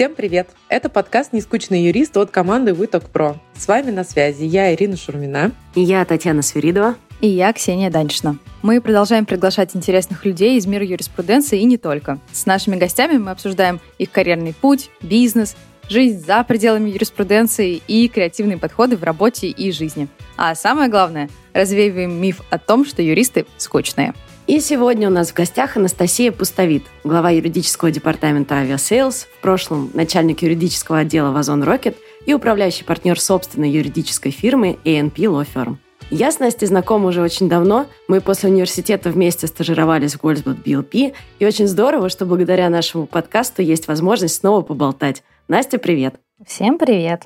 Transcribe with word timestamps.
Всем 0.00 0.14
привет! 0.14 0.48
Это 0.70 0.88
подкаст 0.88 1.34
«Нескучный 1.34 1.82
юрист» 1.82 2.16
от 2.16 2.30
команды 2.30 2.72
«Выток 2.72 3.10
Про». 3.10 3.36
С 3.54 3.68
вами 3.68 3.90
на 3.90 4.02
связи 4.02 4.44
я, 4.44 4.74
Ирина 4.74 4.96
Шурмина. 4.96 5.52
И 5.74 5.82
я, 5.82 6.02
Татьяна 6.06 6.40
Свиридова. 6.40 6.96
И 7.20 7.28
я, 7.28 7.52
Ксения 7.52 7.90
Даньшина. 7.90 8.38
Мы 8.62 8.80
продолжаем 8.80 9.26
приглашать 9.26 9.76
интересных 9.76 10.24
людей 10.24 10.56
из 10.56 10.64
мира 10.64 10.86
юриспруденции 10.86 11.60
и 11.60 11.64
не 11.64 11.76
только. 11.76 12.18
С 12.32 12.46
нашими 12.46 12.76
гостями 12.76 13.18
мы 13.18 13.30
обсуждаем 13.30 13.78
их 13.98 14.10
карьерный 14.10 14.54
путь, 14.54 14.88
бизнес, 15.02 15.54
жизнь 15.90 16.24
за 16.24 16.42
пределами 16.44 16.88
юриспруденции 16.88 17.82
и 17.86 18.08
креативные 18.08 18.56
подходы 18.56 18.96
в 18.96 19.04
работе 19.04 19.48
и 19.48 19.70
жизни. 19.70 20.08
А 20.38 20.54
самое 20.54 20.88
главное, 20.88 21.28
развеиваем 21.52 22.18
миф 22.18 22.40
о 22.48 22.56
том, 22.56 22.86
что 22.86 23.02
юристы 23.02 23.44
скучные. 23.58 24.14
И 24.50 24.58
сегодня 24.58 25.06
у 25.06 25.12
нас 25.12 25.30
в 25.30 25.34
гостях 25.34 25.76
Анастасия 25.76 26.32
Пустовит, 26.32 26.82
глава 27.04 27.30
юридического 27.30 27.92
департамента 27.92 28.56
Aviasales, 28.56 29.28
в 29.32 29.40
прошлом 29.42 29.92
начальник 29.94 30.42
юридического 30.42 30.98
отдела 30.98 31.30
в 31.30 31.36
Озон 31.36 31.62
Rocket 31.62 31.94
и 32.26 32.34
управляющий 32.34 32.82
партнер 32.82 33.20
собственной 33.20 33.70
юридической 33.70 34.32
фирмы 34.32 34.76
ANP 34.84 35.14
Law 35.14 35.46
Firm. 35.54 35.76
Я 36.10 36.32
с 36.32 36.40
Настей 36.40 36.66
знакома 36.66 37.10
уже 37.10 37.22
очень 37.22 37.48
давно. 37.48 37.86
Мы 38.08 38.20
после 38.20 38.50
университета 38.50 39.10
вместе 39.10 39.46
стажировались 39.46 40.14
в 40.14 40.24
Goldbot 40.24 40.64
BLP. 40.64 41.14
И 41.38 41.46
очень 41.46 41.68
здорово, 41.68 42.08
что 42.08 42.26
благодаря 42.26 42.68
нашему 42.70 43.06
подкасту 43.06 43.62
есть 43.62 43.86
возможность 43.86 44.34
снова 44.34 44.62
поболтать. 44.62 45.22
Настя, 45.46 45.78
привет! 45.78 46.16
Всем 46.44 46.76
привет! 46.76 47.22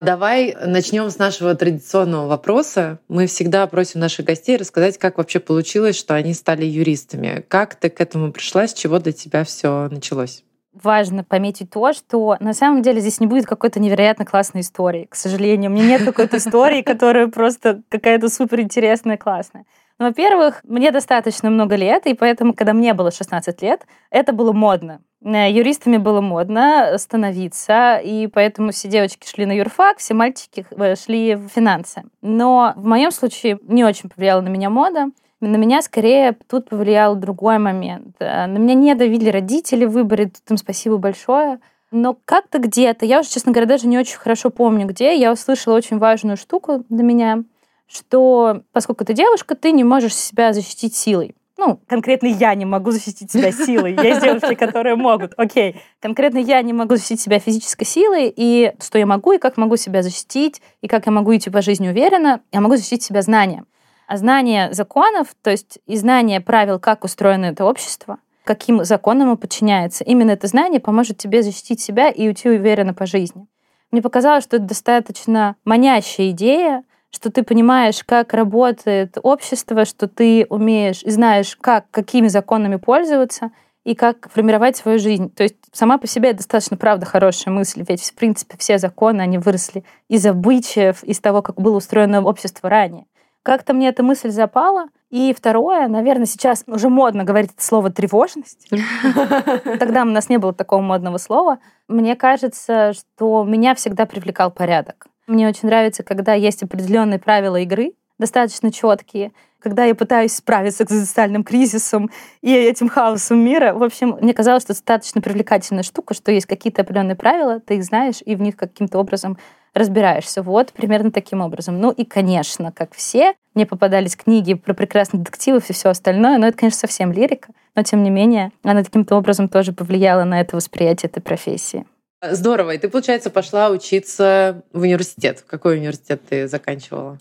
Давай 0.00 0.56
начнем 0.64 1.10
с 1.10 1.18
нашего 1.18 1.56
традиционного 1.56 2.28
вопроса. 2.28 3.00
Мы 3.08 3.26
всегда 3.26 3.66
просим 3.66 3.98
наших 3.98 4.26
гостей 4.26 4.56
рассказать, 4.56 4.96
как 4.96 5.18
вообще 5.18 5.40
получилось, 5.40 5.96
что 5.96 6.14
они 6.14 6.34
стали 6.34 6.64
юристами. 6.64 7.44
Как 7.48 7.74
ты 7.74 7.90
к 7.90 8.00
этому 8.00 8.32
пришла, 8.32 8.68
с 8.68 8.74
чего 8.74 9.00
для 9.00 9.12
тебя 9.12 9.44
все 9.44 9.88
началось? 9.90 10.44
важно 10.82 11.24
пометить 11.24 11.70
то, 11.70 11.92
что 11.92 12.36
на 12.40 12.54
самом 12.54 12.82
деле 12.82 13.00
здесь 13.00 13.20
не 13.20 13.26
будет 13.26 13.46
какой-то 13.46 13.80
невероятно 13.80 14.24
классной 14.24 14.60
истории. 14.60 15.06
К 15.10 15.14
сожалению, 15.14 15.70
у 15.70 15.74
меня 15.74 15.86
нет 15.86 16.04
какой-то 16.04 16.36
истории, 16.36 16.82
которая 16.82 17.28
просто 17.28 17.82
какая-то 17.88 18.28
супер 18.28 18.60
интересная, 18.60 19.16
классная. 19.16 19.64
Ну, 19.98 20.06
во-первых, 20.06 20.60
мне 20.62 20.92
достаточно 20.92 21.50
много 21.50 21.74
лет, 21.74 22.06
и 22.06 22.14
поэтому, 22.14 22.54
когда 22.54 22.72
мне 22.72 22.94
было 22.94 23.10
16 23.10 23.62
лет, 23.62 23.84
это 24.10 24.32
было 24.32 24.52
модно. 24.52 25.00
Э, 25.24 25.50
юристами 25.50 25.96
было 25.96 26.20
модно 26.20 26.94
становиться, 26.96 28.00
и 28.02 28.28
поэтому 28.28 28.70
все 28.70 28.88
девочки 28.88 29.26
шли 29.26 29.46
на 29.46 29.52
юрфак, 29.52 29.98
все 29.98 30.14
мальчики 30.14 30.66
э, 30.70 30.94
шли 30.96 31.34
в 31.34 31.48
финансы. 31.48 32.04
Но 32.22 32.72
в 32.76 32.86
моем 32.86 33.10
случае 33.10 33.58
не 33.62 33.84
очень 33.84 34.08
повлияла 34.08 34.40
на 34.40 34.48
меня 34.48 34.70
мода. 34.70 35.10
На 35.40 35.56
меня 35.56 35.82
скорее 35.82 36.36
тут 36.48 36.68
повлиял 36.68 37.14
другой 37.14 37.58
момент. 37.58 38.16
Э, 38.20 38.46
на 38.46 38.58
меня 38.58 38.74
не 38.74 38.94
давили 38.94 39.30
родители 39.30 39.84
в 39.84 39.92
выборе, 39.92 40.26
тут 40.26 40.50
им 40.50 40.56
спасибо 40.56 40.98
большое. 40.98 41.58
Но 41.90 42.16
как-то 42.24 42.58
где-то, 42.58 43.06
я 43.06 43.20
уже, 43.20 43.30
честно 43.30 43.50
говоря, 43.50 43.66
даже 43.66 43.88
не 43.88 43.98
очень 43.98 44.18
хорошо 44.18 44.50
помню, 44.50 44.86
где, 44.86 45.16
я 45.16 45.32
услышала 45.32 45.74
очень 45.74 45.98
важную 45.98 46.36
штуку 46.36 46.84
для 46.90 47.02
меня, 47.02 47.44
что 47.86 48.62
поскольку 48.72 49.06
ты 49.06 49.14
девушка, 49.14 49.54
ты 49.54 49.72
не 49.72 49.84
можешь 49.84 50.14
себя 50.14 50.52
защитить 50.52 50.94
силой 50.94 51.34
ну, 51.58 51.80
конкретно 51.88 52.28
я 52.28 52.54
не 52.54 52.64
могу 52.64 52.92
защитить 52.92 53.32
себя 53.32 53.50
силой. 53.50 53.96
Есть 54.00 54.22
девушки, 54.22 54.54
которые 54.54 54.94
могут. 54.94 55.34
Окей. 55.36 55.82
Конкретно 56.00 56.38
я 56.38 56.62
не 56.62 56.72
могу 56.72 56.94
защитить 56.94 57.20
себя 57.20 57.40
физической 57.40 57.84
силой, 57.84 58.32
и 58.34 58.72
что 58.80 58.98
я 58.98 59.06
могу, 59.06 59.32
и 59.32 59.38
как 59.38 59.56
могу 59.56 59.76
себя 59.76 60.02
защитить, 60.02 60.62
и 60.80 60.86
как 60.86 61.06
я 61.06 61.12
могу 61.12 61.36
идти 61.36 61.50
по 61.50 61.60
жизни 61.60 61.88
уверенно, 61.88 62.40
я 62.52 62.60
могу 62.60 62.76
защитить 62.76 63.02
себя 63.02 63.22
знанием. 63.22 63.66
А 64.06 64.16
знание 64.16 64.72
законов, 64.72 65.34
то 65.42 65.50
есть 65.50 65.80
и 65.86 65.96
знание 65.96 66.40
правил, 66.40 66.78
как 66.78 67.02
устроено 67.02 67.46
это 67.46 67.64
общество, 67.64 68.18
каким 68.44 68.84
законам 68.84 69.28
оно 69.28 69.36
подчиняется, 69.36 70.04
именно 70.04 70.30
это 70.30 70.46
знание 70.46 70.80
поможет 70.80 71.18
тебе 71.18 71.42
защитить 71.42 71.80
себя 71.80 72.08
и 72.08 72.28
уйти 72.28 72.48
уверенно 72.48 72.94
по 72.94 73.04
жизни. 73.04 73.48
Мне 73.90 74.00
показалось, 74.00 74.44
что 74.44 74.56
это 74.56 74.66
достаточно 74.66 75.56
манящая 75.64 76.30
идея, 76.30 76.84
что 77.10 77.30
ты 77.30 77.42
понимаешь, 77.42 78.02
как 78.04 78.34
работает 78.34 79.16
общество, 79.22 79.84
что 79.84 80.08
ты 80.08 80.46
умеешь 80.48 81.02
и 81.02 81.10
знаешь, 81.10 81.56
как, 81.56 81.90
какими 81.90 82.28
законами 82.28 82.76
пользоваться 82.76 83.50
и 83.84 83.94
как 83.94 84.30
формировать 84.30 84.76
свою 84.76 84.98
жизнь. 84.98 85.30
То 85.30 85.42
есть 85.42 85.56
сама 85.72 85.98
по 85.98 86.06
себе 86.06 86.30
это 86.30 86.38
достаточно, 86.38 86.76
правда, 86.76 87.06
хорошая 87.06 87.54
мысль, 87.54 87.84
ведь, 87.88 88.02
в 88.02 88.14
принципе, 88.14 88.56
все 88.58 88.78
законы, 88.78 89.22
они 89.22 89.38
выросли 89.38 89.84
из 90.08 90.26
обычаев, 90.26 91.02
из 91.04 91.20
того, 91.20 91.40
как 91.42 91.56
было 91.56 91.76
устроено 91.76 92.22
общество 92.22 92.68
ранее. 92.68 93.06
Как-то 93.42 93.72
мне 93.72 93.88
эта 93.88 94.02
мысль 94.02 94.30
запала. 94.30 94.88
И 95.08 95.32
второе, 95.32 95.88
наверное, 95.88 96.26
сейчас 96.26 96.64
уже 96.66 96.90
модно 96.90 97.24
говорить 97.24 97.52
это 97.56 97.64
слово 97.64 97.90
«тревожность». 97.90 98.68
Тогда 99.78 100.02
у 100.02 100.04
нас 100.04 100.28
не 100.28 100.36
было 100.36 100.52
такого 100.52 100.82
модного 100.82 101.16
слова. 101.16 101.58
Мне 101.88 102.14
кажется, 102.14 102.92
что 102.92 103.44
меня 103.44 103.74
всегда 103.74 104.04
привлекал 104.04 104.50
порядок. 104.50 105.06
Мне 105.28 105.46
очень 105.46 105.68
нравится, 105.68 106.02
когда 106.02 106.32
есть 106.32 106.62
определенные 106.62 107.18
правила 107.18 107.56
игры, 107.56 107.92
достаточно 108.18 108.72
четкие, 108.72 109.32
когда 109.60 109.84
я 109.84 109.94
пытаюсь 109.94 110.32
справиться 110.32 110.78
с 110.78 110.86
экзистенциальным 110.86 111.44
кризисом 111.44 112.10
и 112.40 112.50
этим 112.50 112.88
хаосом 112.88 113.38
мира. 113.38 113.74
В 113.74 113.82
общем, 113.82 114.16
мне 114.22 114.32
казалось, 114.32 114.62
что 114.62 114.72
достаточно 114.72 115.20
привлекательная 115.20 115.82
штука, 115.82 116.14
что 116.14 116.32
есть 116.32 116.46
какие-то 116.46 116.80
определенные 116.80 117.14
правила, 117.14 117.60
ты 117.60 117.76
их 117.76 117.84
знаешь, 117.84 118.22
и 118.24 118.36
в 118.36 118.40
них 118.40 118.56
каким-то 118.56 118.98
образом 118.98 119.36
разбираешься. 119.74 120.42
Вот 120.42 120.72
примерно 120.72 121.12
таким 121.12 121.42
образом. 121.42 121.78
Ну 121.78 121.90
и, 121.90 122.06
конечно, 122.06 122.72
как 122.72 122.94
все, 122.94 123.34
мне 123.54 123.66
попадались 123.66 124.16
книги 124.16 124.54
про 124.54 124.72
прекрасных 124.72 125.24
детективов 125.24 125.68
и 125.68 125.74
все 125.74 125.90
остальное, 125.90 126.38
но 126.38 126.46
это, 126.46 126.56
конечно, 126.56 126.80
совсем 126.80 127.12
лирика, 127.12 127.52
но 127.74 127.82
тем 127.82 128.02
не 128.02 128.08
менее 128.08 128.50
она 128.62 128.82
каким-то 128.82 129.14
образом 129.16 129.50
тоже 129.50 129.74
повлияла 129.74 130.24
на 130.24 130.40
это 130.40 130.56
восприятие 130.56 131.10
этой 131.10 131.20
профессии. 131.20 131.84
Здорово. 132.22 132.72
И 132.72 132.78
ты, 132.78 132.88
получается, 132.88 133.30
пошла 133.30 133.70
учиться 133.70 134.62
в 134.72 134.80
университет. 134.80 135.44
Какой 135.46 135.78
университет 135.78 136.22
ты 136.28 136.48
заканчивала? 136.48 137.18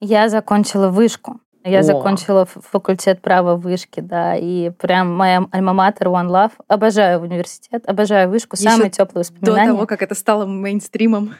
Я 0.00 0.28
закончила 0.28 0.88
вышку. 0.88 1.40
Я 1.62 1.80
О. 1.80 1.82
закончила 1.82 2.46
факультет 2.46 3.20
права 3.20 3.54
в 3.54 3.60
вышке, 3.60 4.00
да, 4.00 4.34
и 4.34 4.70
прям 4.70 5.14
моя 5.14 5.46
альма-матер 5.52 6.06
One 6.06 6.28
Love. 6.28 6.52
Обожаю 6.68 7.20
университет, 7.20 7.84
обожаю 7.86 8.30
вышку, 8.30 8.56
Еще 8.56 8.70
самые 8.70 8.90
теплые 8.90 9.24
воспоминания. 9.24 9.66
До 9.66 9.74
того, 9.74 9.86
как 9.86 10.00
это 10.00 10.14
стало 10.14 10.46
мейнстримом. 10.46 11.34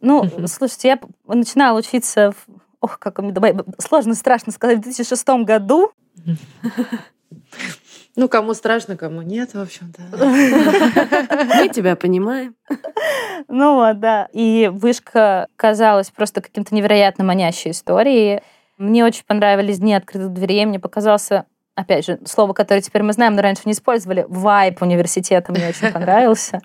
Ну, 0.00 0.30
слушайте, 0.46 0.88
я 0.88 1.00
начинала 1.26 1.78
учиться, 1.78 2.32
в, 2.32 2.46
ох, 2.80 3.00
как 3.00 3.18
сложно, 3.78 4.14
страшно 4.14 4.52
сказать, 4.52 4.78
в 4.78 4.82
2006 4.82 5.28
году. 5.44 5.90
Ну, 8.16 8.28
кому 8.28 8.54
страшно, 8.54 8.96
кому 8.96 9.22
нет, 9.22 9.54
в 9.54 9.60
общем-то. 9.60 10.02
Мы 11.56 11.68
тебя 11.68 11.96
понимаем. 11.96 12.54
Ну 13.46 13.74
вот, 13.74 14.00
да. 14.00 14.28
И 14.32 14.70
вышка 14.72 15.48
казалась 15.56 16.10
просто 16.10 16.40
каким-то 16.40 16.74
невероятно 16.74 17.24
манящей 17.24 17.72
историей. 17.72 18.40
Мне 18.78 19.04
очень 19.04 19.24
понравились 19.26 19.80
дни 19.80 19.92
открытых 19.92 20.32
дверей. 20.32 20.64
Мне 20.64 20.80
показался 20.80 21.44
опять 21.74 22.06
же, 22.06 22.18
слово, 22.24 22.52
которое 22.52 22.80
теперь 22.80 23.02
мы 23.02 23.12
знаем, 23.12 23.34
но 23.34 23.42
раньше 23.42 23.62
не 23.66 23.72
использовали, 23.72 24.24
вайп 24.28 24.82
университета 24.82 25.52
мне 25.52 25.68
очень 25.68 25.92
понравился. 25.92 26.60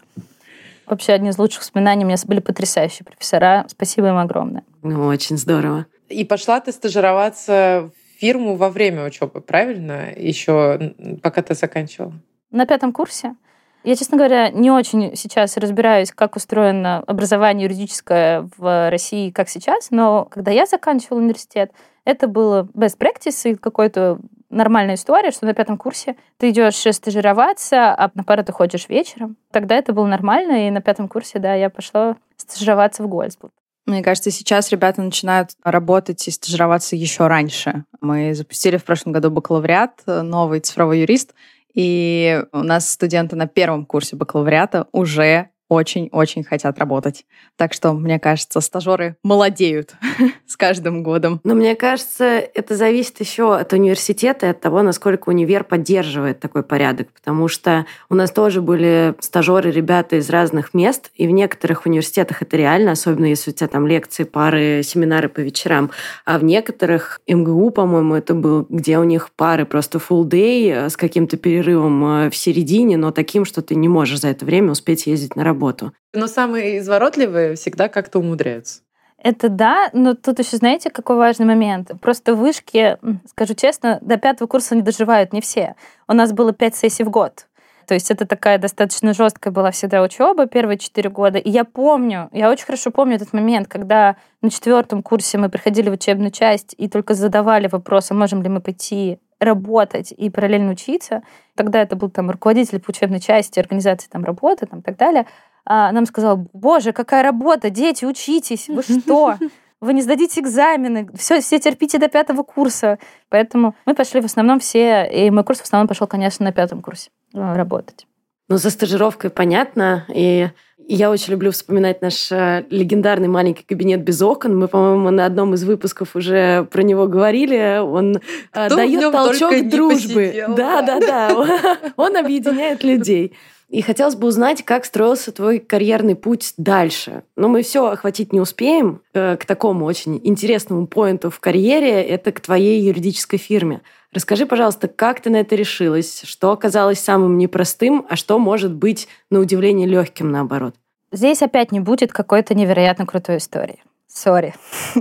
Вообще, 0.85 1.13
одни 1.13 1.29
из 1.29 1.37
лучших 1.37 1.61
воспоминаний 1.61 2.03
у 2.03 2.07
меня 2.07 2.17
были 2.25 2.39
потрясающие 2.39 3.05
профессора. 3.05 3.65
Спасибо 3.67 4.07
им 4.07 4.17
огромное. 4.17 4.63
Ну, 4.81 5.05
очень 5.05 5.37
здорово. 5.37 5.85
И 6.07 6.23
пошла 6.25 6.59
ты 6.59 6.71
стажироваться 6.71 7.91
фирму 8.19 8.55
во 8.55 8.69
время 8.69 9.05
учебы, 9.05 9.41
правильно? 9.41 10.11
Еще 10.15 10.93
пока 11.23 11.41
ты 11.41 11.53
заканчивала? 11.53 12.13
На 12.51 12.65
пятом 12.65 12.91
курсе. 12.91 13.35
Я, 13.83 13.95
честно 13.95 14.17
говоря, 14.17 14.49
не 14.49 14.71
очень 14.71 15.15
сейчас 15.15 15.55
разбираюсь, 15.55 16.11
как 16.11 16.35
устроено 16.35 16.97
образование 17.07 17.65
юридическое 17.65 18.49
в 18.57 18.89
России, 18.89 19.31
как 19.31 19.47
сейчас, 19.47 19.89
но 19.89 20.25
когда 20.25 20.51
я 20.51 20.65
заканчивала 20.65 21.19
университет, 21.19 21.71
это 22.03 22.27
было 22.27 22.67
best 22.73 22.97
practice 22.97 23.51
и 23.51 23.55
какой-то 23.55 24.19
нормальная 24.49 24.95
история, 24.95 25.31
что 25.31 25.45
на 25.45 25.53
пятом 25.53 25.77
курсе 25.77 26.17
ты 26.37 26.49
идешь 26.49 26.75
стажироваться, 26.93 27.93
а 27.93 28.11
на 28.15 28.23
пару 28.23 28.43
ты 28.43 28.51
ходишь 28.51 28.89
вечером. 28.89 29.37
Тогда 29.51 29.75
это 29.75 29.93
было 29.93 30.07
нормально, 30.07 30.67
и 30.67 30.71
на 30.71 30.81
пятом 30.81 31.07
курсе, 31.07 31.39
да, 31.39 31.53
я 31.53 31.69
пошла 31.69 32.17
стажироваться 32.35 33.03
в 33.03 33.07
Гольцбург. 33.07 33.53
Мне 33.89 34.03
кажется, 34.03 34.29
сейчас 34.29 34.71
ребята 34.71 35.01
начинают 35.01 35.51
работать 35.63 36.27
и 36.27 36.31
стажироваться 36.31 36.95
еще 36.95 37.25
раньше. 37.25 37.85
Мы 38.01 38.35
запустили 38.35 38.77
в 38.77 38.83
прошлом 38.83 39.13
году 39.13 39.31
бакалавриат, 39.31 40.03
новый 40.05 40.59
цифровой 40.59 41.01
юрист, 41.01 41.33
и 41.73 42.43
у 42.51 42.59
нас 42.59 42.87
студенты 42.89 43.35
на 43.35 43.47
первом 43.47 43.85
курсе 43.85 44.15
бакалавриата 44.15 44.87
уже 44.91 45.49
очень-очень 45.69 46.43
хотят 46.43 46.79
работать. 46.79 47.25
Так 47.55 47.73
что, 47.73 47.93
мне 47.93 48.19
кажется, 48.19 48.59
стажеры 48.59 49.15
молодеют 49.23 49.93
с 50.47 50.57
каждым 50.57 51.03
годом. 51.03 51.39
Но 51.43 51.53
мне 51.53 51.75
кажется, 51.75 52.25
это 52.25 52.75
зависит 52.75 53.19
еще 53.19 53.55
от 53.55 53.71
университета 53.71 54.47
и 54.47 54.49
от 54.49 54.59
того, 54.59 54.81
насколько 54.81 55.29
универ 55.29 55.63
поддерживает 55.63 56.39
такой 56.39 56.63
порядок. 56.63 57.09
Потому 57.13 57.47
что 57.47 57.85
у 58.09 58.15
нас 58.15 58.31
тоже 58.31 58.61
были 58.61 59.13
стажеры, 59.19 59.69
ребята 59.71 60.15
из 60.15 60.29
разных 60.31 60.73
мест, 60.73 61.11
и 61.13 61.27
в 61.27 61.31
некоторых 61.31 61.85
университетах 61.85 62.41
это 62.41 62.57
реально, 62.57 62.93
особенно 62.93 63.25
если 63.25 63.51
у 63.51 63.53
тебя 63.53 63.67
там 63.67 63.85
лекции, 63.85 64.23
пары, 64.23 64.81
семинары 64.83 65.29
по 65.29 65.39
вечерам. 65.39 65.91
А 66.25 66.39
в 66.39 66.43
некоторых 66.43 67.21
МГУ, 67.27 67.69
по-моему, 67.69 68.15
это 68.15 68.33
был, 68.33 68.65
где 68.69 68.97
у 68.97 69.03
них 69.03 69.29
пары 69.35 69.65
просто 69.65 69.99
full 69.99 70.23
day 70.23 70.89
с 70.89 70.97
каким-то 70.97 71.37
перерывом 71.37 72.03
э, 72.05 72.29
в 72.31 72.35
середине, 72.35 72.97
но 72.97 73.11
таким, 73.11 73.45
что 73.45 73.61
ты 73.61 73.75
не 73.75 73.87
можешь 73.87 74.19
за 74.19 74.29
это 74.29 74.45
время 74.45 74.71
успеть 74.71 75.05
ездить 75.05 75.35
на 75.35 75.43
работу 75.43 75.58
работу. 75.59 75.93
Но 76.13 76.27
самые 76.27 76.79
изворотливые 76.79 77.55
всегда 77.55 77.89
как-то 77.89 78.19
умудряются. 78.19 78.81
Это 79.21 79.49
да, 79.49 79.89
но 79.91 80.13
тут 80.13 80.39
еще 80.39 80.55
знаете, 80.57 80.89
какой 80.89 81.17
важный 81.17 81.45
момент? 81.45 81.91
Просто 82.01 82.35
вышки, 82.35 82.97
скажу 83.27 83.53
честно, 83.53 83.99
до 84.01 84.15
пятого 84.17 84.47
курса 84.47 84.75
не 84.75 84.81
доживают 84.81 85.33
не 85.33 85.41
все. 85.41 85.75
У 86.07 86.13
нас 86.13 86.31
было 86.31 86.53
пять 86.53 86.75
сессий 86.75 87.03
в 87.03 87.09
год. 87.09 87.45
То 87.85 87.95
есть 87.95 88.11
это 88.11 88.25
такая 88.25 88.59
достаточно 88.59 89.13
жесткая 89.13 89.51
была 89.51 89.71
всегда 89.71 90.03
учеба 90.03 90.45
первые 90.45 90.77
четыре 90.77 91.09
года. 91.09 91.39
И 91.39 91.49
я 91.49 91.65
помню, 91.65 92.29
я 92.31 92.49
очень 92.49 92.65
хорошо 92.65 92.91
помню 92.91 93.15
этот 93.15 93.33
момент, 93.33 93.67
когда 93.67 94.15
на 94.41 94.51
четвертом 94.51 95.01
курсе 95.03 95.37
мы 95.37 95.49
приходили 95.49 95.89
в 95.89 95.93
учебную 95.93 96.31
часть 96.31 96.75
и 96.77 96.87
только 96.87 97.13
задавали 97.13 97.67
вопрос, 97.67 98.11
а 98.11 98.13
можем 98.13 98.41
ли 98.43 98.47
мы 98.47 98.61
пойти 98.61 99.19
работать 99.39 100.13
и 100.15 100.29
параллельно 100.29 100.71
учиться. 100.71 101.23
Тогда 101.55 101.81
это 101.81 101.95
был 101.95 102.09
там 102.09 102.29
руководитель 102.29 102.79
по 102.79 102.91
учебной 102.91 103.19
части, 103.19 103.59
организации 103.59 104.07
там 104.09 104.23
работы 104.23 104.65
там, 104.65 104.79
и 104.79 104.81
так 104.83 104.97
далее. 104.97 105.25
А 105.65 105.91
нам 105.91 106.05
сказал, 106.05 106.47
боже, 106.53 106.91
какая 106.91 107.23
работа, 107.23 107.69
дети, 107.69 108.05
учитесь, 108.05 108.67
вы 108.67 108.83
что? 108.83 109.37
Вы 109.81 109.93
не 109.93 110.01
сдадите 110.01 110.41
экзамены, 110.41 111.09
все, 111.15 111.39
все 111.39 111.57
терпите 111.57 111.99
до 111.99 112.09
пятого 112.09 112.43
курса. 112.43 112.99
Поэтому 113.29 113.75
мы 113.85 113.95
пошли 113.95 114.19
в 114.19 114.25
основном 114.25 114.59
все, 114.59 115.09
и 115.09 115.29
мой 115.31 115.45
курс 115.45 115.59
в 115.59 115.63
основном 115.63 115.87
пошел, 115.87 116.05
конечно, 116.05 116.43
на 116.43 116.51
пятом 116.51 116.81
курсе 116.81 117.11
э, 117.33 117.55
работать. 117.55 118.05
Ну, 118.49 118.57
за 118.57 118.71
стажировкой 118.71 119.29
понятно, 119.29 120.05
и 120.09 120.49
я 120.91 121.11
очень 121.11 121.33
люблю 121.33 121.51
вспоминать 121.51 122.01
наш 122.01 122.31
э, 122.31 122.65
легендарный 122.71 123.27
маленький 123.27 123.63
кабинет 123.63 124.03
без 124.03 124.23
окон. 124.23 124.57
Мы, 124.57 124.67
по-моему, 124.67 125.11
на 125.11 125.27
одном 125.27 125.53
из 125.53 125.63
выпусков 125.63 126.15
уже 126.15 126.63
про 126.71 126.81
него 126.81 127.05
говорили. 127.05 127.79
Он 127.79 128.17
э, 128.17 128.19
Кто 128.51 128.75
дает 128.75 129.11
толчок 129.11 129.69
дружбы. 129.69 130.45
Да, 130.57 130.81
да, 130.81 130.99
да. 130.99 131.77
Он 131.95 132.17
объединяет 132.17 132.83
людей. 132.83 133.35
И 133.69 133.83
хотелось 133.83 134.15
бы 134.15 134.27
узнать, 134.27 134.65
как 134.65 134.83
строился 134.83 135.31
твой 135.31 135.59
карьерный 135.59 136.15
путь 136.15 136.53
дальше. 136.57 137.23
Но 137.35 137.47
мы 137.47 137.61
все 137.61 137.85
охватить 137.85 138.33
не 138.33 138.41
успеем 138.41 139.01
э, 139.13 139.37
к 139.37 139.45
такому 139.45 139.85
очень 139.85 140.19
интересному 140.23 140.87
поинту 140.87 141.29
в 141.29 141.39
карьере. 141.39 142.01
Это 142.01 142.31
к 142.31 142.39
твоей 142.39 142.81
юридической 142.81 143.37
фирме. 143.37 143.81
Расскажи, 144.11 144.47
пожалуйста, 144.47 144.87
как 144.87 145.21
ты 145.21 145.29
на 145.29 145.37
это 145.37 145.55
решилась? 145.55 146.23
Что 146.23 146.51
оказалось 146.51 146.99
самым 146.99 147.37
непростым, 147.37 148.07
а 148.09 148.15
что 148.15 148.39
может 148.39 148.73
быть, 148.73 149.07
на 149.29 149.39
удивление, 149.39 149.87
легким 149.87 150.31
наоборот? 150.31 150.73
Здесь 151.11 151.43
опять 151.43 151.71
не 151.71 151.79
будет 151.79 152.11
какой-то 152.11 152.55
невероятно 152.55 153.05
крутой 153.05 153.37
истории. 153.37 153.83
Сори. 154.11 154.55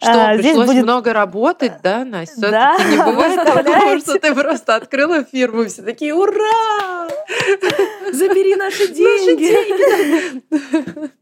Что, 0.00 0.30
а, 0.30 0.36
пришлось 0.36 0.66
будет... 0.66 0.82
много 0.82 1.12
работать, 1.12 1.74
да, 1.82 2.04
Настя? 2.04 2.50
Да. 2.50 2.76
Не 2.78 2.96
бывает 3.04 3.40
потому 3.44 4.00
что 4.00 4.18
ты 4.18 4.34
просто 4.34 4.74
открыла 4.74 5.22
фирму, 5.22 5.66
все 5.66 5.82
такие, 5.82 6.14
ура! 6.14 7.08
Забери 8.12 8.56
наши 8.56 8.88
деньги! 8.88 10.42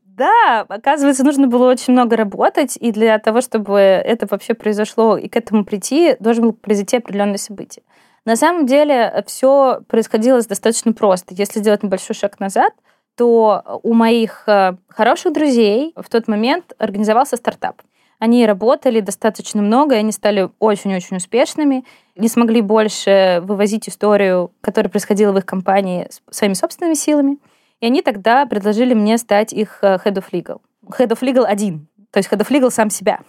Да, 0.04 0.64
оказывается, 0.68 1.24
нужно 1.24 1.46
было 1.46 1.68
очень 1.70 1.92
много 1.92 2.16
работать, 2.16 2.78
и 2.80 2.90
для 2.90 3.18
того, 3.18 3.42
чтобы 3.42 3.78
это 3.80 4.26
вообще 4.30 4.54
произошло 4.54 5.18
и 5.18 5.28
к 5.28 5.36
этому 5.36 5.64
прийти, 5.64 6.16
должен 6.20 6.44
был 6.44 6.52
произойти 6.52 6.96
определенное 6.96 7.36
событие. 7.36 7.82
На 8.24 8.36
самом 8.36 8.66
деле 8.66 9.22
все 9.26 9.82
происходило 9.88 10.40
достаточно 10.40 10.92
просто. 10.92 11.34
Если 11.34 11.58
сделать 11.60 11.82
небольшой 11.82 12.16
шаг 12.16 12.40
назад, 12.40 12.72
то 13.16 13.80
у 13.82 13.94
моих 13.94 14.44
э, 14.46 14.76
хороших 14.88 15.32
друзей 15.32 15.92
в 15.96 16.08
тот 16.08 16.28
момент 16.28 16.72
организовался 16.78 17.36
стартап. 17.36 17.82
Они 18.18 18.46
работали 18.46 19.00
достаточно 19.00 19.60
много, 19.60 19.94
и 19.94 19.98
они 19.98 20.12
стали 20.12 20.48
очень-очень 20.58 21.18
успешными, 21.18 21.84
не 22.14 22.28
смогли 22.28 22.62
больше 22.62 23.40
вывозить 23.42 23.88
историю, 23.88 24.52
которая 24.62 24.90
происходила 24.90 25.32
в 25.32 25.38
их 25.38 25.44
компании 25.44 26.08
своими 26.30 26.54
собственными 26.54 26.94
силами. 26.94 27.38
И 27.80 27.86
они 27.86 28.00
тогда 28.00 28.46
предложили 28.46 28.94
мне 28.94 29.18
стать 29.18 29.52
их 29.52 29.78
э, 29.82 29.98
Head 30.04 30.14
of 30.14 30.24
Legal. 30.32 30.60
Head 30.98 31.08
of 31.08 31.20
Legal 31.20 31.44
один, 31.44 31.88
то 32.10 32.18
есть 32.18 32.30
Head 32.30 32.38
of 32.38 32.50
Legal 32.50 32.70
сам 32.70 32.90
себя. 32.90 33.20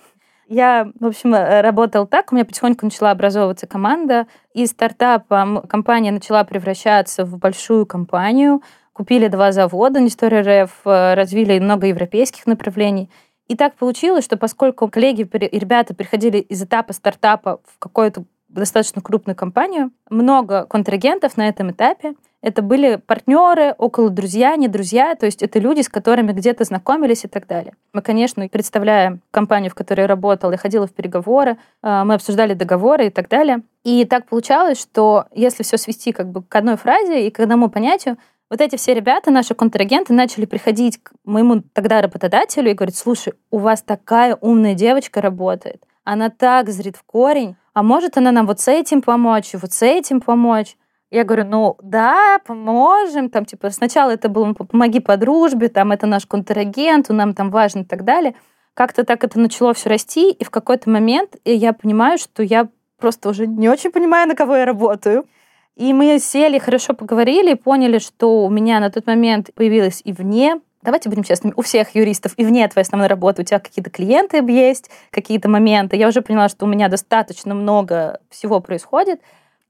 Я, 0.48 0.90
в 1.00 1.06
общем, 1.06 1.33
э, 1.36 1.62
работал 1.62 2.07
так, 2.07 2.31
у 2.31 2.36
меня 2.36 2.45
потихоньку 2.45 2.86
начала 2.86 3.12
образовываться 3.12 3.68
команда. 3.68 4.28
Из 4.54 4.69
стартапа 4.69 5.66
компания 5.68 6.12
начала 6.12 6.45
превращаться 6.45 7.25
в 7.25 7.38
большую 7.38 7.86
компанию. 7.86 8.62
Купили 8.98 9.28
два 9.28 9.52
завода, 9.52 10.04
История 10.08 10.64
РФ, 10.64 10.72
э, 10.86 11.14
развили 11.14 11.60
много 11.60 11.86
европейских 11.86 12.48
направлений. 12.48 13.12
И 13.48 13.56
так 13.56 13.76
получилось, 13.76 14.26
что 14.26 14.38
поскольку 14.38 14.90
коллеги 14.90 15.22
и 15.22 15.60
ребята 15.60 15.94
приходили 15.94 16.40
из 16.40 16.64
этапа 16.64 16.94
стартапа 16.94 17.60
в 17.64 17.78
какую-то 17.78 18.24
достаточно 18.50 19.04
крупную 19.04 19.36
компанию, 19.36 19.92
много 20.10 20.66
контрагентов 20.66 21.38
на 21.38 21.48
этом 21.48 21.70
этапе. 21.70 22.16
Это 22.42 22.64
были 22.64 22.96
партнеры, 22.96 23.76
около 23.78 24.10
друзья, 24.10 24.56
не 24.56 24.68
друзья, 24.68 25.14
то 25.14 25.28
есть 25.28 25.44
это 25.44 25.60
люди, 25.60 25.82
с 25.82 25.90
которыми 25.90 26.32
где-то 26.32 26.64
знакомились 26.64 27.24
и 27.24 27.28
так 27.28 27.46
далее. 27.46 27.74
Мы, 27.94 28.02
конечно, 28.02 28.48
представляя 28.48 29.20
компанию, 29.30 29.70
в 29.70 29.76
которой 29.76 30.02
я 30.02 30.08
работала, 30.08 30.54
я 30.54 30.58
ходила 30.58 30.88
в 30.88 30.92
переговоры, 30.92 31.58
э, 31.84 32.04
мы 32.04 32.16
обсуждали 32.16 32.56
договоры 32.56 33.08
и 33.08 33.10
так 33.12 33.30
далее. 33.30 33.62
И 33.84 34.06
так 34.06 34.26
получалось, 34.26 34.82
что 34.82 35.26
если 35.36 35.62
все 35.62 35.78
свести 35.78 36.14
как 36.14 36.32
бы 36.32 36.42
к 36.42 36.56
одной 36.56 36.78
фразе 36.78 37.28
и 37.28 37.30
к 37.30 37.40
одному 37.40 37.70
понятию, 37.70 38.18
вот 38.50 38.62
эти 38.62 38.76
все 38.76 38.94
ребята, 38.94 39.32
наши 39.32 39.54
контрагенты, 39.54 40.14
начали 40.14 40.46
приходить 40.46 41.02
к 41.02 41.12
моему 41.26 41.62
тогда 41.74 42.02
работодателю 42.02 42.72
и 42.72 42.74
говорить, 42.74 42.98
слушай, 42.98 43.34
у 43.52 43.58
вас 43.58 43.82
такая 43.82 44.38
умная 44.40 44.74
девочка 44.74 45.22
работает, 45.22 45.84
она 46.04 46.30
так 46.30 46.70
зрит 46.70 46.96
в 46.96 47.04
корень, 47.04 47.56
а 47.74 47.84
может 47.84 48.18
она 48.18 48.32
нам 48.32 48.48
вот 48.48 48.60
с 48.60 48.68
этим 48.68 49.02
помочь, 49.02 49.54
вот 49.54 49.74
с 49.74 49.84
этим 49.84 50.22
помочь? 50.22 50.78
Я 51.10 51.24
говорю, 51.24 51.46
ну 51.46 51.78
да, 51.82 52.40
поможем, 52.46 53.30
там 53.30 53.46
типа 53.46 53.70
сначала 53.70 54.12
это 54.12 54.28
было 54.28 54.52
помоги 54.54 55.00
по 55.00 55.16
дружбе, 55.16 55.70
там 55.70 55.92
это 55.92 56.06
наш 56.06 56.26
контрагент, 56.26 57.08
нам 57.10 57.34
там 57.34 57.50
важно 57.50 57.82
и 57.82 57.86
так 57.86 58.04
далее. 58.04 58.36
Как-то 58.74 59.06
так 59.06 59.24
это 59.24 59.40
начало 59.40 59.74
все 59.74 59.90
расти, 59.90 60.32
и 60.32 60.44
в 60.44 60.50
какой-то 60.50 60.90
момент 60.90 61.36
я 61.46 61.72
понимаю, 61.74 62.18
что 62.18 62.44
я 62.44 62.68
просто 63.00 63.30
уже 63.30 63.48
не 63.48 63.70
очень 63.70 63.92
понимаю, 63.92 64.28
на 64.28 64.36
кого 64.36 64.56
я 64.58 64.66
работаю. 64.66 65.26
И 65.78 65.94
мы 65.94 66.18
сели, 66.20 66.58
хорошо 66.58 66.94
поговорили, 66.94 67.54
поняли, 67.54 68.00
что 68.00 68.46
у 68.46 68.50
меня 68.50 68.80
на 68.80 68.90
тот 68.90 69.06
момент 69.06 69.52
появилась 69.54 70.02
и 70.04 70.12
вне 70.12 70.60
Давайте 70.84 71.10
будем 71.10 71.24
честными, 71.24 71.54
у 71.58 71.64
всех 71.64 71.96
юристов 71.96 72.34
и 72.38 72.46
вне 72.46 72.66
твоей 72.68 72.86
основной 72.86 73.10
работы 73.10 73.42
у 73.42 73.46
тебя 73.46 73.60
какие-то 73.60 73.90
клиенты 73.90 74.38
есть, 74.38 74.90
какие-то 75.10 75.50
моменты. 75.50 75.98
Я 75.98 76.08
уже 76.08 76.22
поняла, 76.22 76.48
что 76.48 76.66
у 76.66 76.70
меня 76.70 76.88
достаточно 76.88 77.54
много 77.54 78.22
всего 78.30 78.62
происходит. 78.62 79.20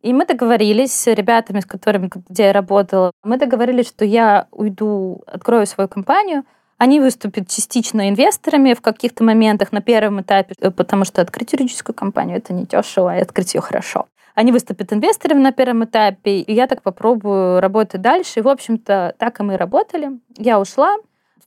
И 0.04 0.14
мы 0.14 0.28
договорились 0.28 0.94
с 0.94 1.12
ребятами, 1.12 1.62
с 1.62 1.66
которыми, 1.66 2.12
где 2.30 2.44
я 2.44 2.54
работала, 2.54 3.12
мы 3.24 3.38
договорились, 3.38 3.88
что 3.88 4.06
я 4.06 4.48
уйду, 4.52 5.24
открою 5.26 5.66
свою 5.66 5.88
компанию, 5.88 6.44
они 6.78 7.00
выступят 7.00 7.50
частично 7.50 8.10
инвесторами 8.10 8.76
в 8.76 8.82
каких-то 8.82 9.24
моментах 9.24 9.72
на 9.72 9.82
первом 9.82 10.22
этапе, 10.22 10.54
потому 10.72 11.04
что 11.04 11.22
открыть 11.22 11.54
юридическую 11.54 11.96
компанию 11.96 12.38
это 12.38 12.54
не 12.54 12.66
дешево, 12.66 13.12
а 13.12 13.20
открыть 13.20 13.56
ее 13.56 13.62
хорошо. 13.62 14.08
Они 14.38 14.52
выступят 14.52 14.94
инвесторами 14.94 15.40
на 15.40 15.52
первом 15.52 15.86
этапе, 15.86 16.42
и 16.42 16.54
я 16.54 16.68
так 16.68 16.84
попробую 16.84 17.60
работать 17.60 18.02
дальше. 18.02 18.40
И, 18.40 18.44
в 18.44 18.48
общем-то, 18.48 19.16
так 19.18 19.40
и 19.40 19.44
мы 19.44 19.58
работали. 19.58 20.12
Я 20.38 20.60
ушла, 20.60 20.96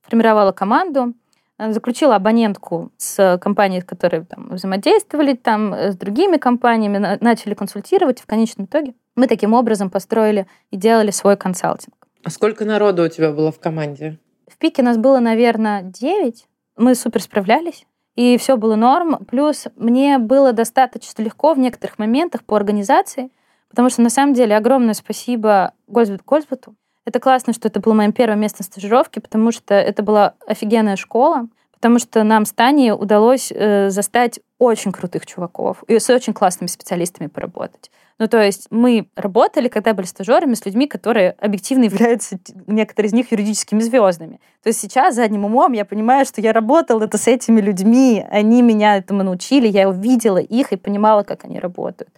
формировала 0.03 0.51
команду, 0.51 1.15
заключила 1.57 2.17
абонентку 2.17 2.91
с 2.97 3.39
компанией, 3.41 3.83
с 3.83 3.85
которой 3.85 4.25
там, 4.25 4.49
взаимодействовали, 4.49 5.35
там, 5.35 5.73
с 5.73 5.95
другими 5.95 6.37
компаниями, 6.37 7.17
начали 7.21 7.55
консультировать, 7.55 8.21
в 8.21 8.27
конечном 8.27 8.67
итоге 8.67 8.95
мы 9.15 9.29
таким 9.29 9.55
образом 9.55 9.89
построили 9.89 10.49
и 10.73 10.77
делали 10.77 11.13
свой 11.13 11.37
консалтинг. 11.37 11.95
А 12.25 12.31
сколько 12.31 12.65
народу 12.65 13.05
у 13.05 13.09
тебя 13.09 13.31
было 13.31 13.53
в 13.53 13.61
команде? 13.61 14.19
В 14.49 14.59
пике 14.59 14.83
нас 14.83 14.97
было, 14.97 15.21
наверное, 15.21 15.83
9. 15.83 16.45
Мы 16.77 16.97
супер 16.97 17.23
справлялись 17.23 17.87
и 18.17 18.37
все 18.39 18.57
было 18.57 18.77
норм. 18.77 19.25
Плюс 19.27 19.67
мне 19.77 20.19
было 20.19 20.53
достаточно 20.53 21.23
легко 21.23 21.55
в 21.55 21.59
некоторых 21.59 21.99
моментах 21.99 22.45
по 22.45 22.57
организации, 22.57 23.31
потому 23.69 23.91
что 23.91 24.03
на 24.03 24.11
самом 24.11 24.35
деле 24.35 24.57
огромное 24.57 24.95
спасибо 24.95 25.73
Гольцбету 25.87 26.25
Гольцбету. 26.27 26.75
Это 27.05 27.19
классно, 27.19 27.53
что 27.53 27.69
это 27.69 27.81
было 27.81 27.95
моим 27.95 28.13
первым 28.13 28.41
местом 28.41 28.65
стажировки, 28.65 29.21
потому 29.21 29.53
что 29.53 29.75
это 29.75 30.03
была 30.03 30.35
офигенная 30.47 30.97
школа, 30.97 31.49
потому 31.73 31.99
что 31.99 32.23
нам 32.25 32.45
с 32.45 32.53
Таней 32.53 32.93
удалось 32.93 33.51
э, 33.51 33.89
застать 33.91 34.41
очень 34.59 34.93
крутых 34.93 35.25
чуваков 35.25 35.83
и 35.89 35.99
с 35.99 36.11
очень 36.11 36.35
классными 36.35 36.69
специалистами 36.69 37.29
поработать. 37.29 37.91
Ну, 38.21 38.29
то 38.29 38.43
есть 38.43 38.67
мы 38.69 39.09
работали, 39.17 39.69
когда 39.69 39.95
были 39.95 40.05
стажерами, 40.05 40.53
с 40.53 40.67
людьми, 40.67 40.87
которые 40.87 41.31
объективно 41.39 41.85
являются, 41.85 42.39
некоторые 42.67 43.09
из 43.09 43.15
них, 43.15 43.33
юридическими 43.33 43.81
звездами. 43.81 44.41
То 44.63 44.69
есть 44.69 44.79
сейчас 44.79 45.15
задним 45.15 45.47
умом 45.47 45.73
я 45.73 45.87
понимаю, 45.87 46.27
что 46.27 46.43
я 46.43 46.53
работала 46.53 47.05
это 47.05 47.17
с 47.17 47.27
этими 47.27 47.63
людьми, 47.63 48.23
они 48.31 48.61
меня 48.61 48.99
этому 48.99 49.23
научили, 49.23 49.67
я 49.69 49.89
увидела 49.89 50.37
их 50.37 50.71
и 50.73 50.77
понимала, 50.77 51.23
как 51.23 51.47
они 51.47 51.59
работают. 51.59 52.11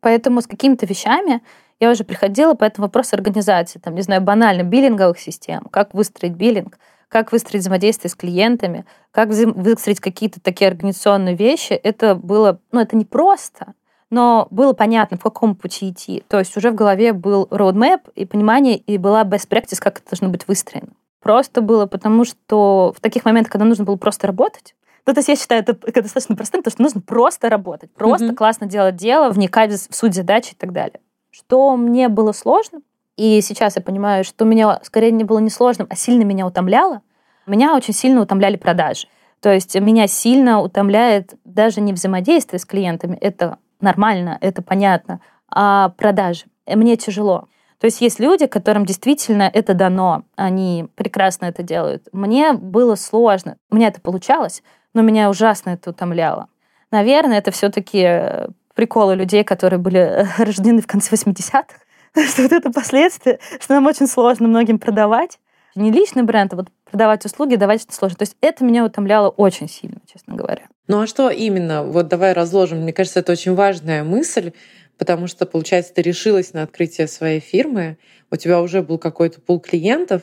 Поэтому 0.00 0.42
с 0.42 0.46
какими-то 0.46 0.84
вещами 0.84 1.40
я 1.80 1.90
уже 1.90 2.04
приходила 2.04 2.52
по 2.52 2.64
этому 2.64 2.88
вопросу 2.88 3.16
организации, 3.16 3.78
там, 3.78 3.94
не 3.94 4.02
знаю, 4.02 4.20
банально 4.20 4.64
биллинговых 4.64 5.18
систем, 5.18 5.62
как 5.70 5.94
выстроить 5.94 6.34
биллинг, 6.34 6.78
как 7.08 7.32
выстроить 7.32 7.62
взаимодействие 7.62 8.10
с 8.10 8.14
клиентами, 8.14 8.84
как 9.12 9.30
выстроить 9.30 10.00
какие-то 10.00 10.42
такие 10.42 10.68
организационные 10.68 11.36
вещи, 11.36 11.72
это 11.72 12.14
было, 12.14 12.60
ну, 12.70 12.80
это 12.80 12.96
не 12.96 13.06
просто, 13.06 13.72
но 14.10 14.48
было 14.50 14.72
понятно, 14.72 15.16
в 15.16 15.22
каком 15.22 15.54
пути 15.54 15.90
идти. 15.90 16.22
То 16.28 16.38
есть 16.38 16.56
уже 16.56 16.70
в 16.70 16.74
голове 16.74 17.12
был 17.12 17.46
roadmap 17.50 18.00
и 18.14 18.24
понимание, 18.24 18.76
и 18.76 18.98
была 18.98 19.24
best 19.24 19.48
practice, 19.48 19.78
как 19.80 19.98
это 19.98 20.10
должно 20.10 20.28
быть 20.28 20.48
выстроено. 20.48 20.88
Просто 21.20 21.60
было 21.60 21.86
потому, 21.86 22.24
что 22.24 22.94
в 22.96 23.00
таких 23.00 23.24
моментах, 23.24 23.52
когда 23.52 23.64
нужно 23.64 23.84
было 23.84 23.96
просто 23.96 24.26
работать, 24.26 24.74
ну, 25.06 25.14
то 25.14 25.20
есть 25.20 25.28
я 25.28 25.36
считаю 25.36 25.62
это 25.62 26.02
достаточно 26.02 26.36
простым, 26.36 26.62
потому 26.62 26.72
что 26.72 26.82
нужно 26.82 27.00
просто 27.00 27.48
работать, 27.48 27.90
просто 27.92 28.26
mm-hmm. 28.26 28.34
классно 28.34 28.66
делать 28.66 28.96
дело, 28.96 29.30
вникать 29.30 29.72
в 29.72 29.94
суть 29.94 30.14
задачи 30.14 30.52
и 30.52 30.54
так 30.54 30.72
далее. 30.72 31.00
Что 31.30 31.76
мне 31.76 32.08
было 32.08 32.32
сложно, 32.32 32.82
и 33.16 33.40
сейчас 33.40 33.76
я 33.76 33.82
понимаю, 33.82 34.22
что 34.22 34.44
меня 34.44 34.80
скорее 34.82 35.10
не 35.10 35.24
было 35.24 35.38
не 35.38 35.50
сложным, 35.50 35.86
а 35.90 35.96
сильно 35.96 36.24
меня 36.24 36.46
утомляло, 36.46 37.00
меня 37.46 37.74
очень 37.74 37.94
сильно 37.94 38.20
утомляли 38.20 38.56
продажи. 38.56 39.08
То 39.40 39.52
есть 39.52 39.74
меня 39.74 40.06
сильно 40.08 40.60
утомляет 40.60 41.34
даже 41.44 41.80
не 41.80 41.92
взаимодействие 41.92 42.60
с 42.60 42.66
клиентами, 42.66 43.16
это 43.16 43.58
нормально, 43.80 44.38
это 44.40 44.62
понятно, 44.62 45.20
а 45.50 45.90
продажи. 45.90 46.44
Мне 46.66 46.96
тяжело. 46.96 47.48
То 47.80 47.86
есть 47.86 48.00
есть 48.00 48.18
люди, 48.18 48.46
которым 48.46 48.84
действительно 48.84 49.48
это 49.52 49.72
дано, 49.72 50.24
они 50.36 50.88
прекрасно 50.96 51.46
это 51.46 51.62
делают. 51.62 52.08
Мне 52.12 52.52
было 52.52 52.96
сложно, 52.96 53.56
у 53.70 53.76
меня 53.76 53.88
это 53.88 54.00
получалось, 54.00 54.62
но 54.94 55.02
меня 55.02 55.30
ужасно 55.30 55.70
это 55.70 55.90
утомляло. 55.90 56.48
Наверное, 56.90 57.38
это 57.38 57.50
все-таки 57.50 58.02
э, 58.02 58.48
приколы 58.74 59.14
людей, 59.14 59.44
которые 59.44 59.78
были 59.78 60.26
рождены 60.38 60.82
в 60.82 60.86
конце 60.86 61.14
80-х, 61.14 61.66
что 62.28 62.42
вот 62.42 62.52
это 62.52 62.70
последствия, 62.72 63.38
что 63.60 63.74
нам 63.74 63.86
очень 63.86 64.06
сложно 64.06 64.48
многим 64.48 64.78
продавать. 64.78 65.38
Не 65.74 65.92
личный 65.92 66.22
бренд, 66.22 66.52
а 66.54 66.56
вот 66.56 66.68
продавать 66.90 67.24
услуги, 67.24 67.56
давать 67.56 67.82
что 67.82 67.92
сложно. 67.92 68.16
То 68.16 68.22
есть 68.22 68.36
это 68.40 68.64
меня 68.64 68.84
утомляло 68.84 69.28
очень 69.28 69.68
сильно, 69.68 70.00
честно 70.12 70.34
говоря. 70.34 70.62
Ну 70.86 71.00
а 71.00 71.06
что 71.06 71.30
именно? 71.30 71.84
Вот 71.84 72.08
давай 72.08 72.32
разложим. 72.32 72.82
Мне 72.82 72.92
кажется, 72.92 73.20
это 73.20 73.32
очень 73.32 73.54
важная 73.54 74.04
мысль, 74.04 74.52
потому 74.96 75.26
что, 75.26 75.46
получается, 75.46 75.94
ты 75.94 76.02
решилась 76.02 76.52
на 76.52 76.62
открытие 76.62 77.06
своей 77.06 77.40
фирмы, 77.40 77.98
у 78.30 78.36
тебя 78.36 78.60
уже 78.60 78.82
был 78.82 78.98
какой-то 78.98 79.40
пул 79.40 79.60
клиентов, 79.60 80.22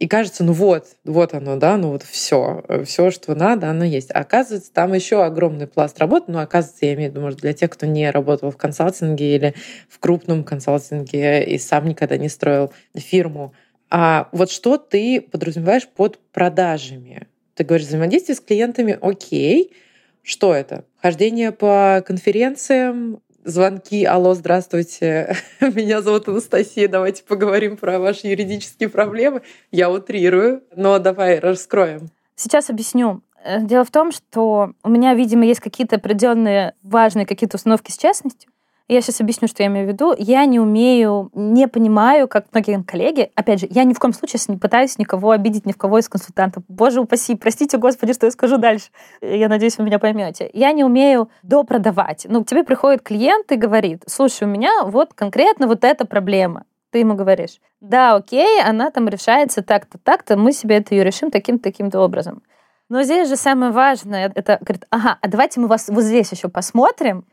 и 0.00 0.08
кажется, 0.08 0.42
ну 0.42 0.52
вот, 0.52 0.86
вот 1.04 1.34
оно, 1.34 1.56
да, 1.56 1.76
ну 1.76 1.90
вот 1.90 2.02
все, 2.02 2.64
все, 2.84 3.10
что 3.10 3.34
надо, 3.34 3.70
оно 3.70 3.84
есть. 3.84 4.10
А 4.10 4.20
оказывается, 4.20 4.72
там 4.72 4.92
еще 4.92 5.22
огромный 5.22 5.68
пласт 5.68 5.98
работы. 6.00 6.32
Ну, 6.32 6.40
оказывается, 6.40 6.86
я 6.86 6.94
имею 6.94 7.10
в 7.10 7.12
виду, 7.12 7.22
может, 7.22 7.40
для 7.40 7.52
тех, 7.52 7.70
кто 7.70 7.86
не 7.86 8.10
работал 8.10 8.50
в 8.50 8.56
консалтинге 8.56 9.36
или 9.36 9.54
в 9.88 10.00
крупном 10.00 10.42
консалтинге 10.42 11.44
и 11.44 11.58
сам 11.58 11.86
никогда 11.86 12.16
не 12.16 12.28
строил 12.28 12.72
фирму. 12.96 13.54
А 13.96 14.28
вот 14.32 14.50
что 14.50 14.76
ты 14.76 15.20
подразумеваешь 15.20 15.86
под 15.86 16.18
продажами? 16.32 17.28
Ты 17.54 17.62
говоришь, 17.62 17.86
взаимодействие 17.86 18.34
с 18.34 18.40
клиентами, 18.40 18.98
окей. 19.00 19.72
Что 20.20 20.52
это? 20.52 20.84
Хождение 21.00 21.52
по 21.52 22.02
конференциям, 22.04 23.20
звонки, 23.44 24.04
алло, 24.04 24.34
здравствуйте, 24.34 25.36
меня 25.60 26.02
зовут 26.02 26.26
Анастасия, 26.26 26.88
давайте 26.88 27.22
поговорим 27.22 27.76
про 27.76 28.00
ваши 28.00 28.26
юридические 28.26 28.88
проблемы. 28.88 29.42
Я 29.70 29.88
утрирую, 29.92 30.64
но 30.74 30.98
давай 30.98 31.38
раскроем. 31.38 32.10
Сейчас 32.34 32.70
объясню. 32.70 33.22
Э, 33.44 33.64
дело 33.64 33.84
в 33.84 33.92
том, 33.92 34.10
что 34.10 34.72
у 34.82 34.88
меня, 34.88 35.14
видимо, 35.14 35.46
есть 35.46 35.60
какие-то 35.60 35.96
определенные 35.96 36.74
важные 36.82 37.26
какие-то 37.26 37.58
установки 37.58 37.92
с 37.92 37.96
честностью. 37.96 38.50
Я 38.86 39.00
сейчас 39.00 39.22
объясню, 39.22 39.48
что 39.48 39.62
я 39.62 39.68
имею 39.68 39.86
в 39.86 39.88
виду. 39.88 40.14
Я 40.18 40.44
не 40.44 40.60
умею, 40.60 41.30
не 41.32 41.68
понимаю, 41.68 42.28
как 42.28 42.46
многие 42.52 42.82
коллеги. 42.82 43.30
Опять 43.34 43.60
же, 43.60 43.66
я 43.70 43.84
ни 43.84 43.94
в 43.94 43.98
коем 43.98 44.12
случае 44.12 44.40
не 44.48 44.58
пытаюсь 44.58 44.98
никого 44.98 45.30
обидеть, 45.30 45.64
ни 45.64 45.72
в 45.72 45.78
кого 45.78 45.98
из 45.98 46.08
консультантов. 46.10 46.64
Боже 46.68 47.00
упаси, 47.00 47.34
простите, 47.34 47.78
Господи, 47.78 48.12
что 48.12 48.26
я 48.26 48.30
скажу 48.30 48.58
дальше. 48.58 48.88
Я 49.22 49.48
надеюсь, 49.48 49.78
вы 49.78 49.84
меня 49.84 49.98
поймете. 49.98 50.50
Я 50.52 50.72
не 50.72 50.84
умею 50.84 51.30
допродавать. 51.42 52.26
Ну, 52.28 52.44
к 52.44 52.46
тебе 52.46 52.62
приходит 52.62 53.00
клиент 53.00 53.50
и 53.52 53.56
говорит, 53.56 54.02
слушай, 54.06 54.44
у 54.44 54.50
меня 54.50 54.84
вот 54.84 55.14
конкретно 55.14 55.66
вот 55.66 55.82
эта 55.82 56.04
проблема. 56.04 56.64
Ты 56.90 56.98
ему 56.98 57.14
говоришь, 57.14 57.60
да, 57.80 58.14
окей, 58.14 58.62
она 58.62 58.90
там 58.90 59.08
решается 59.08 59.62
так-то, 59.62 59.98
так-то, 59.98 60.36
мы 60.36 60.52
себе 60.52 60.76
это 60.76 60.94
ее 60.94 61.04
решим 61.04 61.30
таким-то, 61.30 61.64
таким-то 61.64 62.00
образом. 62.00 62.42
Но 62.90 63.02
здесь 63.02 63.28
же 63.28 63.36
самое 63.36 63.72
важное, 63.72 64.30
это, 64.32 64.58
говорит, 64.60 64.84
ага, 64.90 65.18
а 65.20 65.28
давайте 65.28 65.58
мы 65.58 65.68
вас 65.68 65.88
вот 65.88 66.04
здесь 66.04 66.30
еще 66.30 66.48
посмотрим, 66.48 67.24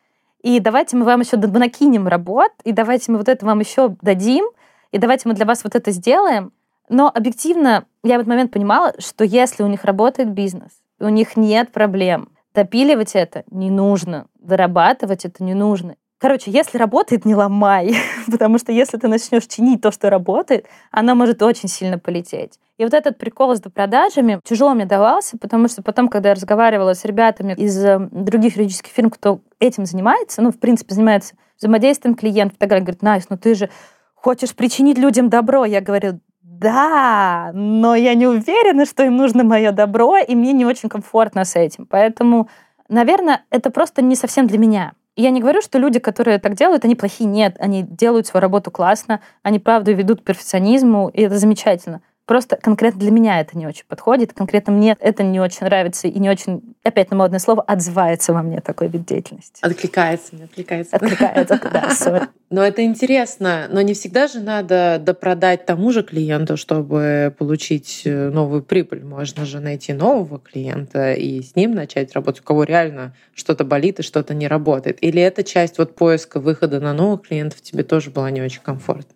и 0.42 0.60
давайте 0.60 0.98
мы 0.98 1.06
вам 1.06 1.22
еще 1.22 1.38
накинем 1.38 2.08
работ, 2.08 2.52
и 2.64 2.72
давайте 2.72 3.12
мы 3.12 3.18
вот 3.18 3.30
это 3.30 3.46
вам 3.46 3.60
еще 3.60 3.96
дадим, 4.02 4.46
и 4.92 4.98
давайте 4.98 5.28
мы 5.28 5.36
для 5.36 5.46
вас 5.46 5.64
вот 5.64 5.76
это 5.76 5.92
сделаем. 5.92 6.52
Но 6.90 7.12
объективно 7.14 7.86
я 8.04 8.18
в 8.18 8.22
этот 8.22 8.28
момент 8.28 8.52
понимала, 8.52 8.94
что 9.00 9.24
если 9.24 9.64
у 9.64 9.68
них 9.68 9.86
работает 9.86 10.30
бизнес, 10.32 10.72
у 11.00 11.10
них 11.10 11.38
нет 11.38 11.72
проблем, 11.72 12.30
допиливать 12.54 13.16
это 13.16 13.44
не 13.50 13.70
нужно, 13.70 14.28
дорабатывать 14.36 15.26
это 15.26 15.44
не 15.44 15.54
нужно. 15.54 15.96
Короче, 16.22 16.52
если 16.52 16.78
работает, 16.78 17.26
не 17.26 17.34
ломай, 17.34 17.96
потому 18.32 18.60
что 18.60 18.72
если 18.72 18.98
ты 18.98 19.08
начнешь 19.08 19.48
чинить 19.48 19.82
то, 19.82 19.92
что 19.92 20.12
работает, 20.12 20.68
она 20.92 21.16
может 21.16 21.42
очень 21.42 21.68
сильно 21.68 21.98
полететь. 21.98 22.60
И 22.78 22.84
вот 22.84 22.94
этот 22.94 23.18
прикол 23.18 23.56
с 23.56 23.60
допродажами 23.60 24.40
тяжело 24.44 24.76
мне 24.76 24.86
давался, 24.86 25.40
потому 25.40 25.68
что 25.68 25.82
потом, 25.82 26.10
когда 26.10 26.30
я 26.30 26.36
разговаривала 26.36 26.94
с 26.94 27.06
ребятами 27.06 27.54
из 27.54 27.76
э, 27.84 27.98
других 28.12 28.56
юридических 28.56 28.92
фирм, 28.92 29.10
кто 29.10 29.42
этим 29.60 29.88
занимается, 29.88 30.44
ну, 30.44 30.52
в 30.52 30.60
принципе, 30.60 30.94
занимается 30.94 31.34
взаимодействием 31.58 32.14
клиентов, 32.14 32.60
так 32.60 32.70
далее, 32.70 32.84
говорит, 32.84 33.02
Настя, 33.02 33.28
ну 33.32 33.38
ты 33.38 33.56
же 33.56 33.72
хочешь 34.14 34.54
причинить 34.54 35.00
людям 35.00 35.28
добро. 35.28 35.66
Я 35.66 35.82
говорю, 35.82 36.20
да, 36.44 37.50
но 37.56 37.96
я 37.96 38.14
не 38.14 38.28
уверена, 38.28 38.86
что 38.86 39.04
им 39.04 39.18
нужно 39.18 39.44
мое 39.44 39.72
добро, 39.72 40.18
и 40.18 40.36
мне 40.36 40.54
не 40.54 40.66
очень 40.68 40.88
комфортно 40.88 41.46
с 41.46 41.56
этим. 41.56 41.88
Поэтому, 41.88 42.48
наверное, 42.90 43.44
это 43.50 43.72
просто 43.72 44.04
не 44.04 44.16
совсем 44.16 44.46
для 44.46 44.60
меня. 44.60 44.94
Я 45.18 45.30
не 45.30 45.42
говорю, 45.42 45.62
что 45.62 45.78
люди, 45.78 46.00
которые 46.00 46.40
так 46.40 46.56
делают, 46.56 46.86
они 46.86 46.96
плохие. 46.96 47.30
Нет, 47.30 47.58
они 47.60 47.84
делают 47.84 48.28
свою 48.28 48.42
работу 48.42 48.72
классно, 48.72 49.22
они, 49.44 49.60
правда, 49.60 49.92
ведут 49.92 50.22
к 50.22 50.24
перфекционизму, 50.24 51.10
и 51.10 51.22
это 51.22 51.38
замечательно. 51.38 52.02
Просто 52.26 52.56
конкретно 52.56 53.00
для 53.00 53.12
меня 53.12 53.42
это 53.42 53.58
не 53.58 53.68
очень 53.68 53.84
подходит, 53.88 54.34
конкретно 54.34 54.74
мне 54.74 54.96
это 55.00 55.24
не 55.24 55.40
очень 55.40 55.66
нравится 55.66 56.08
и 56.08 56.20
не 56.20 56.30
очень, 56.30 56.76
опять 56.84 57.10
на 57.12 57.18
модное 57.18 57.40
слово, 57.40 57.62
отзывается 57.64 58.32
во 58.32 58.42
мне 58.42 58.62
такой 58.62 58.88
вид 58.88 59.06
деятельности. 59.06 59.60
Откликается, 59.62 60.36
не 60.36 60.44
откликается. 60.44 60.96
Откликается, 60.96 61.60
да, 61.72 61.90
sorry. 61.92 62.28
Но 62.50 62.64
это 62.64 62.84
интересно, 62.84 63.68
но 63.72 63.82
не 63.82 63.94
всегда 63.94 64.28
же 64.28 64.40
надо 64.40 65.02
допродать 65.02 65.66
тому 65.66 65.92
же 65.92 66.04
клиенту, 66.04 66.58
чтобы 66.58 67.34
получить 67.38 68.04
э, 68.06 68.30
новую 68.30 68.62
прибыль. 68.62 69.04
Можно 69.04 69.46
же 69.46 69.60
найти 69.60 69.94
нового 69.94 70.38
клиента 70.38 71.14
и 71.14 71.42
с 71.42 71.56
ним 71.56 71.72
начать 71.72 72.14
работать, 72.14 72.42
у 72.42 72.44
кого 72.44 72.64
реально 72.66 73.16
что-то 73.34 73.64
болит 73.64 74.00
и 74.00 74.04
что-то 74.04 74.34
не 74.34 74.48
работает. 74.48 74.98
Или 75.02 75.22
эта 75.22 75.44
часть 75.44 75.78
вот 75.78 75.96
поиска 75.96 76.40
выхода 76.40 76.80
на 76.80 76.94
новых 76.94 77.24
клиентов 77.24 77.62
тебе 77.62 77.84
тоже 77.84 78.12
была 78.12 78.30
не 78.32 78.42
очень 78.42 78.62
комфортна? 78.62 79.16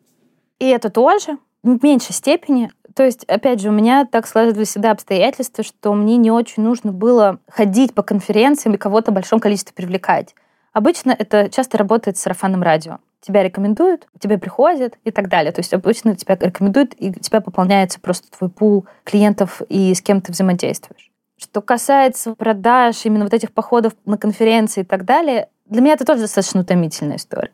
И 0.59 0.67
это 0.67 0.89
тоже, 0.89 1.38
в 1.63 1.83
меньшей 1.83 2.13
степени. 2.13 2.71
То 2.95 3.03
есть, 3.03 3.25
опять 3.25 3.59
же, 3.59 3.69
у 3.69 3.73
меня 3.73 4.05
так 4.05 4.25
сложились 4.25 4.69
всегда 4.69 4.91
обстоятельства, 4.91 5.65
что 5.65 5.93
мне 5.93 6.15
не 6.15 6.31
очень 6.31 6.63
нужно 6.63 6.93
было 6.93 7.39
ходить 7.49 7.93
по 7.93 8.03
конференциям 8.03 8.73
и 8.73 8.77
кого-то 8.77 9.11
в 9.11 9.13
большом 9.13 9.41
количестве 9.41 9.73
привлекать. 9.75 10.33
Обычно 10.71 11.11
это 11.11 11.49
часто 11.49 11.77
работает 11.77 12.17
с 12.17 12.21
сарафанным 12.21 12.63
радио. 12.63 12.99
Тебя 13.19 13.43
рекомендуют, 13.43 14.07
тебе 14.19 14.37
приходят 14.37 14.97
и 15.03 15.11
так 15.11 15.27
далее. 15.27 15.51
То 15.51 15.59
есть 15.59 15.73
обычно 15.73 16.15
тебя 16.15 16.37
рекомендуют, 16.39 16.93
и 16.97 17.09
у 17.09 17.13
тебя 17.13 17.41
пополняется 17.41 17.99
просто 17.99 18.29
твой 18.31 18.49
пул 18.49 18.85
клиентов 19.03 19.61
и 19.67 19.93
с 19.93 20.01
кем 20.01 20.21
ты 20.21 20.31
взаимодействуешь. 20.31 21.11
Что 21.37 21.61
касается 21.61 22.33
продаж, 22.33 23.05
именно 23.05 23.25
вот 23.25 23.33
этих 23.33 23.51
походов 23.51 23.93
на 24.05 24.17
конференции 24.17 24.81
и 24.81 24.85
так 24.85 25.03
далее, 25.03 25.49
для 25.65 25.81
меня 25.81 25.93
это 25.95 26.05
тоже 26.05 26.21
достаточно 26.21 26.61
утомительная 26.61 27.17
история. 27.17 27.51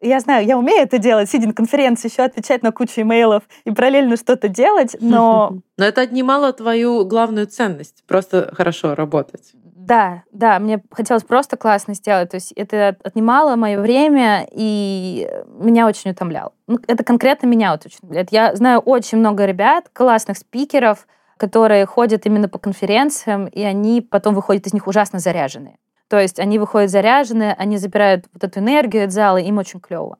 Я 0.00 0.20
знаю, 0.20 0.46
я 0.46 0.56
умею 0.56 0.82
это 0.82 0.98
делать, 0.98 1.28
сидя 1.28 1.48
на 1.48 1.54
конференции, 1.54 2.08
еще 2.08 2.22
отвечать 2.22 2.62
на 2.62 2.70
кучу 2.70 3.00
имейлов 3.00 3.42
и 3.64 3.70
параллельно 3.70 4.16
что-то 4.16 4.48
делать, 4.48 4.96
но... 5.00 5.58
Но 5.76 5.84
это 5.84 6.00
отнимало 6.00 6.52
твою 6.52 7.04
главную 7.04 7.46
ценность, 7.46 8.04
просто 8.06 8.52
хорошо 8.52 8.94
работать. 8.94 9.52
Да, 9.88 10.24
да, 10.32 10.58
мне 10.58 10.82
хотелось 10.90 11.22
просто 11.22 11.56
классно 11.56 11.94
сделать. 11.94 12.30
То 12.30 12.34
есть 12.34 12.52
это 12.52 12.96
отнимало 13.02 13.56
мое 13.56 13.80
время 13.80 14.46
и 14.52 15.26
меня 15.46 15.86
очень 15.86 16.10
утомляло. 16.10 16.52
Ну, 16.66 16.78
это 16.86 17.04
конкретно 17.04 17.46
меня 17.46 17.72
вот 17.72 17.86
очень 17.86 17.96
утомляет. 18.02 18.30
Я 18.30 18.54
знаю 18.54 18.80
очень 18.80 19.16
много 19.16 19.46
ребят, 19.46 19.88
классных 19.94 20.36
спикеров, 20.36 21.06
которые 21.38 21.86
ходят 21.86 22.26
именно 22.26 22.50
по 22.50 22.58
конференциям, 22.58 23.46
и 23.46 23.62
они 23.62 24.02
потом 24.02 24.34
выходят 24.34 24.66
из 24.66 24.74
них 24.74 24.86
ужасно 24.86 25.20
заряженные. 25.20 25.78
То 26.08 26.18
есть 26.18 26.38
они 26.38 26.58
выходят 26.58 26.90
заряженные, 26.90 27.54
они 27.54 27.76
забирают 27.76 28.26
вот 28.32 28.44
эту 28.44 28.60
энергию 28.60 29.04
от 29.04 29.12
зала, 29.12 29.36
им 29.36 29.58
очень 29.58 29.80
клево. 29.80 30.16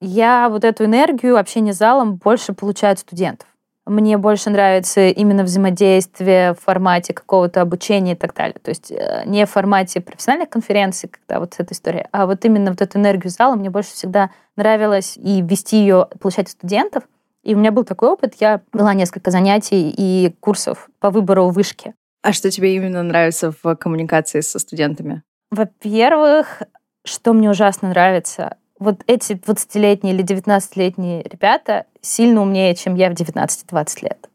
Я 0.00 0.48
вот 0.50 0.64
эту 0.64 0.84
энергию 0.84 1.38
общения 1.38 1.72
с 1.72 1.78
залом 1.78 2.16
больше 2.16 2.52
получаю 2.52 2.92
от 2.92 2.98
студентов. 2.98 3.48
Мне 3.86 4.16
больше 4.16 4.48
нравится 4.48 5.08
именно 5.08 5.44
взаимодействие 5.44 6.54
в 6.54 6.60
формате 6.60 7.12
какого-то 7.12 7.60
обучения 7.60 8.12
и 8.12 8.16
так 8.16 8.34
далее. 8.34 8.56
То 8.62 8.70
есть 8.70 8.90
э, 8.90 9.24
не 9.26 9.44
в 9.44 9.50
формате 9.50 10.00
профессиональных 10.00 10.48
конференций, 10.48 11.10
когда 11.10 11.38
вот 11.38 11.54
эта 11.58 11.74
история, 11.74 12.08
а 12.10 12.26
вот 12.26 12.44
именно 12.46 12.70
вот 12.70 12.80
эту 12.80 12.98
энергию 12.98 13.30
зала 13.30 13.56
мне 13.56 13.68
больше 13.68 13.90
всегда 13.90 14.30
нравилось 14.56 15.18
и 15.18 15.42
вести 15.42 15.78
ее, 15.78 16.08
получать 16.20 16.46
от 16.46 16.52
студентов. 16.52 17.04
И 17.42 17.54
у 17.54 17.58
меня 17.58 17.72
был 17.72 17.84
такой 17.84 18.08
опыт. 18.08 18.34
Я 18.40 18.62
была 18.72 18.94
несколько 18.94 19.30
занятий 19.30 19.92
и 19.94 20.34
курсов 20.40 20.88
по 20.98 21.10
выбору 21.10 21.50
вышки. 21.50 21.94
А 22.24 22.32
что 22.32 22.50
тебе 22.50 22.74
именно 22.74 23.02
нравится 23.02 23.52
в 23.62 23.76
коммуникации 23.76 24.40
со 24.40 24.58
студентами? 24.58 25.22
Во-первых, 25.50 26.62
что 27.04 27.34
мне 27.34 27.50
ужасно 27.50 27.90
нравится, 27.90 28.56
вот 28.78 29.02
эти 29.06 29.34
20-летние 29.34 30.14
или 30.14 30.24
19-летние 30.24 31.22
ребята 31.22 31.84
сильно 32.00 32.40
умнее, 32.40 32.74
чем 32.76 32.94
я 32.94 33.10
в 33.10 33.12
19-20 33.12 34.04
лет. 34.04 34.30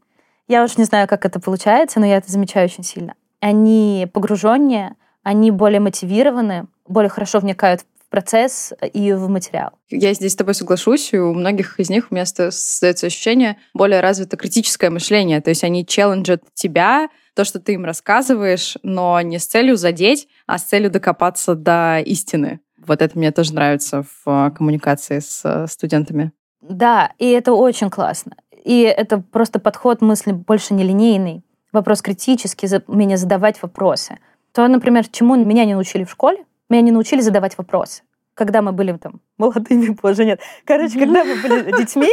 я 0.48 0.63
уж 0.63 0.77
не 0.77 0.84
знаю, 0.84 1.08
как 1.08 1.25
это 1.25 1.39
получается, 1.39 2.00
но 2.00 2.05
я 2.05 2.17
это 2.17 2.31
замечаю 2.31 2.65
очень 2.65 2.84
сильно. 2.84 3.15
Они 3.39 4.08
погруженнее, 4.13 4.96
они 5.24 5.50
более 5.50 5.79
мотивированы, 5.79 6.67
более 6.88 7.10
хорошо 7.10 7.39
вникают 7.39 7.81
в 7.81 8.10
процесс 8.12 8.72
и 8.93 9.13
в 9.13 9.29
материал. 9.29 9.72
Я 9.89 10.13
здесь 10.13 10.34
с 10.34 10.36
тобой 10.36 10.53
соглашусь, 10.53 11.12
и 11.12 11.17
у 11.17 11.34
многих 11.34 11.79
из 11.79 11.89
них 11.89 12.12
у 12.12 12.13
меня 12.13 12.22
остается 12.22 13.08
ощущение 13.08 13.58
более 13.74 14.00
развито 14.00 14.38
критическое 14.38 14.91
мышление, 14.91 15.41
то 15.41 15.50
есть 15.50 15.63
они 15.63 15.88
челленджат 15.88 16.43
тебя, 16.53 17.10
то, 17.33 17.43
что 17.43 17.59
ты 17.59 17.74
им 17.74 17.86
рассказываешь, 17.86 18.77
но 18.83 19.19
не 19.21 19.39
с 19.39 19.45
целью 19.45 19.77
задеть, 19.77 20.27
а 20.45 20.57
с 20.57 20.63
целью 20.63 20.91
докопаться 20.91 21.55
до 21.55 22.00
истины. 22.00 22.59
Вот 22.77 23.01
это 23.01 23.17
мне 23.17 23.31
тоже 23.31 23.53
нравится 23.53 24.03
в 24.03 24.21
а, 24.25 24.51
коммуникации 24.51 25.19
с 25.19 25.41
э, 25.43 25.67
студентами. 25.67 26.31
Да, 26.62 27.12
и 27.17 27.29
это 27.29 27.53
очень 27.53 27.89
классно. 27.89 28.36
И 28.63 28.81
это 28.81 29.19
просто 29.19 29.59
подход 29.59 30.01
мысли 30.01 30.31
больше 30.31 30.74
нелинейный. 30.74 31.43
Вопрос 31.71 32.01
критический, 32.01 32.67
умение 32.88 33.17
задавать 33.17 33.62
вопросы. 33.62 34.17
То, 34.53 34.67
например, 34.67 35.07
чему 35.07 35.36
меня 35.36 35.65
не 35.65 35.74
научили 35.74 36.03
в 36.03 36.12
школе, 36.12 36.45
меня 36.69 36.81
не 36.81 36.91
научили 36.91 37.21
задавать 37.21 37.57
вопросы. 37.57 38.03
Когда 38.33 38.62
мы 38.62 38.71
были 38.71 38.93
там 38.98 39.21
молодыми, 39.38 39.89
боже, 40.01 40.25
нет. 40.25 40.41
Короче, 40.65 41.00
когда 41.00 41.24
мы 41.24 41.36
были 41.41 41.77
детьми, 41.77 42.09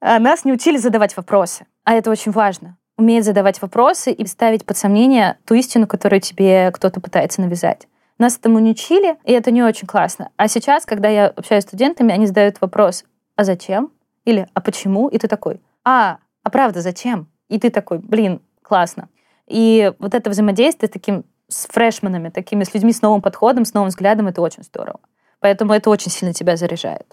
а, 0.00 0.18
нас 0.18 0.44
не 0.44 0.52
учили 0.52 0.76
задавать 0.76 1.16
вопросы. 1.16 1.66
А 1.84 1.94
это 1.94 2.10
очень 2.10 2.32
важно. 2.32 2.76
Уметь 3.00 3.24
задавать 3.24 3.62
вопросы 3.62 4.12
и 4.12 4.26
ставить 4.26 4.66
под 4.66 4.76
сомнение 4.76 5.38
ту 5.46 5.54
истину, 5.54 5.86
которую 5.86 6.20
тебе 6.20 6.70
кто-то 6.70 7.00
пытается 7.00 7.40
навязать. 7.40 7.88
Нас 8.18 8.36
этому 8.36 8.58
не 8.58 8.72
учили, 8.72 9.16
и 9.24 9.32
это 9.32 9.50
не 9.50 9.62
очень 9.62 9.86
классно. 9.86 10.28
А 10.36 10.48
сейчас, 10.48 10.84
когда 10.84 11.08
я 11.08 11.28
общаюсь 11.28 11.64
с 11.64 11.66
студентами, 11.66 12.12
они 12.12 12.26
задают 12.26 12.60
вопрос, 12.60 13.04
а 13.36 13.44
зачем? 13.44 13.90
Или 14.26 14.48
а 14.52 14.60
почему? 14.60 15.08
И 15.08 15.16
ты 15.16 15.28
такой, 15.28 15.62
а, 15.82 16.18
а 16.42 16.50
правда, 16.50 16.82
зачем? 16.82 17.28
И 17.48 17.58
ты 17.58 17.70
такой, 17.70 18.00
блин, 18.00 18.42
классно. 18.60 19.08
И 19.46 19.94
вот 19.98 20.12
это 20.12 20.28
взаимодействие 20.28 20.88
с 20.88 20.92
таким 20.92 21.24
с 21.48 21.68
фрешманами, 21.68 22.28
такими 22.28 22.64
с 22.64 22.74
людьми 22.74 22.92
с 22.92 23.00
новым 23.00 23.22
подходом, 23.22 23.64
с 23.64 23.72
новым 23.72 23.88
взглядом, 23.88 24.28
это 24.28 24.42
очень 24.42 24.62
здорово. 24.62 25.00
Поэтому 25.38 25.72
это 25.72 25.88
очень 25.88 26.10
сильно 26.10 26.34
тебя 26.34 26.58
заряжает. 26.58 27.06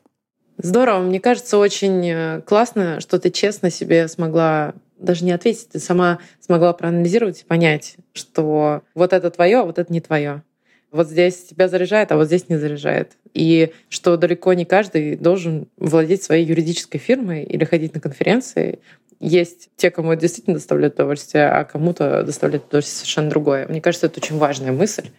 Здорово. 0.58 1.00
Мне 1.00 1.22
кажется, 1.22 1.58
очень 1.58 2.06
э, 2.06 2.42
классно, 2.42 3.00
что 3.00 3.20
ты 3.20 3.30
честно 3.30 3.70
себе 3.70 4.10
смогла 4.10 4.74
даже 5.00 5.26
не 5.26 5.32
ответить, 5.32 5.70
ты 5.70 5.80
сама 5.80 6.20
смогла 6.40 6.74
проанализировать 6.74 7.42
и 7.42 7.46
понять, 7.46 7.98
что 8.14 8.82
вот 8.96 9.14
это 9.14 9.30
твое, 9.30 9.60
а 9.60 9.64
вот 9.64 9.80
это 9.80 9.92
не 9.92 10.02
твое. 10.02 10.44
Вот 10.92 11.10
здесь 11.10 11.44
тебя 11.44 11.68
заряжает, 11.68 12.12
а 12.12 12.16
вот 12.16 12.28
здесь 12.28 12.48
не 12.50 12.58
заряжает. 12.58 13.14
И 13.34 13.74
что 13.90 14.16
далеко 14.18 14.54
не 14.54 14.66
каждый 14.66 15.18
должен 15.18 15.68
владеть 15.78 16.24
своей 16.24 16.46
юридической 16.46 16.98
фирмой 16.98 17.44
или 17.44 17.66
ходить 17.66 17.94
на 17.94 18.00
конференции. 18.00 18.80
Есть 19.20 19.70
те, 19.76 19.92
кому 19.92 20.14
это 20.14 20.22
действительно 20.22 20.56
доставляет 20.56 20.94
удовольствие, 20.94 21.50
а 21.50 21.66
кому-то 21.66 22.24
доставляет 22.24 22.68
удовольствие 22.68 23.00
совершенно 23.00 23.30
другое. 23.30 23.68
Мне 23.68 23.82
кажется, 23.82 24.06
это 24.08 24.20
очень 24.20 24.38
важная 24.38 24.72
мысль. 24.72 25.10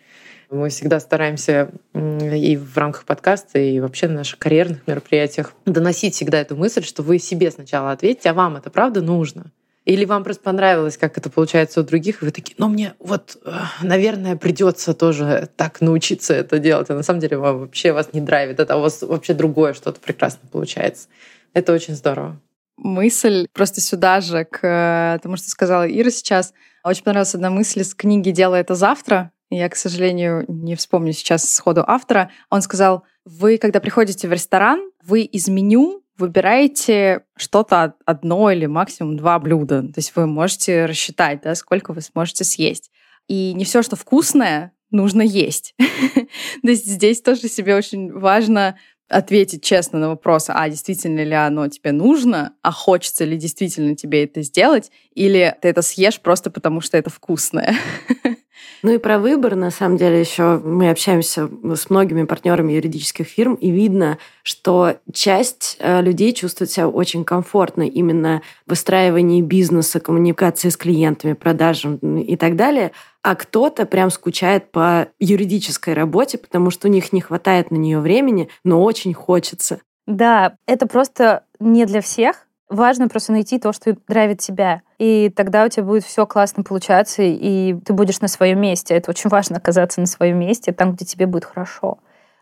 Мы 0.51 0.71
всегда 0.71 0.99
стараемся 0.99 1.71
и 1.95 2.57
в 2.57 2.77
рамках 2.79 3.05
подкаста, 3.05 3.59
и 3.59 3.81
вообще 3.81 4.09
на 4.09 4.15
наших 4.15 4.39
карьерных 4.39 4.87
мероприятиях 4.87 5.53
доносить 5.67 6.15
всегда 6.15 6.41
эту 6.41 6.57
мысль, 6.57 6.83
что 6.83 7.03
вы 7.03 7.19
себе 7.19 7.51
сначала 7.51 7.93
ответьте, 7.93 8.31
а 8.31 8.35
вам 8.35 8.57
это 8.57 8.71
правда 8.71 9.03
нужно. 9.03 9.53
Или 9.89 10.05
вам 10.05 10.23
просто 10.23 10.43
понравилось, 10.43 10.99
как 10.99 11.17
это 11.17 11.31
получается 11.31 11.81
у 11.81 11.83
других, 11.83 12.21
и 12.21 12.27
вы 12.27 12.31
такие, 12.31 12.55
ну 12.59 12.69
мне 12.69 12.93
вот, 12.99 13.39
э, 13.43 13.51
наверное, 13.81 14.37
придется 14.37 14.93
тоже 14.93 15.49
так 15.57 15.81
научиться 15.81 16.35
это 16.35 16.59
делать. 16.59 16.91
А 16.91 16.95
на 16.95 17.03
самом 17.03 17.21
деле 17.21 17.39
вам 17.39 17.61
вообще 17.61 17.93
вас 17.93 18.13
не 18.13 18.21
драйвит 18.21 18.61
это, 18.61 18.77
у 18.77 18.83
вас 18.83 19.01
вообще 19.01 19.33
другое 19.33 19.73
что-то 19.73 19.99
прекрасно 19.99 20.47
получается. 20.53 21.09
Это 21.55 21.73
очень 21.73 21.95
здорово. 21.95 22.39
Мысль 22.77 23.47
просто 23.55 23.81
сюда 23.81 24.21
же, 24.21 24.45
к 24.45 24.61
э, 24.63 25.21
тому, 25.23 25.39
что 25.39 25.49
сказала 25.49 25.89
Ира 25.91 26.11
сейчас. 26.11 26.53
Очень 26.85 27.05
понравилась 27.05 27.35
одна 27.35 27.49
мысль 27.49 27.81
из 27.81 27.95
книги 27.95 28.31
«Дело 28.31 28.57
это 28.57 28.75
завтра». 28.75 29.33
Я, 29.49 29.71
к 29.71 29.77
сожалению, 29.77 30.45
не 30.49 30.77
вспомню 30.77 31.15
сейчас 31.15 31.51
сходу 31.51 31.83
автора. 31.87 32.31
Он 32.51 32.61
сказал, 32.61 33.05
вы, 33.25 33.57
когда 33.57 33.81
приходите 33.81 34.29
в 34.29 34.33
ресторан, 34.35 34.91
вы 35.03 35.23
из 35.23 35.49
меню 35.49 36.03
выбираете 36.19 37.23
что-то 37.37 37.95
одно 38.05 38.51
или 38.51 38.67
максимум 38.67 39.17
два 39.17 39.39
блюда. 39.39 39.83
То 39.83 39.95
есть 39.97 40.13
вы 40.15 40.27
можете 40.27 40.87
рассчитать, 40.87 41.41
да, 41.43 41.55
сколько 41.55 41.93
вы 41.93 42.01
сможете 42.01 42.45
съесть. 42.45 42.91
И 43.29 43.53
не 43.55 43.65
все, 43.65 43.83
что 43.83 43.97
вкусное, 43.97 44.73
нужно 44.91 45.23
есть. 45.23 45.75
То 46.63 46.69
есть 46.69 46.87
здесь 46.87 47.21
тоже 47.21 47.49
себе 47.49 47.77
очень 47.77 48.13
важно 48.13 48.77
ответить 49.09 49.63
честно 49.63 49.99
на 49.99 50.09
вопрос, 50.09 50.47
а 50.49 50.69
действительно 50.69 51.25
ли 51.25 51.33
оно 51.33 51.67
тебе 51.69 51.93
нужно, 51.93 52.53
а 52.63 52.71
хочется 52.71 53.25
ли 53.25 53.37
действительно 53.37 53.97
тебе 53.97 54.25
это 54.25 54.43
сделать, 54.43 54.91
или 55.15 55.57
ты 55.63 55.69
это 55.69 55.81
съешь 55.83 56.21
просто 56.21 56.51
потому, 56.51 56.81
что 56.81 56.99
это 56.99 57.09
вкусное. 57.09 57.75
Ну 58.83 58.93
и 58.93 58.99
про 58.99 59.19
выбор, 59.19 59.57
на 59.57 59.71
самом 59.71 59.97
деле, 59.97 60.21
еще 60.21 60.59
мы 60.59 60.91
общаемся 60.91 61.49
с 61.75 61.91
многими 61.91 62.25
партнерами 62.25 62.73
юридических 62.73 63.27
фирм, 63.27 63.55
и 63.55 63.71
видно, 63.71 64.19
что 64.43 64.97
часть 65.13 65.77
э, 65.81 66.01
людей 66.03 66.33
чувствует 66.33 66.71
себя 66.71 66.89
очень 66.89 67.25
комфортно 67.25 67.83
именно 67.83 68.43
в 68.67 68.71
выстраивании 68.71 69.43
бизнеса, 69.43 70.01
коммуникации 70.01 70.69
с 70.69 70.77
клиентами, 70.77 71.33
продажам 71.33 71.97
и 71.97 72.37
так 72.37 72.57
далее, 72.57 72.93
а 73.23 73.35
кто-то 73.35 73.85
прям 73.85 74.11
скучает 74.11 74.71
по 74.71 75.09
юридической 75.19 75.95
работе, 75.95 76.39
потому 76.39 76.71
что 76.71 76.89
у 76.89 76.91
них 76.91 77.13
не 77.13 77.21
хватает 77.21 77.71
на 77.71 77.77
нее 77.77 78.01
времени, 78.01 78.49
но 78.65 78.83
очень 78.83 79.15
хочется. 79.15 79.81
Да, 80.07 80.57
это 80.67 80.87
просто 80.87 81.45
не 81.61 81.85
для 81.85 82.01
всех, 82.01 82.48
Важно 82.69 83.09
просто 83.09 83.33
найти 83.33 83.59
то, 83.59 83.73
что 83.73 83.97
нравит 84.09 84.41
тебя. 84.41 84.83
И 84.99 85.33
тогда 85.35 85.65
у 85.65 85.69
тебя 85.69 85.85
будет 85.85 86.05
все 86.05 86.27
классно 86.27 86.63
получаться, 86.63 87.23
и 87.23 87.75
ты 87.85 87.93
будешь 87.95 88.21
на 88.21 88.29
своем 88.29 88.61
месте. 88.61 88.95
Это 88.95 89.11
очень 89.11 89.31
важно 89.31 89.57
оказаться 89.57 90.01
на 90.01 90.07
своем 90.07 90.39
месте, 90.39 90.73
там, 90.73 90.95
где 90.95 91.07
тебе 91.07 91.27
будет 91.27 91.47
хорошо. 91.47 91.99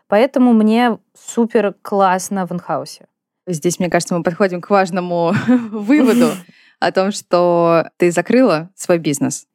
Поэтому 0.07 0.53
мне 0.53 0.97
супер 1.17 1.75
классно 1.81 2.45
в 2.45 2.51
инхаусе. 2.51 3.07
Здесь, 3.45 3.79
мне 3.79 3.89
кажется, 3.89 4.15
мы 4.15 4.23
подходим 4.23 4.59
к 4.59 4.69
важному 4.69 5.33
выводу 5.47 6.31
о 6.79 6.91
том, 6.91 7.11
что 7.11 7.89
ты 7.97 8.11
закрыла 8.11 8.69
свой 8.75 8.97
бизнес 8.97 9.47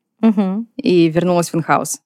и 0.76 1.08
вернулась 1.08 1.50
в 1.50 1.54
инхаус. 1.54 2.00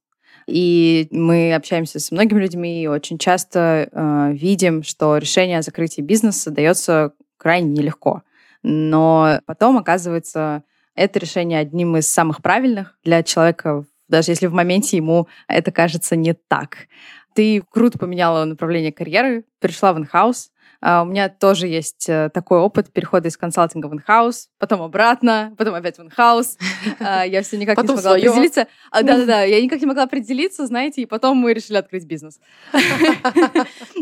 И 0.46 1.08
мы 1.10 1.54
общаемся 1.54 1.98
с 1.98 2.10
многими 2.12 2.40
людьми 2.40 2.82
и 2.82 2.86
очень 2.86 3.18
часто 3.18 3.88
э, 3.90 4.32
видим, 4.32 4.84
что 4.84 5.16
решение 5.16 5.58
о 5.58 5.62
закрытии 5.62 6.02
бизнеса 6.02 6.50
дается 6.50 7.12
крайне 7.36 7.70
нелегко. 7.70 8.22
Но 8.68 9.38
потом 9.46 9.78
оказывается 9.78 10.64
это 10.96 11.20
решение 11.20 11.60
одним 11.60 11.98
из 11.98 12.10
самых 12.10 12.42
правильных 12.42 12.98
для 13.04 13.22
человека, 13.22 13.84
даже 14.08 14.32
если 14.32 14.48
в 14.48 14.52
моменте 14.52 14.96
ему 14.96 15.28
это 15.46 15.70
кажется 15.70 16.16
не 16.16 16.34
так. 16.34 16.88
Ты 17.32 17.62
круто 17.70 17.96
поменяла 17.96 18.44
направление 18.44 18.90
карьеры, 18.90 19.44
перешла 19.60 19.92
в 19.92 19.98
инхаус, 19.98 20.50
у 20.82 21.04
меня 21.06 21.28
тоже 21.28 21.66
есть 21.66 22.08
э, 22.08 22.30
такой 22.32 22.58
опыт 22.58 22.92
перехода 22.92 23.28
из 23.28 23.36
консалтинга 23.36 23.86
в 23.86 23.94
инхаус, 23.94 24.48
потом 24.58 24.82
обратно, 24.82 25.54
потом 25.56 25.74
опять 25.74 25.98
в 25.98 26.02
инхаус. 26.02 26.56
А, 26.98 27.24
я 27.26 27.42
все 27.42 27.56
никак 27.56 27.76
потом 27.76 27.96
не 27.96 28.02
смогла 28.02 28.18
свое. 28.18 28.30
определиться. 28.30 28.66
А, 28.90 29.02
да-да-да, 29.02 29.42
я 29.42 29.60
никак 29.60 29.80
не 29.80 29.86
могла 29.86 30.04
определиться, 30.04 30.66
знаете, 30.66 31.02
и 31.02 31.06
потом 31.06 31.36
мы 31.36 31.52
решили 31.52 31.76
открыть 31.76 32.04
бизнес. 32.04 32.40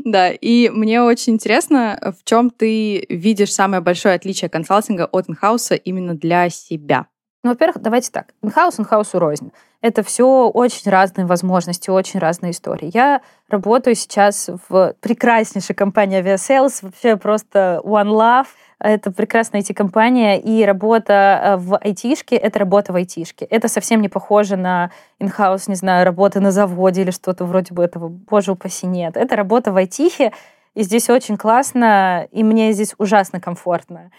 Да, 0.04 0.30
и 0.30 0.68
мне 0.68 1.02
очень 1.02 1.34
интересно, 1.34 2.14
в 2.18 2.28
чем 2.28 2.50
ты 2.50 3.06
видишь 3.08 3.52
самое 3.52 3.80
большое 3.80 4.14
отличие 4.14 4.48
консалтинга 4.48 5.06
от 5.06 5.28
инхауса 5.28 5.74
именно 5.74 6.14
для 6.14 6.50
себя? 6.50 7.06
Ну, 7.44 7.50
во-первых, 7.50 7.82
давайте 7.82 8.10
так. 8.10 8.32
Инхаус, 8.42 8.80
инхаусу 8.80 9.18
рознь. 9.18 9.52
Это 9.82 10.02
все 10.02 10.48
очень 10.48 10.90
разные 10.90 11.26
возможности, 11.26 11.90
очень 11.90 12.18
разные 12.18 12.52
истории. 12.52 12.90
Я 12.94 13.20
работаю 13.50 13.94
сейчас 13.96 14.48
в 14.70 14.94
прекраснейшей 15.00 15.76
компании 15.76 16.22
Aviasales, 16.22 16.78
вообще 16.80 17.18
просто 17.18 17.82
One 17.84 18.08
Love. 18.08 18.46
Это 18.78 19.12
прекрасная 19.12 19.60
IT-компания, 19.60 20.40
и 20.40 20.64
работа 20.64 21.12
э, 21.12 21.56
в 21.58 21.76
айтишке— 21.76 22.36
это 22.36 22.58
работа 22.58 22.94
в 22.94 22.96
айтишке. 22.96 23.44
Это 23.44 23.68
совсем 23.68 24.00
не 24.00 24.08
похоже 24.08 24.56
на 24.56 24.90
инхаус, 25.18 25.68
не 25.68 25.74
знаю, 25.74 26.06
работа 26.06 26.40
на 26.40 26.50
заводе 26.50 27.02
или 27.02 27.10
что-то 27.10 27.44
вроде 27.44 27.74
бы 27.74 27.84
этого. 27.84 28.08
Боже 28.08 28.52
упаси, 28.52 28.86
нет. 28.86 29.18
Это 29.18 29.36
работа 29.36 29.70
в 29.70 29.76
айтихе, 29.76 30.32
и 30.74 30.82
здесь 30.82 31.10
очень 31.10 31.36
классно, 31.36 32.26
и 32.32 32.42
мне 32.42 32.72
здесь 32.72 32.94
ужасно 32.96 33.38
комфортно. 33.38 34.10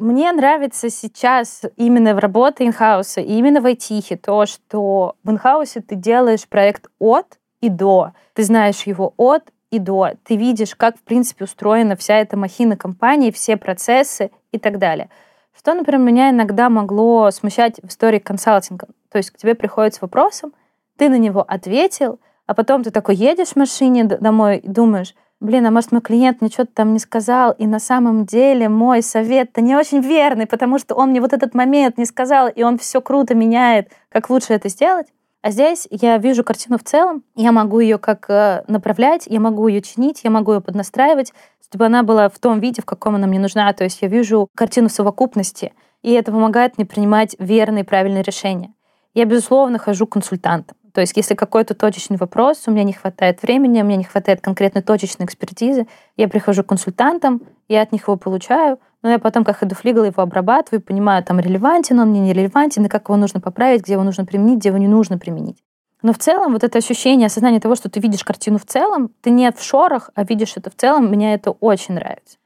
Мне 0.00 0.32
нравится 0.32 0.88
сейчас 0.88 1.60
именно 1.76 2.14
в 2.14 2.20
работе 2.20 2.66
инхауса 2.66 3.20
и 3.20 3.34
именно 3.34 3.60
в 3.60 3.66
айтихе 3.66 4.16
то, 4.16 4.46
что 4.46 5.16
в 5.22 5.30
инхаусе 5.30 5.82
ты 5.82 5.94
делаешь 5.94 6.48
проект 6.48 6.86
от 6.98 7.38
и 7.60 7.68
до. 7.68 8.12
Ты 8.32 8.44
знаешь 8.44 8.84
его 8.84 9.12
от 9.18 9.52
и 9.70 9.78
до. 9.78 10.12
Ты 10.24 10.36
видишь, 10.36 10.74
как, 10.74 10.96
в 10.96 11.02
принципе, 11.02 11.44
устроена 11.44 11.96
вся 11.96 12.14
эта 12.14 12.38
махина 12.38 12.78
компании, 12.78 13.30
все 13.30 13.58
процессы 13.58 14.30
и 14.52 14.58
так 14.58 14.78
далее. 14.78 15.10
Что, 15.54 15.74
например, 15.74 16.00
меня 16.00 16.30
иногда 16.30 16.70
могло 16.70 17.30
смущать 17.30 17.76
в 17.82 17.88
истории 17.88 18.20
консалтинга. 18.20 18.88
То 19.10 19.18
есть 19.18 19.30
к 19.30 19.36
тебе 19.36 19.54
приходит 19.54 19.92
с 19.92 20.00
вопросом, 20.00 20.54
ты 20.96 21.10
на 21.10 21.18
него 21.18 21.44
ответил, 21.46 22.20
а 22.46 22.54
потом 22.54 22.84
ты 22.84 22.90
такой 22.90 23.16
едешь 23.16 23.48
в 23.48 23.56
машине 23.56 24.04
домой 24.04 24.56
и 24.56 24.66
думаешь, 24.66 25.14
блин, 25.40 25.66
а 25.66 25.70
может 25.70 25.92
мой 25.92 26.00
клиент 26.00 26.40
мне 26.40 26.50
что-то 26.50 26.72
там 26.74 26.92
не 26.92 26.98
сказал, 26.98 27.52
и 27.52 27.66
на 27.66 27.78
самом 27.78 28.26
деле 28.26 28.68
мой 28.68 29.02
совет-то 29.02 29.60
не 29.60 29.74
очень 29.74 30.00
верный, 30.00 30.46
потому 30.46 30.78
что 30.78 30.94
он 30.94 31.10
мне 31.10 31.20
вот 31.20 31.32
этот 31.32 31.54
момент 31.54 31.98
не 31.98 32.04
сказал, 32.04 32.48
и 32.48 32.62
он 32.62 32.78
все 32.78 33.00
круто 33.00 33.34
меняет, 33.34 33.90
как 34.10 34.30
лучше 34.30 34.52
это 34.52 34.68
сделать. 34.68 35.06
А 35.42 35.50
здесь 35.50 35.88
я 35.90 36.18
вижу 36.18 36.44
картину 36.44 36.76
в 36.76 36.84
целом, 36.84 37.24
я 37.34 37.50
могу 37.50 37.80
ее 37.80 37.96
как 37.96 38.28
э, 38.28 38.62
направлять, 38.68 39.26
я 39.26 39.40
могу 39.40 39.68
ее 39.68 39.80
чинить, 39.80 40.20
я 40.22 40.30
могу 40.30 40.52
ее 40.52 40.60
поднастраивать, 40.60 41.32
чтобы 41.64 41.86
она 41.86 42.02
была 42.02 42.28
в 42.28 42.38
том 42.38 42.60
виде, 42.60 42.82
в 42.82 42.84
каком 42.84 43.14
она 43.14 43.26
мне 43.26 43.38
нужна. 43.38 43.72
То 43.72 43.84
есть 43.84 44.02
я 44.02 44.08
вижу 44.08 44.48
картину 44.54 44.90
совокупности, 44.90 45.72
и 46.02 46.12
это 46.12 46.30
помогает 46.30 46.76
мне 46.76 46.84
принимать 46.84 47.36
верные, 47.38 47.84
правильные 47.84 48.22
решения. 48.22 48.74
Я, 49.14 49.24
безусловно, 49.24 49.78
хожу 49.78 50.06
консультантом. 50.06 50.76
То 50.92 51.00
есть 51.00 51.16
если 51.16 51.34
какой-то 51.34 51.74
точечный 51.74 52.16
вопрос, 52.16 52.64
у 52.66 52.70
меня 52.70 52.84
не 52.84 52.92
хватает 52.92 53.42
времени, 53.42 53.80
у 53.82 53.84
меня 53.84 53.96
не 53.96 54.04
хватает 54.04 54.40
конкретной 54.40 54.82
точечной 54.82 55.26
экспертизы, 55.26 55.86
я 56.16 56.28
прихожу 56.28 56.64
к 56.64 56.68
консультантам, 56.68 57.42
я 57.68 57.82
от 57.82 57.92
них 57.92 58.08
его 58.08 58.16
получаю, 58.16 58.78
но 59.02 59.10
я 59.10 59.18
потом 59.18 59.44
как 59.44 59.58
ходофлигал 59.58 60.04
его 60.04 60.22
обрабатываю, 60.22 60.82
понимаю, 60.82 61.24
там 61.24 61.40
релевантен 61.40 61.98
он 62.00 62.10
мне, 62.10 62.20
не 62.20 62.32
релевантен, 62.32 62.84
и 62.84 62.88
как 62.88 63.08
его 63.08 63.16
нужно 63.16 63.40
поправить, 63.40 63.82
где 63.82 63.94
его 63.94 64.02
нужно 64.02 64.24
применить, 64.24 64.58
где 64.58 64.68
его 64.70 64.78
не 64.78 64.88
нужно 64.88 65.18
применить. 65.18 65.62
Но 66.02 66.12
в 66.12 66.18
целом 66.18 66.52
вот 66.52 66.64
это 66.64 66.78
ощущение, 66.78 67.26
осознание 67.26 67.60
того, 67.60 67.74
что 67.74 67.90
ты 67.90 68.00
видишь 68.00 68.24
картину 68.24 68.58
в 68.58 68.64
целом, 68.64 69.10
ты 69.20 69.30
не 69.30 69.50
в 69.52 69.62
шорах, 69.62 70.10
а 70.14 70.24
видишь 70.24 70.54
это 70.56 70.70
в 70.70 70.74
целом, 70.74 71.06
мне 71.06 71.34
это 71.34 71.50
очень 71.50 71.94
нравится. 71.94 72.38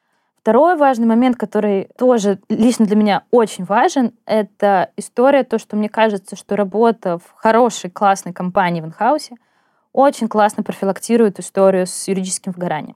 Второй 0.44 0.76
важный 0.76 1.06
момент, 1.06 1.38
который 1.38 1.88
тоже 1.96 2.38
лично 2.50 2.84
для 2.84 2.96
меня 2.96 3.22
очень 3.30 3.64
важен, 3.64 4.12
это 4.26 4.90
история, 4.94 5.42
то, 5.42 5.58
что 5.58 5.74
мне 5.74 5.88
кажется, 5.88 6.36
что 6.36 6.54
работа 6.54 7.16
в 7.16 7.32
хорошей, 7.34 7.88
классной 7.88 8.34
компании 8.34 8.82
в 8.82 8.84
инхаусе 8.84 9.36
очень 9.94 10.28
классно 10.28 10.62
профилактирует 10.62 11.40
историю 11.40 11.86
с 11.86 12.08
юридическим 12.08 12.52
выгоранием. 12.52 12.94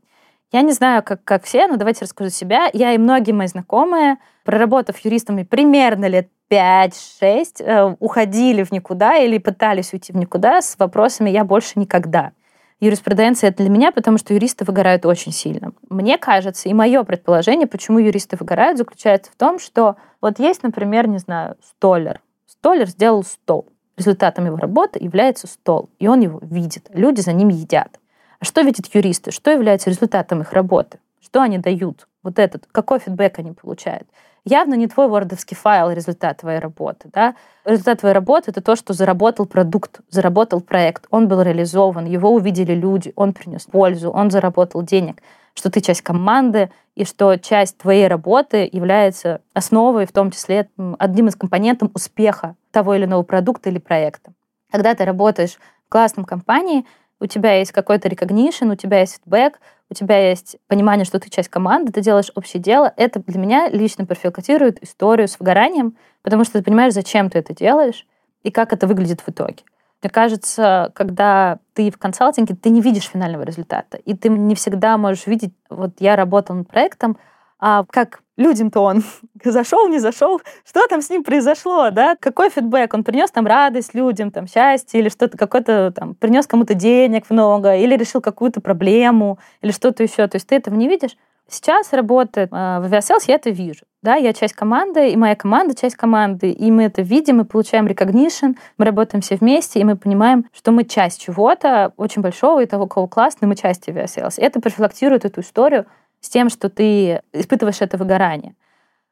Я 0.52 0.60
не 0.60 0.72
знаю, 0.72 1.02
как, 1.02 1.24
как 1.24 1.44
все, 1.44 1.66
но 1.68 1.76
давайте 1.76 2.04
расскажу 2.04 2.28
себя. 2.28 2.68
Я 2.74 2.92
и 2.92 2.98
многие 2.98 3.32
мои 3.32 3.46
знакомые, 3.46 4.18
проработав 4.44 4.98
юристами 4.98 5.42
примерно 5.42 6.04
лет 6.04 6.28
5-6, 6.50 7.62
э, 7.64 7.96
уходили 7.98 8.62
в 8.62 8.72
никуда 8.72 9.16
или 9.16 9.38
пытались 9.38 9.94
уйти 9.94 10.12
в 10.12 10.16
никуда 10.16 10.60
с 10.60 10.78
вопросами 10.78 11.30
«я 11.30 11.46
больше 11.46 11.78
никогда» 11.78 12.32
юриспруденция 12.80 13.48
это 13.48 13.58
для 13.58 13.70
меня, 13.70 13.92
потому 13.92 14.18
что 14.18 14.34
юристы 14.34 14.64
выгорают 14.64 15.06
очень 15.06 15.32
сильно. 15.32 15.72
Мне 15.88 16.18
кажется, 16.18 16.68
и 16.68 16.74
мое 16.74 17.02
предположение, 17.04 17.66
почему 17.66 17.98
юристы 17.98 18.36
выгорают, 18.36 18.78
заключается 18.78 19.32
в 19.32 19.36
том, 19.36 19.58
что 19.58 19.96
вот 20.20 20.38
есть, 20.38 20.62
например, 20.62 21.08
не 21.08 21.18
знаю, 21.18 21.56
столер. 21.62 22.20
Столер 22.46 22.88
сделал 22.88 23.24
стол. 23.24 23.66
Результатом 23.96 24.46
его 24.46 24.56
работы 24.56 25.02
является 25.02 25.46
стол, 25.46 25.90
и 25.98 26.06
он 26.06 26.20
его 26.20 26.38
видит. 26.42 26.88
Люди 26.92 27.20
за 27.20 27.32
ним 27.32 27.48
едят. 27.48 27.98
А 28.38 28.44
что 28.44 28.60
видят 28.60 28.86
юристы? 28.94 29.32
Что 29.32 29.50
является 29.50 29.90
результатом 29.90 30.42
их 30.42 30.52
работы? 30.52 30.98
Что 31.20 31.42
они 31.42 31.58
дают? 31.58 32.06
Вот 32.22 32.38
этот, 32.38 32.66
какой 32.70 33.00
фидбэк 33.00 33.40
они 33.40 33.52
получают? 33.52 34.08
Явно 34.48 34.74
не 34.74 34.88
твой 34.88 35.08
вордовский 35.08 35.56
файл 35.56 35.90
результат 35.90 36.38
твоей 36.38 36.58
работы. 36.58 37.10
Да? 37.12 37.34
Результат 37.64 38.00
твоей 38.00 38.14
работы— 38.14 38.44
это 38.50 38.60
то, 38.60 38.76
что 38.76 38.92
заработал 38.92 39.46
продукт, 39.46 40.00
заработал 40.08 40.60
проект, 40.60 41.06
он 41.10 41.28
был 41.28 41.42
реализован, 41.42 42.06
его 42.06 42.32
увидели 42.32 42.74
люди, 42.74 43.12
он 43.16 43.32
принес 43.32 43.64
пользу, 43.64 44.10
он 44.10 44.30
заработал 44.30 44.82
денег, 44.82 45.22
что 45.54 45.70
ты 45.70 45.80
часть 45.80 46.02
команды, 46.02 46.70
и 46.98 47.04
что 47.04 47.36
часть 47.36 47.78
твоей 47.78 48.08
работы 48.08 48.68
является 48.72 49.40
основой, 49.54 50.04
в 50.04 50.12
том 50.12 50.32
числе 50.32 50.68
одним 50.98 51.28
из 51.28 51.36
компонентов 51.36 51.90
успеха 51.94 52.56
того 52.72 52.94
или 52.94 53.04
иного 53.04 53.22
продукта 53.22 53.70
или 53.70 53.78
проекта. 53.78 54.32
Когда 54.72 54.96
ты 54.96 55.04
работаешь 55.04 55.58
в 55.86 55.90
классном 55.90 56.24
компании, 56.24 56.84
у 57.20 57.26
тебя 57.26 57.54
есть 57.54 57.72
какой-то 57.72 58.08
recognition, 58.08 58.72
у 58.72 58.76
тебя 58.76 59.00
есть 59.00 59.14
фидбэк, 59.14 59.60
у 59.90 59.94
тебя 59.94 60.30
есть 60.30 60.56
понимание, 60.66 61.04
что 61.04 61.18
ты 61.18 61.30
часть 61.30 61.48
команды, 61.48 61.92
ты 61.92 62.00
делаешь 62.00 62.30
общее 62.34 62.62
дело, 62.62 62.92
это 62.96 63.20
для 63.20 63.38
меня 63.40 63.68
лично 63.68 64.04
профилактирует 64.06 64.82
историю 64.82 65.28
с 65.28 65.38
выгоранием, 65.38 65.96
потому 66.22 66.44
что 66.44 66.58
ты 66.58 66.64
понимаешь, 66.64 66.92
зачем 66.92 67.30
ты 67.30 67.38
это 67.38 67.54
делаешь 67.54 68.06
и 68.42 68.50
как 68.50 68.72
это 68.72 68.86
выглядит 68.86 69.20
в 69.20 69.28
итоге. 69.28 69.62
Мне 70.02 70.10
кажется, 70.10 70.92
когда 70.94 71.58
ты 71.72 71.90
в 71.90 71.98
консалтинге, 71.98 72.54
ты 72.54 72.70
не 72.70 72.80
видишь 72.80 73.08
финального 73.08 73.42
результата, 73.42 73.96
и 73.96 74.14
ты 74.14 74.28
не 74.28 74.54
всегда 74.54 74.96
можешь 74.96 75.26
видеть, 75.26 75.52
вот 75.68 75.92
я 75.98 76.14
работал 76.14 76.54
над 76.54 76.68
проектом, 76.68 77.18
а 77.58 77.84
как 77.90 78.20
людям-то 78.38 78.80
он 78.80 79.04
зашел, 79.44 79.86
не 79.88 79.98
зашел, 79.98 80.40
что 80.64 80.86
там 80.86 81.02
с 81.02 81.10
ним 81.10 81.22
произошло, 81.22 81.90
да, 81.90 82.16
какой 82.18 82.48
фидбэк, 82.48 82.94
он 82.94 83.04
принес 83.04 83.30
там 83.30 83.46
радость 83.46 83.94
людям, 83.94 84.30
там 84.30 84.46
счастье, 84.46 85.00
или 85.00 85.10
что-то 85.10 85.36
какой-то 85.36 85.92
там, 85.94 86.14
принес 86.14 86.46
кому-то 86.46 86.72
денег 86.72 87.28
много, 87.28 87.76
или 87.76 87.94
решил 87.96 88.22
какую-то 88.22 88.62
проблему, 88.62 89.38
или 89.60 89.72
что-то 89.72 90.02
еще, 90.02 90.26
то 90.28 90.36
есть 90.36 90.46
ты 90.46 90.54
этого 90.54 90.74
не 90.74 90.88
видишь. 90.88 91.16
Сейчас 91.50 91.94
работает 91.94 92.50
э, 92.52 92.54
в 92.54 92.84
Aviasales, 92.84 93.24
я 93.26 93.36
это 93.36 93.48
вижу. 93.48 93.86
Да, 94.02 94.16
я 94.16 94.34
часть 94.34 94.52
команды, 94.52 95.10
и 95.10 95.16
моя 95.16 95.34
команда 95.34 95.74
часть 95.74 95.96
команды, 95.96 96.50
и 96.50 96.70
мы 96.70 96.84
это 96.84 97.00
видим, 97.00 97.38
мы 97.38 97.46
получаем 97.46 97.86
recognition, 97.86 98.54
мы 98.76 98.84
работаем 98.84 99.22
все 99.22 99.36
вместе, 99.36 99.80
и 99.80 99.84
мы 99.84 99.96
понимаем, 99.96 100.44
что 100.52 100.72
мы 100.72 100.84
часть 100.84 101.22
чего-то 101.22 101.94
очень 101.96 102.20
большого 102.20 102.62
и 102.62 102.66
того, 102.66 102.86
кого 102.86 103.08
классно, 103.08 103.48
мы 103.48 103.56
часть 103.56 103.88
Aviasales. 103.88 104.34
Это 104.36 104.60
профилактирует 104.60 105.24
эту 105.24 105.40
историю 105.40 105.86
с 106.20 106.28
тем, 106.28 106.50
что 106.50 106.68
ты 106.68 107.22
испытываешь 107.32 107.80
это 107.80 107.96
выгорание. 107.96 108.54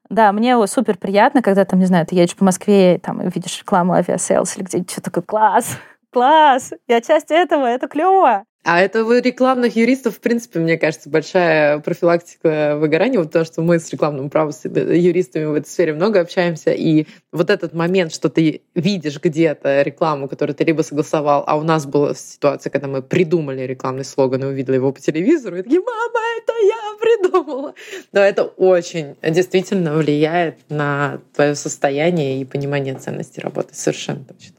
Да, 0.09 0.33
мне 0.33 0.65
супер 0.67 0.99
приятно, 0.99 1.43
когда 1.43 1.65
там, 1.65 1.81
не 1.81 1.87
знаю, 1.87 2.07
ты 2.07 2.15
едешь 2.15 2.37
по 2.37 2.45
Москве 2.45 2.99
там, 3.03 3.21
и 3.23 3.31
видишь 3.33 3.59
рекламу 3.59 3.95
Aviasales 3.95 4.57
или 4.57 4.65
где-нибудь 4.65 4.91
что 4.91 5.01
такое 5.01 5.23
класс, 5.23 5.79
класс, 6.17 6.73
я 6.89 7.03
часть 7.03 7.31
этого, 7.31 7.67
это 7.67 7.89
клево. 7.89 8.45
А 8.65 8.81
это 8.81 9.05
у 9.05 9.13
рекламных 9.13 9.77
юристов, 9.77 10.17
в 10.17 10.21
принципе, 10.21 10.61
мне 10.61 10.79
кажется, 10.79 11.11
большая 11.11 11.79
профилактика 11.81 12.79
выгорания, 12.79 13.23
то, 13.25 13.45
что 13.45 13.61
мы 13.61 13.79
с 13.79 13.91
рекламным 13.93 14.31
правом, 14.31 14.53
с 14.53 14.65
юристами 14.65 15.45
в 15.45 15.53
этой 15.53 15.69
сфере 15.69 15.93
много 15.93 16.21
общаемся, 16.21 16.73
и 16.73 17.07
вот 17.33 17.51
этот 17.51 17.75
момент, 17.75 18.15
что 18.15 18.31
ты 18.31 18.63
видишь 18.75 19.21
где-то 19.21 19.83
рекламу, 19.83 20.27
которую 20.27 20.57
ты 20.57 20.65
либо 20.65 20.81
согласовал, 20.81 21.45
а 21.47 21.59
у 21.59 21.63
нас 21.63 21.85
была 21.85 22.15
ситуация, 22.15 22.71
когда 22.71 22.89
мы 22.89 23.03
придумали 23.03 23.61
рекламный 23.61 24.05
слоган 24.07 24.43
и 24.43 24.47
увидели 24.47 24.77
его 24.77 24.93
по 24.93 25.01
телевизору, 25.01 25.59
и 25.59 25.63
такие, 25.63 25.81
мама, 25.81 26.21
это 26.39 26.53
я 26.67 26.97
придумала. 26.99 27.75
Но 28.13 28.21
это 28.21 28.45
очень 28.45 29.17
действительно 29.23 29.95
влияет 29.95 30.57
на 30.71 31.21
твое 31.35 31.55
состояние 31.55 32.41
и 32.41 32.47
понимание 32.47 32.95
ценности 32.95 33.39
работы, 33.39 33.75
совершенно 33.75 34.25
точно. 34.25 34.57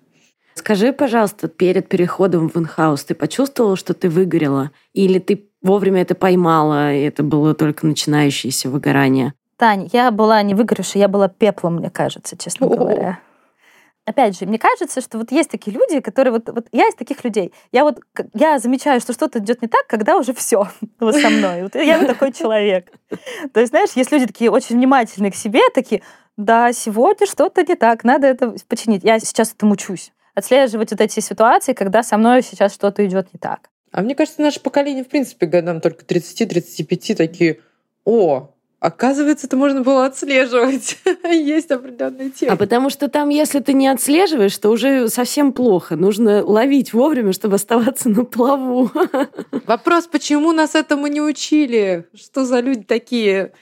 Скажи, 0.58 0.92
пожалуйста, 0.92 1.48
перед 1.48 1.88
переходом 1.88 2.50
в 2.50 2.58
инхаус 2.58 3.04
ты 3.04 3.14
почувствовала, 3.14 3.76
что 3.76 3.94
ты 3.94 4.10
выгорела? 4.10 4.72
Или 4.92 5.20
ты 5.20 5.52
вовремя 5.62 6.02
это 6.02 6.16
поймала, 6.16 6.92
и 6.92 7.02
это 7.04 7.22
было 7.22 7.54
только 7.54 7.86
начинающееся 7.86 8.68
выгорание? 8.68 9.36
Тань, 9.58 9.88
я 9.94 10.10
была 10.10 10.42
не 10.42 10.56
выгоревшей, 10.56 11.00
я 11.00 11.08
была 11.08 11.28
пеплом, 11.28 11.76
мне 11.76 11.92
кажется, 11.92 12.36
честно 12.36 12.66
О-о-о. 12.66 12.76
говоря. 12.76 13.20
Опять 14.06 14.40
же, 14.40 14.48
мне 14.48 14.58
кажется, 14.58 15.00
что 15.00 15.20
вот 15.20 15.32
есть 15.32 15.52
такие 15.52 15.78
люди, 15.78 16.00
которые 16.00 16.34
вот, 16.34 16.50
вот 16.50 16.66
я 16.72 16.88
из 16.88 16.96
таких 16.96 17.24
людей. 17.24 17.54
Я 17.72 17.84
вот 17.84 18.00
я 18.34 18.58
замечаю, 18.58 19.00
что 19.00 19.14
что-то 19.14 19.38
идет 19.38 19.62
не 19.62 19.68
так, 19.68 19.86
когда 19.86 20.18
уже 20.18 20.34
все 20.34 20.68
вот 21.00 21.16
со 21.16 21.30
мной. 21.30 21.62
Вот 21.62 21.76
я 21.76 22.00
вот 22.00 22.08
такой 22.08 22.34
человек. 22.34 22.92
То 23.54 23.60
есть, 23.60 23.70
знаешь, 23.70 23.92
есть 23.92 24.12
люди 24.12 24.26
такие 24.26 24.50
очень 24.50 24.76
внимательные 24.76 25.32
к 25.32 25.36
себе, 25.36 25.62
такие, 25.72 26.02
да, 26.36 26.74
сегодня 26.74 27.28
что-то 27.28 27.64
не 27.64 27.76
так, 27.76 28.04
надо 28.04 28.26
это 28.26 28.56
починить. 28.68 29.04
Я 29.04 29.20
сейчас 29.20 29.54
этому 29.54 29.74
учусь 29.74 30.12
отслеживать 30.38 30.92
вот 30.92 31.02
эти 31.02 31.20
ситуации, 31.20 31.74
когда 31.74 32.04
со 32.04 32.18
мной 32.18 32.44
сейчас 32.44 32.74
что-то 32.74 33.06
идет 33.06 33.34
не 33.34 33.40
так. 33.40 33.70
А 33.92 34.02
мне 34.02 34.14
кажется, 34.14 34.42
наше 34.42 34.60
поколение, 34.60 35.04
в 35.04 35.08
принципе, 35.08 35.48
годам 35.48 35.82
только 35.82 36.06
30-35 36.06 37.16
такие, 37.16 37.60
о, 38.06 38.52
Оказывается, 38.80 39.48
это 39.48 39.58
можно 39.58 39.82
было 39.82 40.06
отслеживать. 40.06 41.00
Есть 41.24 41.72
определенные 41.72 42.30
темы. 42.30 42.52
А 42.52 42.56
потому 42.56 42.92
что 42.92 43.08
там, 43.08 43.30
если 43.30 43.60
ты 43.60 43.74
не 43.74 43.88
отслеживаешь, 43.88 44.56
то 44.56 44.70
уже 44.70 45.10
совсем 45.10 45.52
плохо. 45.52 45.96
Нужно 45.96 46.46
ловить 46.46 46.94
вовремя, 46.94 47.34
чтобы 47.34 47.56
оставаться 47.56 48.08
на 48.08 48.24
плаву. 48.24 48.92
Вопрос, 49.66 50.06
почему 50.06 50.52
нас 50.52 50.76
этому 50.76 51.08
не 51.08 51.22
учили? 51.22 52.06
Что 52.14 52.46
за 52.46 52.60
люди 52.60 52.84
такие? 52.84 53.54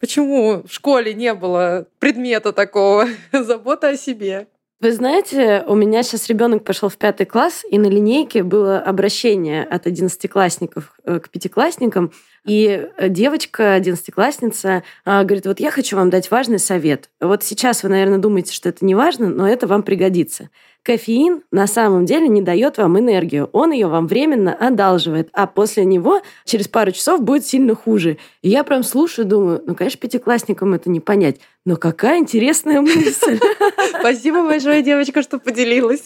Почему 0.00 0.64
в 0.66 0.72
школе 0.72 1.14
не 1.14 1.34
было 1.34 1.86
предмета 2.00 2.52
такого? 2.52 3.06
Забота 3.32 3.90
о 3.90 3.96
себе. 3.96 4.48
Вы 4.80 4.92
знаете, 4.92 5.64
у 5.66 5.74
меня 5.74 6.02
сейчас 6.02 6.28
ребенок 6.28 6.64
пошел 6.64 6.88
в 6.88 6.96
пятый 6.96 7.26
класс, 7.26 7.64
и 7.70 7.78
на 7.78 7.86
линейке 7.86 8.42
было 8.42 8.80
обращение 8.80 9.64
от 9.64 9.86
одиннадцатиклассников 9.86 10.98
э, 11.04 11.20
к 11.20 11.30
пятиклассникам. 11.30 12.12
И 12.44 12.88
э, 12.96 13.08
девочка, 13.08 13.72
одиннадцатиклассница, 13.72 14.82
а, 15.06 15.24
говорит, 15.24 15.46
вот 15.46 15.60
я 15.60 15.70
хочу 15.70 15.96
вам 15.96 16.10
дать 16.10 16.30
важный 16.30 16.58
совет. 16.58 17.08
Вот 17.20 17.42
сейчас 17.42 17.82
вы, 17.82 17.88
наверное, 17.88 18.18
думаете, 18.18 18.52
что 18.52 18.68
это 18.68 18.84
не 18.84 18.94
важно, 18.94 19.28
но 19.28 19.48
это 19.48 19.66
вам 19.66 19.82
пригодится. 19.82 20.50
Кофеин 20.82 21.42
на 21.50 21.66
самом 21.66 22.04
деле 22.04 22.28
не 22.28 22.42
дает 22.42 22.76
вам 22.76 22.98
энергию. 22.98 23.48
Он 23.52 23.72
ее 23.72 23.86
вам 23.86 24.06
временно 24.06 24.52
одалживает, 24.52 25.30
а 25.32 25.46
после 25.46 25.86
него 25.86 26.20
через 26.44 26.68
пару 26.68 26.92
часов 26.92 27.22
будет 27.22 27.46
сильно 27.46 27.74
хуже. 27.74 28.18
И 28.42 28.50
я 28.50 28.62
прям 28.62 28.82
слушаю, 28.82 29.26
думаю, 29.26 29.62
ну, 29.66 29.74
конечно, 29.74 29.98
пятиклассникам 29.98 30.74
это 30.74 30.90
не 30.90 31.00
понять. 31.00 31.40
Но 31.64 31.76
какая 31.76 32.18
интересная 32.18 32.82
мысль. 32.82 33.40
Спасибо 33.98 34.44
большое, 34.44 34.82
девочка, 34.82 35.22
что 35.22 35.38
поделилась. 35.38 36.04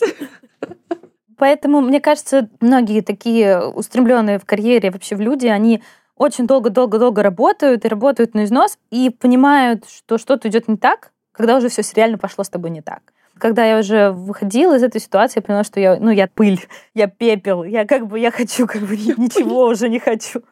Поэтому, 1.37 1.81
мне 1.81 2.01
кажется, 2.01 2.49
многие 2.61 3.01
такие 3.01 3.61
устремленные 3.61 4.39
в 4.39 4.45
карьере 4.45 4.93
вообще 4.93 5.17
в 5.17 5.21
люди, 5.21 5.47
они 5.47 5.83
очень 6.19 6.47
долго-долго-долго 6.47 7.23
работают 7.23 7.85
и 7.85 7.89
работают 7.89 8.35
на 8.35 8.45
износ, 8.45 8.79
и 8.91 9.11
понимают, 9.11 9.89
что 9.89 10.19
что-то 10.19 10.49
идет 10.49 10.69
не 10.69 10.77
так, 10.77 11.13
когда 11.33 11.57
уже 11.57 11.69
все 11.69 11.83
реально 11.95 12.19
пошло 12.19 12.45
с 12.45 12.49
тобой 12.49 12.71
не 12.71 12.83
так. 12.83 13.01
Когда 13.39 13.65
я 13.65 13.79
уже 13.79 14.11
выходила 14.11 14.77
из 14.77 14.83
этой 14.83 15.01
ситуации, 15.01 15.39
я 15.39 15.43
поняла, 15.43 15.65
что 15.65 15.79
я, 15.79 15.97
ну, 16.01 16.11
я 16.11 16.27
пыль, 16.27 16.61
я 16.95 17.07
пепел, 17.07 17.63
я 17.63 17.87
как 17.87 18.09
бы, 18.09 18.19
я 18.19 18.33
хочу, 18.33 18.67
как 18.67 18.83
бы 18.83 18.97
ничего 18.97 19.67
уже 19.67 19.89
не 19.89 20.01
хочу. 20.01 20.43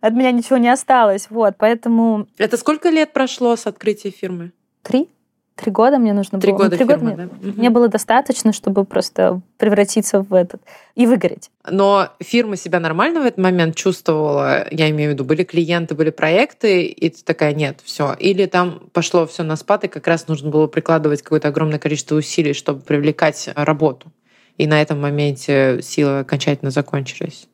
От 0.00 0.12
меня 0.12 0.32
ничего 0.32 0.56
не 0.56 0.68
осталось, 0.68 1.28
вот, 1.30 1.54
поэтому... 1.58 2.26
Это 2.36 2.56
сколько 2.56 2.90
лет 2.90 3.12
прошло 3.12 3.56
с 3.56 3.66
открытия 3.66 4.10
фирмы? 4.10 4.52
Три. 4.82 5.08
Три 5.56 5.72
года 5.72 5.98
мне 5.98 6.12
нужно 6.12 6.38
Три 6.38 6.52
было. 6.52 6.64
года 6.64 6.76
Три 6.76 6.86
фирма, 6.86 7.10
года 7.12 7.28
да? 7.28 7.36
мне, 7.40 7.52
мне 7.52 7.70
было 7.70 7.88
достаточно, 7.88 8.52
чтобы 8.52 8.84
просто 8.84 9.40
превратиться 9.56 10.20
в 10.20 10.34
этот 10.34 10.60
и 10.94 11.06
выгореть. 11.06 11.50
Но 11.68 12.10
фирма 12.20 12.56
себя 12.56 12.78
нормально 12.78 13.22
в 13.22 13.24
этот 13.24 13.38
момент 13.38 13.74
чувствовала, 13.74 14.66
я 14.70 14.90
имею 14.90 15.10
в 15.10 15.14
виду, 15.14 15.24
были 15.24 15.44
клиенты, 15.44 15.94
были 15.94 16.10
проекты, 16.10 16.84
и 16.84 17.08
ты 17.08 17.24
такая, 17.24 17.54
нет, 17.54 17.80
все. 17.82 18.14
Или 18.18 18.44
там 18.44 18.90
пошло 18.92 19.26
все 19.26 19.44
на 19.44 19.56
спад, 19.56 19.84
и 19.84 19.88
как 19.88 20.06
раз 20.06 20.28
нужно 20.28 20.50
было 20.50 20.66
прикладывать 20.66 21.22
какое-то 21.22 21.48
огромное 21.48 21.78
количество 21.78 22.16
усилий, 22.16 22.52
чтобы 22.52 22.82
привлекать 22.82 23.48
работу. 23.54 24.12
И 24.58 24.66
на 24.66 24.80
этом 24.82 25.00
моменте 25.00 25.80
силы 25.82 26.20
окончательно 26.20 26.70
закончились. 26.70 27.48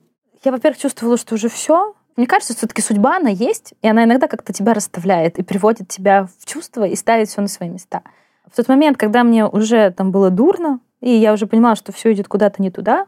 Я, 0.44 0.50
во-первых, 0.50 0.80
чувствовала, 0.80 1.16
что 1.16 1.36
уже 1.36 1.48
все. 1.48 1.94
Мне 2.16 2.27
кажется, 2.27 2.55
все-таки 2.55 2.83
судьба, 2.83 3.16
она 3.16 3.31
есть, 3.31 3.75
и 3.81 3.88
она 3.88 4.05
иногда 4.05 4.29
как-то 4.29 4.53
тебя 4.53 4.75
расставляет 4.75 5.38
и 5.38 5.42
приводит 5.42 5.88
тебя 5.88 6.29
в 6.38 6.44
чувство 6.44 6.85
и 6.87 6.94
ставит 6.94 7.29
все 7.29 7.40
на 7.40 7.48
свои 7.48 7.68
места. 7.68 8.03
В 8.51 8.57
тот 8.57 8.68
момент, 8.68 8.98
когда 8.98 9.25
мне 9.25 9.46
уже 9.46 9.90
там 9.90 10.12
было 10.12 10.31
дурно, 10.31 10.81
и 11.01 11.11
я 11.11 11.33
уже 11.33 11.46
понимала, 11.46 11.75
что 11.75 11.92
все 11.92 12.12
идет 12.12 12.29
куда-то 12.29 12.61
не 12.61 12.70
туда, 12.70 13.07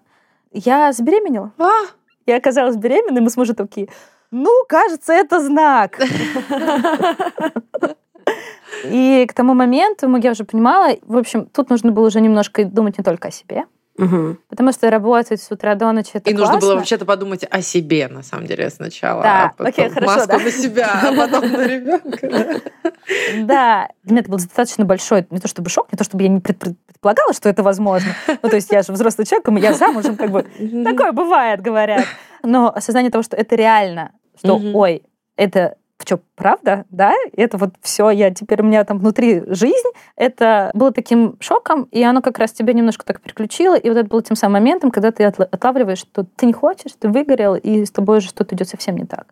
я 0.53 0.93
забеременела. 0.93 1.53
А! 1.59 1.71
Я 2.27 2.37
оказалась 2.37 2.77
беременной, 2.77 3.21
мы 3.21 3.29
с 3.29 3.37
мужем 3.37 3.55
такие, 3.55 3.89
ну, 4.31 4.51
кажется, 4.67 5.13
это 5.13 5.41
знак. 5.41 6.01
И 8.85 9.27
к 9.29 9.33
тому 9.33 9.55
моменту 9.55 10.15
я 10.17 10.31
уже 10.33 10.45
понимала, 10.45 10.97
в 11.03 11.17
общем, 11.17 11.47
тут 11.47 11.71
нужно 11.71 11.93
было 11.93 12.07
уже 12.07 12.21
немножко 12.21 12.65
думать 12.65 12.99
не 12.99 13.05
только 13.05 13.29
о 13.29 13.31
себе, 13.31 13.65
Мгм. 13.97 14.39
потому 14.49 14.73
что 14.73 14.91
работать 14.91 15.41
с 15.41 15.51
утра 15.53 15.75
до 15.77 15.93
ночи 15.93 16.11
это 16.15 16.29
И 16.29 16.35
нужно 16.35 16.55
было 16.55 16.61
классно. 16.61 16.77
вообще-то 16.79 17.05
подумать 17.05 17.45
о 17.49 17.63
себе, 17.63 18.09
на 18.09 18.23
самом 18.25 18.47
деле, 18.47 18.69
сначала. 18.71 19.23
Да, 19.23 19.45
а 19.45 19.49
потом 19.51 19.67
окей, 19.69 19.89
хорошо, 19.89 20.15
маску 20.17 20.29
да. 20.33 20.39
на 20.39 20.51
себя, 20.51 20.91
а 21.03 21.15
потом 21.15 21.53
на 21.53 21.67
ребенка. 21.67 22.61
Да, 23.45 23.89
для 24.03 24.13
меня 24.13 24.21
это 24.21 24.31
был 24.31 24.39
достаточно 24.39 24.85
большой, 24.85 25.27
не 25.31 25.39
то 25.39 25.47
чтобы 25.49 25.71
шок, 25.71 25.93
не 25.93 25.97
то 25.97 26.05
чтобы 26.05 26.23
я 26.25 26.29
не 26.29 26.41
пред- 26.41 26.59
пред- 26.59 26.77
предполагала, 26.87 27.33
что 27.33 27.49
это 27.49 27.63
возможно. 27.63 28.09
Ну, 28.43 28.49
то 28.49 28.57
есть 28.57 28.71
я 28.73 28.83
же 28.83 28.93
взрослый 28.93 29.27
человек, 29.27 29.47
я 29.63 29.75
замужем, 29.75 30.17
как 30.17 30.31
бы, 30.31 30.43
такое 30.85 31.13
бывает, 31.13 31.61
говорят. 31.61 32.05
Но 32.43 32.73
осознание 32.75 33.11
того, 33.11 33.23
что 33.23 33.37
это 33.37 33.55
реально, 33.57 34.13
что, 34.39 34.61
ой, 34.75 35.03
это 35.37 35.77
что, 36.03 36.21
правда, 36.35 36.85
да? 36.91 37.13
Это 37.37 37.57
вот 37.57 37.75
все, 37.81 38.11
я 38.11 38.31
теперь 38.31 38.63
у 38.63 38.65
меня 38.65 38.85
там 38.85 38.99
внутри 38.99 39.43
жизнь, 39.47 39.89
это 40.17 40.71
было 40.75 40.93
таким 40.93 41.37
шоком, 41.41 41.85
и 41.91 42.03
оно 42.03 42.21
как 42.21 42.39
раз 42.39 42.53
тебя 42.53 42.73
немножко 42.73 43.05
так 43.05 43.21
переключило, 43.21 43.77
и 43.77 43.89
вот 43.89 43.99
это 43.99 44.09
было 44.09 44.23
тем 44.23 44.37
самым 44.37 44.55
моментом, 44.55 44.91
когда 44.91 45.13
ты 45.13 45.23
отла- 45.25 45.49
отлавливаешь, 45.51 45.99
что 45.99 46.25
ты 46.25 46.47
не 46.47 46.53
хочешь, 46.53 46.93
ты 46.99 47.09
выгорел, 47.09 47.55
и 47.55 47.85
с 47.85 47.91
тобой 47.91 48.21
же 48.21 48.29
что-то 48.29 48.55
идет 48.55 48.69
совсем 48.69 48.97
не 48.97 49.05
так. 49.05 49.27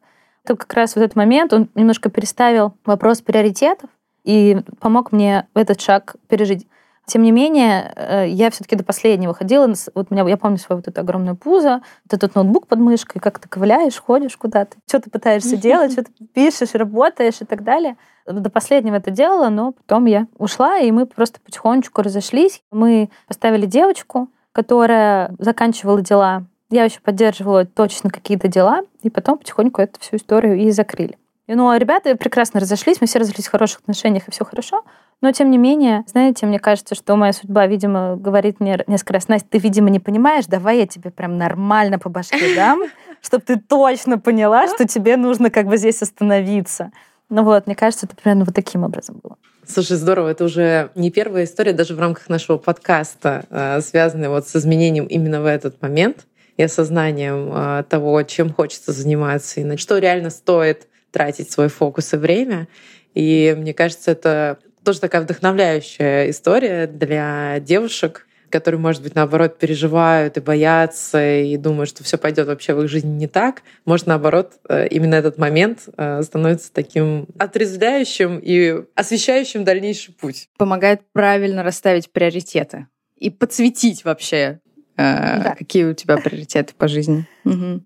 Это 0.44 0.56
как 0.56 0.72
раз 0.74 0.96
вот 0.96 1.02
этот 1.02 1.16
момент, 1.16 1.52
он 1.52 1.68
немножко 1.74 2.10
переставил 2.10 2.74
вопрос 2.84 3.20
приоритетов 3.20 3.90
и 4.24 4.58
помог 4.80 5.12
мне 5.12 5.46
этот 5.54 5.80
шаг 5.80 6.16
пережить. 6.28 6.66
Тем 7.06 7.22
не 7.22 7.32
менее, 7.32 7.92
э, 7.96 8.28
я 8.28 8.50
все-таки 8.50 8.76
до 8.76 8.84
последнего 8.84 9.34
ходила. 9.34 9.72
Вот 9.94 10.10
меня, 10.10 10.26
я 10.28 10.36
помню 10.36 10.58
свое 10.58 10.76
вот 10.78 10.88
это 10.88 11.00
огромное 11.00 11.34
пузо, 11.34 11.82
вот 12.04 12.14
этот 12.14 12.34
ноутбук 12.34 12.68
под 12.68 12.78
мышкой, 12.78 13.20
как 13.20 13.40
ты 13.40 13.48
ковыляешь, 13.48 13.98
ходишь 13.98 14.36
куда-то, 14.36 14.76
что 14.86 15.00
ты 15.00 15.10
пытаешься 15.10 15.56
делать, 15.56 15.92
что 15.92 16.04
ты 16.04 16.12
пишешь, 16.34 16.74
работаешь 16.74 17.40
и 17.40 17.44
так 17.44 17.64
далее. 17.64 17.96
До 18.26 18.50
последнего 18.50 18.96
это 18.96 19.10
делала, 19.10 19.48
но 19.48 19.72
потом 19.72 20.06
я 20.06 20.28
ушла, 20.38 20.78
и 20.78 20.92
мы 20.92 21.06
просто 21.06 21.40
потихонечку 21.40 22.02
разошлись. 22.02 22.62
Мы 22.70 23.10
поставили 23.26 23.66
девочку, 23.66 24.28
которая 24.52 25.34
заканчивала 25.38 26.00
дела. 26.02 26.44
Я 26.70 26.84
еще 26.84 27.00
поддерживала 27.00 27.64
точно 27.66 28.10
какие-то 28.10 28.46
дела, 28.46 28.82
и 29.02 29.10
потом 29.10 29.38
потихоньку 29.38 29.82
эту 29.82 29.98
всю 30.00 30.16
историю 30.16 30.56
и 30.56 30.70
закрыли. 30.70 31.18
Ну, 31.48 31.68
а 31.68 31.78
ребята 31.78 32.16
прекрасно 32.16 32.60
разошлись, 32.60 33.00
мы 33.00 33.06
все 33.06 33.18
разошлись 33.18 33.48
в 33.48 33.50
хороших 33.50 33.80
отношениях, 33.80 34.28
и 34.28 34.30
все 34.30 34.44
хорошо. 34.44 34.84
Но, 35.22 35.30
тем 35.30 35.52
не 35.52 35.56
менее, 35.56 36.02
знаете, 36.08 36.46
мне 36.46 36.58
кажется, 36.58 36.96
что 36.96 37.14
моя 37.14 37.32
судьба, 37.32 37.68
видимо, 37.68 38.16
говорит 38.16 38.58
мне 38.58 38.82
несколько 38.88 39.14
раз, 39.14 39.28
Настя, 39.28 39.46
ты, 39.50 39.58
видимо, 39.58 39.88
не 39.88 40.00
понимаешь, 40.00 40.46
давай 40.46 40.78
я 40.78 40.86
тебе 40.88 41.10
прям 41.12 41.38
нормально 41.38 42.00
по 42.00 42.08
башке 42.08 42.56
дам, 42.56 42.82
чтобы 43.22 43.44
ты 43.46 43.56
точно 43.56 44.18
поняла, 44.18 44.66
что 44.66 44.86
тебе 44.86 45.16
нужно 45.16 45.48
как 45.48 45.66
бы 45.66 45.76
здесь 45.76 46.02
остановиться. 46.02 46.90
Ну 47.30 47.44
вот, 47.44 47.66
мне 47.66 47.76
кажется, 47.76 48.06
это 48.06 48.16
примерно 48.16 48.44
вот 48.44 48.54
таким 48.54 48.82
образом 48.82 49.20
было. 49.22 49.36
Слушай, 49.64 49.96
здорово, 49.96 50.28
это 50.30 50.44
уже 50.44 50.90
не 50.96 51.12
первая 51.12 51.44
история, 51.44 51.72
даже 51.72 51.94
в 51.94 52.00
рамках 52.00 52.28
нашего 52.28 52.58
подкаста, 52.58 53.44
э, 53.48 53.80
связанная 53.80 54.28
вот 54.28 54.48
с 54.48 54.56
изменением 54.56 55.06
именно 55.06 55.40
в 55.40 55.46
этот 55.46 55.80
момент 55.80 56.26
и 56.56 56.64
осознанием 56.64 57.48
э, 57.54 57.84
того, 57.88 58.20
чем 58.24 58.52
хочется 58.52 58.90
заниматься 58.90 59.60
и 59.60 59.64
на 59.64 59.78
что 59.78 59.98
реально 59.98 60.30
стоит 60.30 60.88
тратить 61.12 61.52
свой 61.52 61.68
фокус 61.68 62.12
и 62.12 62.16
время. 62.16 62.66
И 63.14 63.54
мне 63.56 63.72
кажется, 63.72 64.10
это 64.10 64.58
тоже 64.84 65.00
такая 65.00 65.22
вдохновляющая 65.22 66.30
история 66.30 66.86
для 66.86 67.60
девушек, 67.60 68.26
которые, 68.52 68.78
может 68.78 69.02
быть, 69.02 69.14
наоборот, 69.14 69.58
переживают 69.58 70.36
и 70.36 70.40
боятся, 70.40 71.40
и 71.40 71.56
думают, 71.56 71.88
что 71.88 72.04
все 72.04 72.18
пойдет 72.18 72.46
вообще 72.46 72.74
в 72.74 72.82
их 72.82 72.88
жизни 72.88 73.08
не 73.08 73.26
так. 73.26 73.62
Может, 73.84 74.06
наоборот, 74.06 74.52
э, 74.68 74.86
именно 74.88 75.14
этот 75.14 75.38
момент 75.38 75.88
э, 75.96 76.22
становится 76.22 76.72
таким 76.72 77.26
отрезвляющим 77.38 78.38
и 78.38 78.84
освещающим 78.94 79.64
дальнейший 79.64 80.14
путь. 80.14 80.48
Помогает 80.58 81.00
правильно 81.12 81.62
расставить 81.62 82.12
приоритеты 82.12 82.86
и 83.16 83.30
подсветить 83.30 84.04
вообще, 84.04 84.60
Да. 84.96 85.54
какие 85.58 85.84
у 85.84 85.94
тебя 85.94 86.16
приоритеты 86.18 86.74
по 86.76 86.86
жизни. 86.86 87.24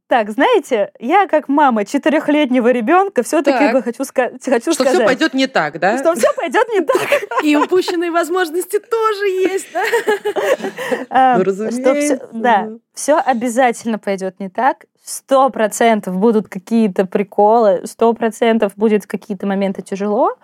Так, 0.09 0.31
знаете, 0.31 0.91
я 0.99 1.27
как 1.29 1.49
мама 1.49 1.85
четырехлетнего 1.85 2.71
ребенка 2.73 3.23
все-таки 3.23 3.59
Так. 3.59 3.73
бы 3.73 3.83
хочу, 3.83 4.03
ска- 4.03 4.33
хочу 4.45 4.73
Что 4.73 4.85
сказать, 4.85 4.95
все 4.95 5.05
пойдет 5.05 5.33
не 5.35 5.47
так, 5.47 5.79
да? 5.79 5.99
что 5.99 6.15
все 6.15 6.29
пойдет 6.37 6.67
не 6.69 6.81
так. 6.81 7.43
И 7.45 7.57
упущенные 7.57 8.11
возможности 8.11 8.79
тоже 8.79 9.25
есть, 9.27 9.69
да? 9.73 9.83
А, 11.11 11.39
Ну, 11.39 11.45
разумеется. 11.45 12.29
Да, 12.33 12.71
все 12.95 13.17
обязательно 13.19 13.99
пойдет 13.99 14.41
не 14.41 14.49
так. 14.49 14.85
Сто 15.05 15.49
процентов 15.51 16.17
будут 16.17 16.49
какие-то 16.49 17.07
приколы, 17.07 17.83
сто 17.87 18.13
процентов 18.13 18.73
будет 18.77 19.07
какие-то 19.07 19.47
моменты 19.47 19.81
тяжело, 19.83 20.37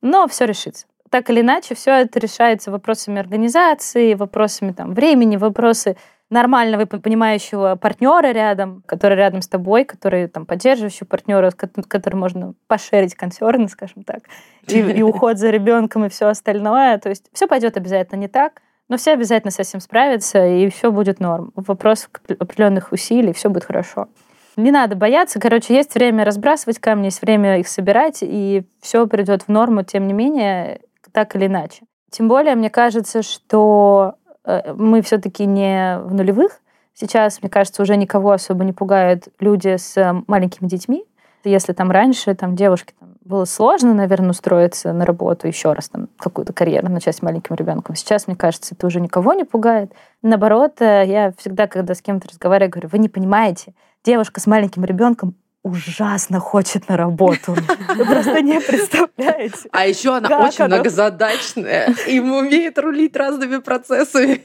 но 0.00 0.26
все 0.26 0.44
решится. 0.44 0.86
Так 1.12 1.28
или 1.28 1.42
иначе, 1.42 1.74
все 1.74 1.90
это 1.90 2.18
решается 2.18 2.70
вопросами 2.70 3.20
организации, 3.20 4.14
вопросами 4.14 4.72
там, 4.72 4.94
времени, 4.94 5.36
вопросы 5.36 5.98
нормального 6.30 6.80
и 6.80 6.86
понимающего 6.86 7.76
партнера 7.76 8.32
рядом, 8.32 8.82
который 8.86 9.18
рядом 9.18 9.42
с 9.42 9.46
тобой, 9.48 9.84
который 9.84 10.26
там 10.28 10.46
поддерживающий 10.46 11.04
партнера, 11.06 11.50
с 11.50 11.54
кот- 11.54 11.86
которым 11.86 12.20
можно 12.20 12.54
пошерить 12.66 13.14
консерны, 13.14 13.68
скажем 13.68 14.04
так, 14.04 14.22
и, 14.68 14.78
и 14.78 15.02
уход 15.02 15.36
за 15.36 15.50
ребенком 15.50 16.06
и 16.06 16.08
все 16.08 16.28
остальное. 16.28 16.96
То 16.96 17.10
есть 17.10 17.26
все 17.34 17.46
пойдет 17.46 17.76
обязательно 17.76 18.18
не 18.18 18.28
так, 18.28 18.62
но 18.88 18.96
все 18.96 19.12
обязательно 19.12 19.50
с 19.50 19.58
этим 19.58 19.80
справятся, 19.80 20.46
и 20.46 20.70
все 20.70 20.90
будет 20.90 21.20
норм. 21.20 21.52
Вопрос 21.56 22.08
определенных 22.26 22.90
усилий, 22.90 23.34
все 23.34 23.50
будет 23.50 23.64
хорошо. 23.64 24.08
Не 24.56 24.70
надо 24.70 24.96
бояться. 24.96 25.38
Короче, 25.38 25.74
есть 25.74 25.94
время 25.94 26.24
разбрасывать 26.24 26.78
камни, 26.78 27.06
есть 27.06 27.20
время 27.20 27.58
их 27.58 27.68
собирать, 27.68 28.20
и 28.22 28.64
все 28.80 29.06
придет 29.06 29.42
в 29.42 29.48
норму, 29.48 29.82
тем 29.82 30.06
не 30.06 30.14
менее, 30.14 30.80
так 31.12 31.36
или 31.36 31.46
иначе. 31.46 31.82
Тем 32.10 32.28
более, 32.28 32.54
мне 32.54 32.70
кажется, 32.70 33.22
что 33.22 34.16
э, 34.44 34.74
мы 34.74 35.02
все-таки 35.02 35.46
не 35.46 35.98
в 35.98 36.14
нулевых. 36.14 36.60
Сейчас, 36.94 37.40
мне 37.40 37.48
кажется, 37.48 37.82
уже 37.82 37.96
никого 37.96 38.32
особо 38.32 38.64
не 38.64 38.72
пугают 38.72 39.28
люди 39.40 39.76
с 39.76 39.96
э, 39.96 40.12
маленькими 40.26 40.68
детьми. 40.68 41.04
Если 41.44 41.72
там 41.72 41.90
раньше 41.90 42.34
там, 42.34 42.54
девушке 42.54 42.94
там, 43.00 43.14
было 43.24 43.44
сложно, 43.46 43.94
наверное, 43.94 44.30
устроиться 44.30 44.92
на 44.92 45.06
работу 45.06 45.48
еще 45.48 45.72
раз, 45.72 45.88
там, 45.88 46.08
какую-то 46.18 46.52
карьеру 46.52 46.88
начать 46.88 47.16
с 47.16 47.22
маленьким 47.22 47.56
ребенком. 47.56 47.96
Сейчас, 47.96 48.26
мне 48.26 48.36
кажется, 48.36 48.74
это 48.74 48.86
уже 48.86 49.00
никого 49.00 49.32
не 49.32 49.44
пугает. 49.44 49.92
Наоборот, 50.22 50.80
э, 50.80 51.04
я 51.06 51.32
всегда, 51.38 51.66
когда 51.66 51.94
с 51.94 52.02
кем-то 52.02 52.28
разговариваю, 52.28 52.70
говорю, 52.70 52.88
вы 52.92 52.98
не 52.98 53.08
понимаете, 53.08 53.74
девушка 54.04 54.40
с 54.40 54.46
маленьким 54.46 54.84
ребенком 54.84 55.34
ужасно 55.62 56.40
хочет 56.40 56.88
на 56.88 56.96
работу. 56.96 57.54
Вы 57.96 58.04
просто 58.04 58.42
не 58.42 58.60
представляете. 58.60 59.68
А 59.70 59.86
еще 59.86 60.16
она 60.16 60.46
очень 60.46 60.64
оно? 60.64 60.76
многозадачная 60.76 61.94
и 62.08 62.18
умеет 62.20 62.78
рулить 62.78 63.16
разными 63.16 63.58
процессами. 63.58 64.42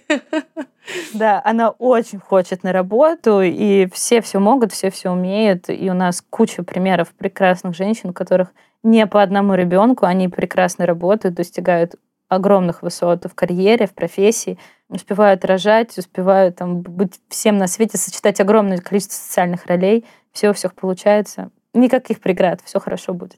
Да, 1.14 1.42
она 1.44 1.72
очень 1.72 2.20
хочет 2.20 2.64
на 2.64 2.72
работу, 2.72 3.42
и 3.42 3.88
все 3.92 4.22
все 4.22 4.40
могут, 4.40 4.72
все 4.72 4.90
все 4.90 5.10
умеют. 5.10 5.70
И 5.70 5.90
у 5.90 5.94
нас 5.94 6.24
куча 6.30 6.64
примеров 6.64 7.10
прекрасных 7.10 7.76
женщин, 7.76 8.14
которых 8.14 8.50
не 8.84 9.06
по 9.08 9.22
одному 9.22 9.56
ребенку, 9.56 10.06
они 10.06 10.30
прекрасно 10.30 10.86
работают, 10.86 11.36
достигают 11.36 11.96
огромных 12.30 12.84
высот 12.84 13.26
в 13.26 13.34
карьере, 13.36 13.88
в 13.88 13.94
профессии, 13.94 14.60
успевают 14.90 15.46
рожать, 15.46 15.98
успевают 15.98 16.58
там 16.58 16.82
быть 16.82 17.20
всем 17.30 17.58
на 17.58 17.68
свете, 17.68 17.98
сочетать 17.98 18.40
огромное 18.40 18.78
количество 18.78 19.16
социальных 19.16 19.66
ролей, 19.66 20.06
все 20.32 20.50
у 20.50 20.54
всех 20.54 20.74
получается. 20.74 21.52
Никаких 21.74 22.20
преград, 22.20 22.62
все 22.64 22.80
хорошо 22.80 23.14
будет. 23.14 23.38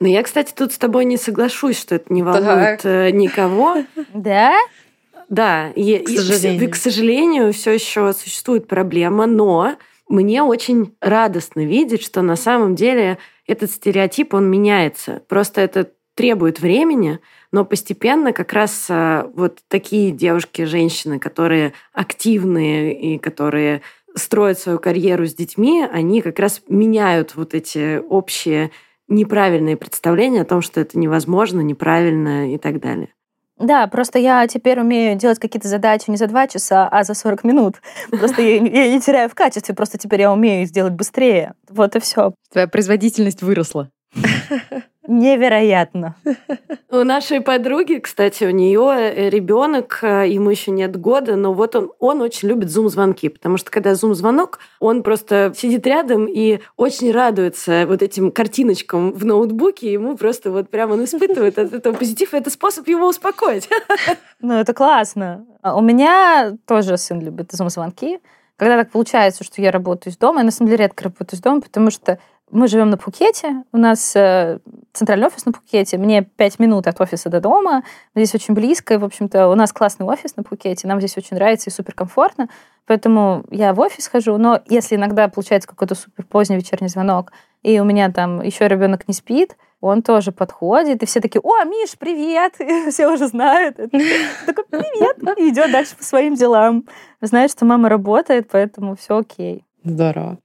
Но 0.00 0.08
я, 0.08 0.22
кстати, 0.22 0.52
тут 0.54 0.72
с 0.72 0.78
тобой 0.78 1.04
не 1.04 1.16
соглашусь, 1.16 1.80
что 1.80 1.94
это 1.94 2.12
не 2.12 2.22
волнует 2.22 2.82
так. 2.82 3.12
никого. 3.14 3.76
Да? 4.14 4.54
Да, 5.28 5.70
и, 5.70 5.98
к 5.98 6.08
сожалению. 6.08 6.62
И, 6.62 6.66
к 6.68 6.76
сожалению, 6.76 7.52
все 7.52 7.72
еще 7.72 8.12
существует 8.12 8.68
проблема, 8.68 9.26
но 9.26 9.74
мне 10.08 10.42
очень 10.42 10.94
радостно 11.00 11.64
видеть, 11.64 12.02
что 12.02 12.22
на 12.22 12.36
самом 12.36 12.76
деле 12.76 13.18
этот 13.46 13.70
стереотип, 13.70 14.34
он 14.34 14.48
меняется. 14.48 15.22
Просто 15.28 15.60
это 15.62 15.90
требует 16.14 16.60
времени, 16.60 17.18
но 17.52 17.64
постепенно 17.64 18.32
как 18.32 18.52
раз 18.52 18.86
а, 18.88 19.30
вот 19.34 19.58
такие 19.68 20.10
девушки, 20.10 20.62
женщины, 20.62 21.18
которые 21.18 21.74
активные 21.92 22.98
и 22.98 23.18
которые 23.18 23.82
строят 24.16 24.58
свою 24.58 24.78
карьеру 24.78 25.26
с 25.26 25.34
детьми, 25.34 25.86
они 25.90 26.22
как 26.22 26.38
раз 26.38 26.62
меняют 26.68 27.36
вот 27.36 27.54
эти 27.54 27.98
общие 27.98 28.70
неправильные 29.08 29.76
представления 29.76 30.42
о 30.42 30.46
том, 30.46 30.62
что 30.62 30.80
это 30.80 30.98
невозможно, 30.98 31.60
неправильно 31.60 32.52
и 32.52 32.58
так 32.58 32.80
далее. 32.80 33.08
Да, 33.58 33.86
просто 33.86 34.18
я 34.18 34.46
теперь 34.46 34.80
умею 34.80 35.16
делать 35.16 35.38
какие-то 35.38 35.68
задачи 35.68 36.10
не 36.10 36.16
за 36.16 36.26
два 36.26 36.46
часа, 36.46 36.88
а 36.88 37.04
за 37.04 37.14
40 37.14 37.44
минут. 37.44 37.76
Просто 38.10 38.42
я, 38.42 38.56
я 38.56 38.90
не 38.92 39.00
теряю 39.00 39.30
в 39.30 39.34
качестве, 39.34 39.74
просто 39.74 39.96
теперь 39.96 40.20
я 40.22 40.32
умею 40.32 40.66
сделать 40.66 40.92
быстрее. 40.92 41.54
Вот 41.70 41.96
и 41.96 42.00
все. 42.00 42.34
Твоя 42.52 42.68
производительность 42.68 43.42
выросла. 43.42 43.90
Невероятно. 45.08 46.16
У 46.90 46.96
нашей 46.96 47.40
подруги, 47.40 47.94
кстати, 47.94 48.44
у 48.44 48.50
нее 48.50 48.92
э, 48.96 49.30
ребенок, 49.30 50.00
э, 50.02 50.28
ему 50.28 50.50
еще 50.50 50.70
нет 50.70 50.96
года, 50.96 51.36
но 51.36 51.52
вот 51.52 51.76
он, 51.76 51.92
он 51.98 52.22
очень 52.22 52.48
любит 52.48 52.70
зум-звонки, 52.70 53.28
потому 53.28 53.56
что 53.56 53.70
когда 53.70 53.94
зум-звонок, 53.94 54.58
он 54.80 55.02
просто 55.02 55.52
сидит 55.56 55.86
рядом 55.86 56.26
и 56.26 56.60
очень 56.76 57.12
радуется 57.12 57.84
вот 57.86 58.02
этим 58.02 58.30
картиночкам 58.30 59.12
в 59.12 59.24
ноутбуке, 59.24 59.92
ему 59.92 60.16
просто 60.16 60.50
вот 60.50 60.70
прямо 60.70 60.94
он 60.94 61.04
испытывает 61.04 61.58
от 61.58 61.72
этого 61.72 61.94
позитив, 61.94 62.34
и 62.34 62.36
это 62.36 62.50
способ 62.50 62.86
его 62.88 63.08
успокоить. 63.08 63.68
Ну, 64.40 64.54
это 64.54 64.74
классно. 64.74 65.46
А 65.62 65.76
у 65.76 65.80
меня 65.80 66.56
тоже 66.66 66.98
сын 66.98 67.20
любит 67.20 67.52
зум-звонки. 67.52 68.20
Когда 68.56 68.76
так 68.76 68.90
получается, 68.90 69.44
что 69.44 69.60
я 69.60 69.70
работаю 69.70 70.12
из 70.12 70.16
дома, 70.16 70.40
я 70.40 70.44
на 70.44 70.50
самом 70.50 70.70
деле 70.70 70.84
редко 70.84 71.04
работаю 71.04 71.36
из 71.36 71.40
дома, 71.40 71.60
потому 71.60 71.90
что 71.90 72.18
мы 72.50 72.68
живем 72.68 72.90
на 72.90 72.96
Пхукете, 72.96 73.64
у 73.72 73.76
нас 73.76 74.14
э, 74.14 74.58
центральный 74.92 75.26
офис 75.26 75.44
на 75.46 75.52
Пхукете, 75.52 75.98
мне 75.98 76.22
пять 76.22 76.58
минут 76.58 76.86
от 76.86 77.00
офиса 77.00 77.28
до 77.28 77.40
дома, 77.40 77.82
здесь 78.14 78.34
очень 78.34 78.54
близко, 78.54 78.94
и, 78.94 78.96
в 78.98 79.04
общем-то, 79.04 79.48
у 79.48 79.54
нас 79.54 79.72
классный 79.72 80.06
офис 80.06 80.36
на 80.36 80.42
Пхукете, 80.42 80.86
нам 80.86 81.00
здесь 81.00 81.16
очень 81.16 81.36
нравится 81.36 81.70
и 81.70 81.72
суперкомфортно, 81.72 82.48
поэтому 82.86 83.44
я 83.50 83.74
в 83.74 83.80
офис 83.80 84.06
хожу, 84.06 84.36
но 84.38 84.60
если 84.68 84.94
иногда 84.94 85.28
получается 85.28 85.68
какой-то 85.68 85.94
супер 85.94 86.24
поздний 86.24 86.56
вечерний 86.56 86.88
звонок, 86.88 87.32
и 87.62 87.80
у 87.80 87.84
меня 87.84 88.12
там 88.12 88.42
еще 88.42 88.68
ребенок 88.68 89.08
не 89.08 89.14
спит, 89.14 89.56
он 89.80 90.02
тоже 90.02 90.32
подходит, 90.32 91.02
и 91.02 91.06
все 91.06 91.20
такие, 91.20 91.40
о, 91.42 91.64
Миш, 91.64 91.98
привет, 91.98 92.54
и 92.60 92.90
все 92.90 93.08
уже 93.08 93.26
знают. 93.26 93.76
Такой, 93.76 94.64
привет, 94.70 95.38
и 95.38 95.50
идет 95.50 95.72
дальше 95.72 95.96
по 95.96 96.04
своим 96.04 96.34
делам. 96.34 96.84
Знает, 97.20 97.50
что 97.50 97.64
мама 97.64 97.88
работает, 97.88 98.48
поэтому 98.50 98.96
все 98.96 99.18
окей. 99.18 99.64
Здорово. 99.84 100.38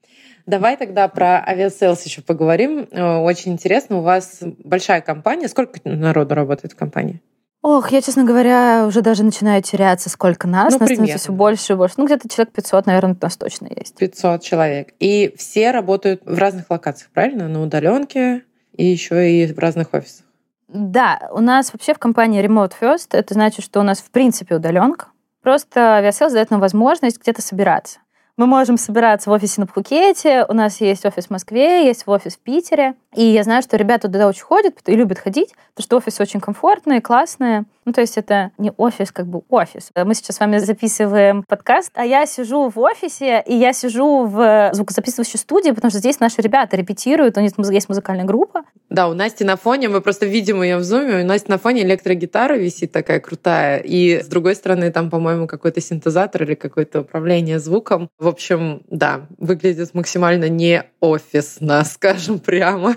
Давай 0.52 0.76
тогда 0.76 1.08
про 1.08 1.42
Aviasales 1.48 2.04
еще 2.04 2.22
поговорим. 2.22 2.86
Э, 2.92 3.20
очень 3.20 3.54
интересно, 3.54 4.00
у 4.00 4.02
вас 4.02 4.40
большая 4.66 5.00
компания. 5.00 5.48
Сколько 5.48 5.80
народу 5.86 6.36
работает 6.36 6.74
в 6.74 6.76
компании? 6.76 7.22
Ох, 7.62 7.94
я, 7.94 8.02
честно 8.02 8.26
говоря, 8.26 8.84
уже 8.86 9.02
даже 9.02 9.24
начинаю 9.24 9.62
теряться, 9.62 10.10
сколько 10.10 10.50
нас. 10.50 10.74
Ну, 10.74 10.80
нас 10.80 10.90
становится 10.90 11.20
все 11.20 11.32
больше 11.32 11.72
и 11.72 11.76
больше. 11.78 11.94
Ну, 11.96 12.06
где-то 12.06 12.28
человек 12.28 12.54
500, 12.54 12.86
наверное, 12.86 13.14
у 13.14 13.18
нас 13.22 13.38
точно 13.38 13.70
есть. 13.74 13.96
500 13.96 14.42
человек. 14.42 14.94
И 15.00 15.34
все 15.38 15.72
работают 15.72 16.22
в 16.26 16.38
разных 16.38 16.70
локациях, 16.70 17.12
правильно? 17.14 17.48
На 17.48 17.62
удаленке 17.62 18.44
и 18.74 18.84
еще 18.84 19.32
и 19.32 19.54
в 19.54 19.58
разных 19.58 19.94
офисах. 19.94 20.26
Да, 20.68 21.30
у 21.32 21.40
нас 21.40 21.72
вообще 21.72 21.94
в 21.94 21.98
компании 21.98 22.44
Remote 22.44 22.74
First. 22.78 23.12
Это 23.12 23.36
значит, 23.36 23.64
что 23.64 23.80
у 23.80 23.84
нас 23.84 24.00
в 24.00 24.12
принципе 24.12 24.56
удаленка. 24.56 25.08
Просто 25.42 25.96
Aviasales 25.96 26.34
дает 26.34 26.52
нам 26.52 26.60
возможность 26.60 27.22
где-то 27.22 27.42
собираться. 27.42 28.00
Мы 28.42 28.48
можем 28.48 28.78
собираться 28.78 29.30
в 29.30 29.34
офисе 29.34 29.62
на 29.62 29.68
Пхукете, 29.68 30.48
у 30.50 30.54
нас 30.54 30.82
есть 30.82 31.06
офис 31.06 31.28
в 31.28 31.30
Москве, 31.30 31.86
есть 31.86 32.06
офис 32.08 32.38
в 32.38 32.40
Питере. 32.40 32.96
И 33.14 33.24
я 33.24 33.44
знаю, 33.44 33.62
что 33.62 33.78
ребята 33.78 34.08
туда 34.08 34.28
очень 34.28 34.42
ходят 34.42 34.80
и 34.88 34.96
любят 34.96 35.20
ходить, 35.20 35.50
потому 35.76 35.84
что 35.84 35.98
офисы 35.98 36.24
очень 36.24 36.40
классный. 36.40 37.02
классные. 37.02 37.66
Ну, 37.86 37.94
то 37.94 38.02
есть 38.02 38.18
это 38.18 38.52
не 38.60 38.72
офис, 38.78 39.12
как 39.12 39.26
бы 39.26 39.42
офис. 39.50 39.90
Мы 39.96 40.14
сейчас 40.14 40.36
с 40.36 40.40
вами 40.40 40.60
записываем 40.60 41.44
подкаст, 41.44 41.92
а 41.96 42.06
я 42.06 42.28
сижу 42.28 42.70
в 42.70 42.80
офисе, 42.80 43.44
и 43.46 43.56
я 43.56 43.74
сижу 43.74 44.26
в 44.26 44.70
звукозаписывающей 44.74 45.40
студии, 45.40 45.72
потому 45.72 45.90
что 45.90 46.00
здесь 46.00 46.20
наши 46.20 46.42
ребята 46.42 46.78
репетируют, 46.78 47.38
у 47.38 47.42
них 47.42 47.52
есть 47.72 47.90
музыкальная 47.90 48.26
группа. 48.26 48.64
Да, 48.90 49.10
у 49.10 49.14
Насти 49.14 49.44
на 49.44 49.56
фоне, 49.56 49.90
мы 49.90 50.02
просто 50.02 50.28
видим 50.28 50.62
ее 50.62 50.78
в 50.78 50.84
зуме, 50.84 51.24
у 51.24 51.26
Насти 51.26 51.50
на 51.50 51.58
фоне 51.58 51.82
электрогитара 51.82 52.56
висит 52.56 52.92
такая 52.92 53.20
крутая, 53.20 53.80
и 53.80 54.22
с 54.22 54.28
другой 54.28 54.56
стороны 54.56 54.92
там, 54.92 55.10
по-моему, 55.10 55.48
какой-то 55.48 55.82
синтезатор 55.82 56.44
или 56.44 56.54
какое-то 56.54 57.02
управление 57.02 57.60
звуком. 57.60 58.10
В 58.20 58.28
общем, 58.28 58.84
да, 58.90 59.28
выглядит 59.40 59.94
максимально 59.94 60.50
не 60.50 60.84
офисно, 61.00 61.84
скажем 61.86 62.40
прямо. 62.40 62.96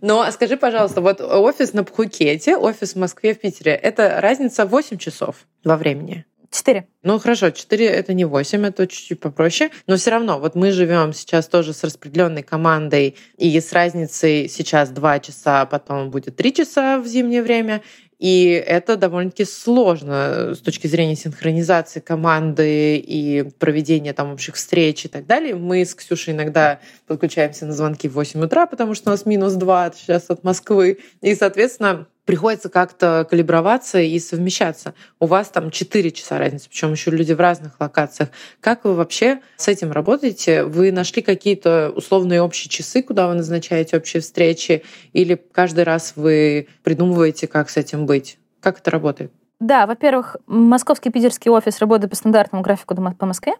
Но 0.00 0.30
скажи, 0.30 0.56
пожалуйста, 0.56 1.00
вот 1.00 1.20
офис 1.20 1.72
на 1.72 1.84
Пхукете, 1.84 2.56
офис 2.56 2.94
в 2.94 2.98
Москве, 2.98 3.34
в 3.34 3.40
Питере, 3.40 3.72
это 3.72 4.20
разница 4.20 4.66
8 4.66 4.98
часов 4.98 5.46
во 5.64 5.76
времени? 5.76 6.24
Четыре. 6.52 6.86
Ну 7.02 7.18
хорошо, 7.18 7.48
четыре 7.48 7.86
это 7.86 8.12
не 8.12 8.26
восемь, 8.26 8.66
это 8.66 8.86
чуть-чуть 8.86 9.20
попроще. 9.20 9.70
Но 9.86 9.96
все 9.96 10.10
равно, 10.10 10.38
вот 10.38 10.54
мы 10.54 10.70
живем 10.70 11.14
сейчас 11.14 11.48
тоже 11.48 11.72
с 11.72 11.82
распределенной 11.82 12.42
командой 12.42 13.16
и 13.38 13.58
с 13.58 13.72
разницей 13.72 14.50
сейчас 14.50 14.90
два 14.90 15.18
часа, 15.18 15.62
а 15.62 15.66
потом 15.66 16.10
будет 16.10 16.36
три 16.36 16.52
часа 16.52 16.98
в 16.98 17.06
зимнее 17.06 17.42
время. 17.42 17.82
И 18.22 18.50
это 18.50 18.96
довольно-таки 18.96 19.44
сложно 19.44 20.54
с 20.54 20.60
точки 20.60 20.86
зрения 20.86 21.16
синхронизации 21.16 21.98
команды 21.98 22.96
и 22.96 23.42
проведения 23.58 24.12
там 24.12 24.32
общих 24.32 24.54
встреч 24.54 25.06
и 25.06 25.08
так 25.08 25.26
далее. 25.26 25.56
Мы 25.56 25.84
с 25.84 25.92
Ксюшей 25.92 26.32
иногда 26.32 26.78
подключаемся 27.08 27.66
на 27.66 27.72
звонки 27.72 28.08
в 28.08 28.12
8 28.12 28.44
утра, 28.44 28.66
потому 28.66 28.94
что 28.94 29.10
у 29.10 29.10
нас 29.10 29.26
минус 29.26 29.54
2 29.54 29.94
сейчас 29.96 30.30
от 30.30 30.44
Москвы. 30.44 31.00
И, 31.20 31.34
соответственно, 31.34 32.06
приходится 32.24 32.68
как-то 32.68 33.26
калиброваться 33.28 34.00
и 34.00 34.18
совмещаться. 34.18 34.94
У 35.18 35.26
вас 35.26 35.48
там 35.48 35.70
4 35.70 36.10
часа 36.12 36.38
разницы, 36.38 36.68
причем 36.68 36.92
еще 36.92 37.10
люди 37.10 37.32
в 37.32 37.40
разных 37.40 37.80
локациях. 37.80 38.30
Как 38.60 38.84
вы 38.84 38.94
вообще 38.94 39.40
с 39.56 39.68
этим 39.68 39.92
работаете? 39.92 40.64
Вы 40.64 40.92
нашли 40.92 41.22
какие-то 41.22 41.92
условные 41.94 42.42
общие 42.42 42.70
часы, 42.70 43.02
куда 43.02 43.28
вы 43.28 43.34
назначаете 43.34 43.96
общие 43.96 44.20
встречи? 44.20 44.84
Или 45.12 45.34
каждый 45.52 45.84
раз 45.84 46.14
вы 46.16 46.68
придумываете, 46.82 47.46
как 47.46 47.70
с 47.70 47.76
этим 47.76 48.06
быть? 48.06 48.38
Как 48.60 48.78
это 48.78 48.90
работает? 48.90 49.32
Да, 49.60 49.86
во-первых, 49.86 50.36
московский 50.46 51.10
питерский 51.10 51.50
офис 51.50 51.78
работает 51.78 52.10
по 52.10 52.16
стандартному 52.16 52.62
графику 52.62 52.94
по 52.94 53.26
Москве. 53.26 53.54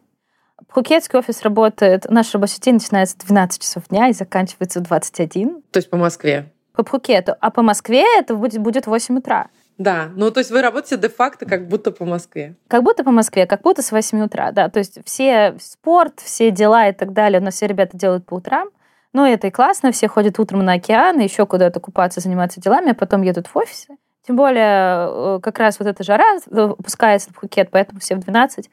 Пхукетский 0.68 1.18
офис 1.18 1.42
работает, 1.42 2.08
наш 2.08 2.32
рабочий 2.32 2.60
день 2.60 2.74
начинается 2.74 3.16
в 3.18 3.26
12 3.26 3.62
часов 3.62 3.88
дня 3.88 4.08
и 4.08 4.12
заканчивается 4.12 4.80
в 4.80 4.84
21. 4.84 5.62
То 5.70 5.78
есть 5.78 5.90
по 5.90 5.96
Москве? 5.96 6.51
По 6.72 6.82
Пхукету, 6.82 7.34
а 7.40 7.50
по 7.50 7.62
Москве 7.62 8.04
это 8.18 8.34
будет, 8.34 8.60
будет 8.60 8.86
8 8.86 9.18
утра. 9.18 9.48
Да, 9.78 10.10
ну 10.14 10.30
то 10.30 10.38
есть 10.38 10.50
вы 10.50 10.62
работаете 10.62 10.96
де-факто 10.96 11.46
как 11.46 11.66
будто 11.66 11.90
по 11.90 12.04
Москве. 12.04 12.54
Как 12.68 12.82
будто 12.82 13.04
по 13.04 13.10
Москве, 13.10 13.46
как 13.46 13.62
будто 13.62 13.82
с 13.82 13.90
8 13.90 14.24
утра, 14.24 14.52
да. 14.52 14.68
То 14.68 14.78
есть 14.78 14.98
все 15.04 15.56
спорт, 15.60 16.20
все 16.20 16.50
дела 16.50 16.88
и 16.88 16.92
так 16.92 17.12
далее 17.12 17.40
нас 17.40 17.54
все 17.54 17.66
ребята 17.66 17.96
делают 17.96 18.24
по 18.26 18.34
утрам. 18.34 18.68
Ну, 19.12 19.26
это 19.26 19.48
и 19.48 19.50
классно, 19.50 19.92
все 19.92 20.08
ходят 20.08 20.38
утром 20.38 20.64
на 20.64 20.74
океан, 20.74 21.18
еще 21.18 21.44
куда-то 21.46 21.80
купаться, 21.80 22.20
заниматься 22.20 22.60
делами, 22.60 22.92
а 22.92 22.94
потом 22.94 23.22
едут 23.22 23.46
в 23.46 23.56
офисы. 23.56 23.96
Тем 24.26 24.36
более, 24.36 25.36
э, 25.36 25.40
как 25.42 25.58
раз 25.58 25.78
вот 25.78 25.88
эта 25.88 26.02
жара 26.02 26.38
опускается 26.50 27.30
в 27.30 27.34
Пхукет, 27.34 27.68
поэтому 27.70 28.00
все 28.00 28.14
в 28.14 28.20
12 28.20 28.70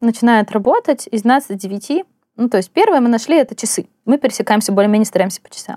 начинают 0.00 0.50
работать 0.52 1.08
из 1.10 1.22
12 1.22 1.48
до 1.48 1.54
9. 1.56 2.04
Ну, 2.36 2.48
то 2.48 2.56
есть 2.56 2.70
первое 2.70 3.00
мы 3.00 3.08
нашли 3.08 3.36
это 3.36 3.54
часы. 3.54 3.86
Мы 4.06 4.16
пересекаемся 4.16 4.72
более-менее, 4.72 5.06
стараемся 5.06 5.42
по 5.42 5.50
часам. 5.50 5.76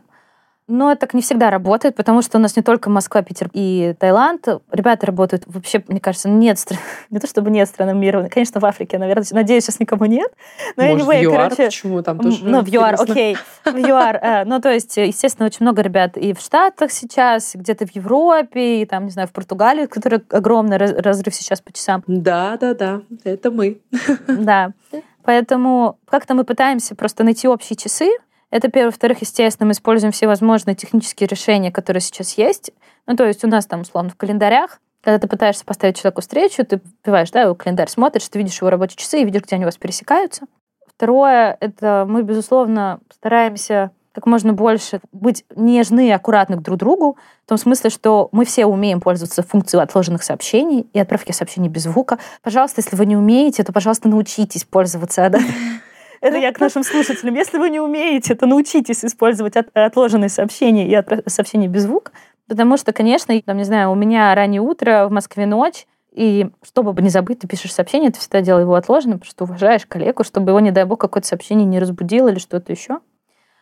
Но 0.68 0.96
так 0.96 1.14
не 1.14 1.22
всегда 1.22 1.52
работает, 1.52 1.96
потому 1.96 2.24
что 2.24 2.40
у 2.40 2.42
нас 2.42 2.56
не 2.56 2.64
только 2.64 2.90
Москва, 2.90 3.22
Питер 3.22 3.52
и 3.54 3.94
Таиланд. 4.00 4.48
Ребята 4.72 5.06
работают 5.06 5.44
вообще, 5.46 5.84
мне 5.88 6.00
кажется, 6.00 6.28
нет 6.28 6.58
стран, 6.58 6.80
не 7.12 7.20
то 7.20 7.28
чтобы 7.28 7.52
нет 7.52 7.68
стран 7.68 7.98
мира, 8.00 8.28
конечно, 8.32 8.60
в 8.60 8.66
Африке, 8.66 8.98
наверное, 8.98 9.26
надеюсь, 9.32 9.64
сейчас 9.64 9.80
никого 9.80 10.08
нет. 10.08 10.32
Но 10.76 10.86
Может, 10.86 11.08
anyway, 11.08 11.20
в 11.20 11.24
ЮАР, 11.24 11.50
короче, 11.50 11.66
почему 11.66 12.02
там 12.02 12.20
тоже 12.20 12.40
Ну, 12.44 12.62
в 12.62 12.68
ЮАР, 12.68 12.96
окей, 13.00 13.38
в 13.64 13.78
ЮАР. 13.78 14.16
Э, 14.16 14.46
ну, 14.46 14.60
то 14.60 14.72
есть, 14.72 14.98
естественно, 14.98 15.46
очень 15.46 15.60
много 15.62 15.84
ребят 15.84 16.18
и 16.18 16.34
в 16.34 16.40
Штатах 16.40 16.92
сейчас, 16.92 17.52
где-то 17.54 17.86
в 17.86 17.96
Европе, 17.96 18.82
и 18.82 18.86
там, 18.86 19.06
не 19.06 19.12
знаю, 19.12 19.28
в 19.28 19.34
Португалии, 19.34 19.86
который 19.86 20.24
огромный 20.30 20.78
разрыв 20.78 21.36
сейчас 21.36 21.62
по 21.62 21.72
часам. 21.72 22.04
Да, 22.08 22.58
да, 22.58 22.74
да, 22.74 23.02
это 23.24 23.52
мы. 23.52 23.82
Да. 24.28 24.72
Поэтому 25.26 25.98
как-то 26.08 26.36
мы 26.36 26.44
пытаемся 26.44 26.96
просто 26.96 27.24
найти 27.24 27.48
общие 27.48 27.76
часы, 27.76 28.12
Это 28.52 28.70
первое. 28.70 28.92
Во-вторых, 28.92 29.22
естественно, 29.22 29.68
мы 29.68 29.74
используем 29.74 30.12
все 30.12 30.28
возможные 30.28 30.76
технические 30.76 31.28
решения, 31.28 31.72
которые 31.72 32.02
сейчас 32.02 32.38
есть. 32.38 32.72
Ну, 33.08 33.16
то 33.16 33.26
есть 33.26 33.44
у 33.44 33.48
нас 33.48 33.66
там, 33.66 33.82
условно, 33.82 34.10
в 34.10 34.16
календарях, 34.16 34.80
когда 35.02 35.20
ты 35.20 35.28
пытаешься 35.28 35.66
поставить 35.66 35.98
человеку 35.98 36.22
встречу, 36.22 36.66
ты 36.66 36.82
вбиваешь, 37.04 37.32
да, 37.32 37.44
его 37.44 37.56
календарь, 37.56 37.90
смотришь, 37.90 38.28
ты 38.28 38.40
видишь 38.40 38.60
его 38.60 38.70
рабочие 38.70 38.98
часы 38.98 39.22
и 39.22 39.26
видишь, 39.26 39.44
где 39.44 39.56
они 39.56 39.66
у 39.66 39.68
вас 39.68 39.78
пересекаются. 39.78 40.46
Второе, 40.88 41.58
это 41.60 42.06
мы, 42.08 42.24
безусловно, 42.24 43.00
стараемся 43.12 43.92
как 44.16 44.26
можно 44.28 44.54
больше 44.54 45.02
быть 45.12 45.44
нежны 45.58 46.08
и 46.08 46.12
аккуратны 46.12 46.56
друг 46.56 46.78
к 46.78 46.80
другу, 46.80 47.18
в 47.46 47.50
том 47.50 47.58
смысле, 47.58 47.90
что 47.90 48.30
мы 48.32 48.46
все 48.46 48.66
умеем 48.66 49.02
пользоваться 49.02 49.44
функцией 49.44 49.84
отложенных 49.84 50.24
сообщений 50.24 50.88
и 50.94 51.00
отправки 51.00 51.34
сообщений 51.34 51.68
без 51.68 51.84
звука. 51.84 52.18
Пожалуйста, 52.42 52.80
если 52.82 52.96
вы 52.96 53.06
не 53.06 53.18
умеете, 53.18 53.66
то, 53.66 53.74
пожалуйста, 53.74 54.08
научитесь 54.08 54.64
пользоваться. 54.64 55.30
Да? 55.30 55.40
Это 56.26 56.38
я 56.38 56.52
к 56.52 56.60
нашим 56.60 56.84
слушателям. 56.84 57.36
Если 57.36 57.60
вы 57.60 57.70
не 57.70 57.80
умеете, 57.80 58.34
то 58.34 58.48
научитесь 58.48 59.06
использовать 59.06 59.56
от, 59.56 59.68
отложенные 59.78 60.30
сообщения 60.30 60.88
и 60.88 60.96
отправ... 60.96 61.20
сообщения 61.28 61.68
без 61.68 61.84
звука. 61.84 62.14
Потому 62.48 62.78
что, 62.78 62.94
конечно, 62.94 63.40
там, 63.42 63.58
не 63.58 63.64
знаю, 63.64 63.92
у 63.92 63.96
меня 63.96 64.34
раннее 64.34 64.60
утро, 64.60 65.06
в 65.08 65.12
Москве 65.12 65.46
ночь, 65.46 65.86
и 66.12 66.50
чтобы 66.64 67.00
не 67.04 67.10
забыть, 67.10 67.42
ты 67.42 67.48
пишешь 67.48 67.72
сообщение, 67.72 68.10
ты 68.10 68.20
всегда 68.20 68.42
делай 68.42 68.62
его 68.62 68.74
отложенным, 68.74 69.20
потому 69.20 69.30
что 69.30 69.44
уважаешь 69.44 69.86
коллегу, 69.86 70.24
чтобы 70.24 70.50
его, 70.50 70.60
не 70.60 70.72
дай 70.72 70.86
бог, 70.86 71.00
какое-то 71.00 71.28
сообщение 71.28 71.68
не 71.68 71.78
разбудило 71.78 72.30
или 72.30 72.40
что-то 72.40 72.72
еще. 72.72 73.02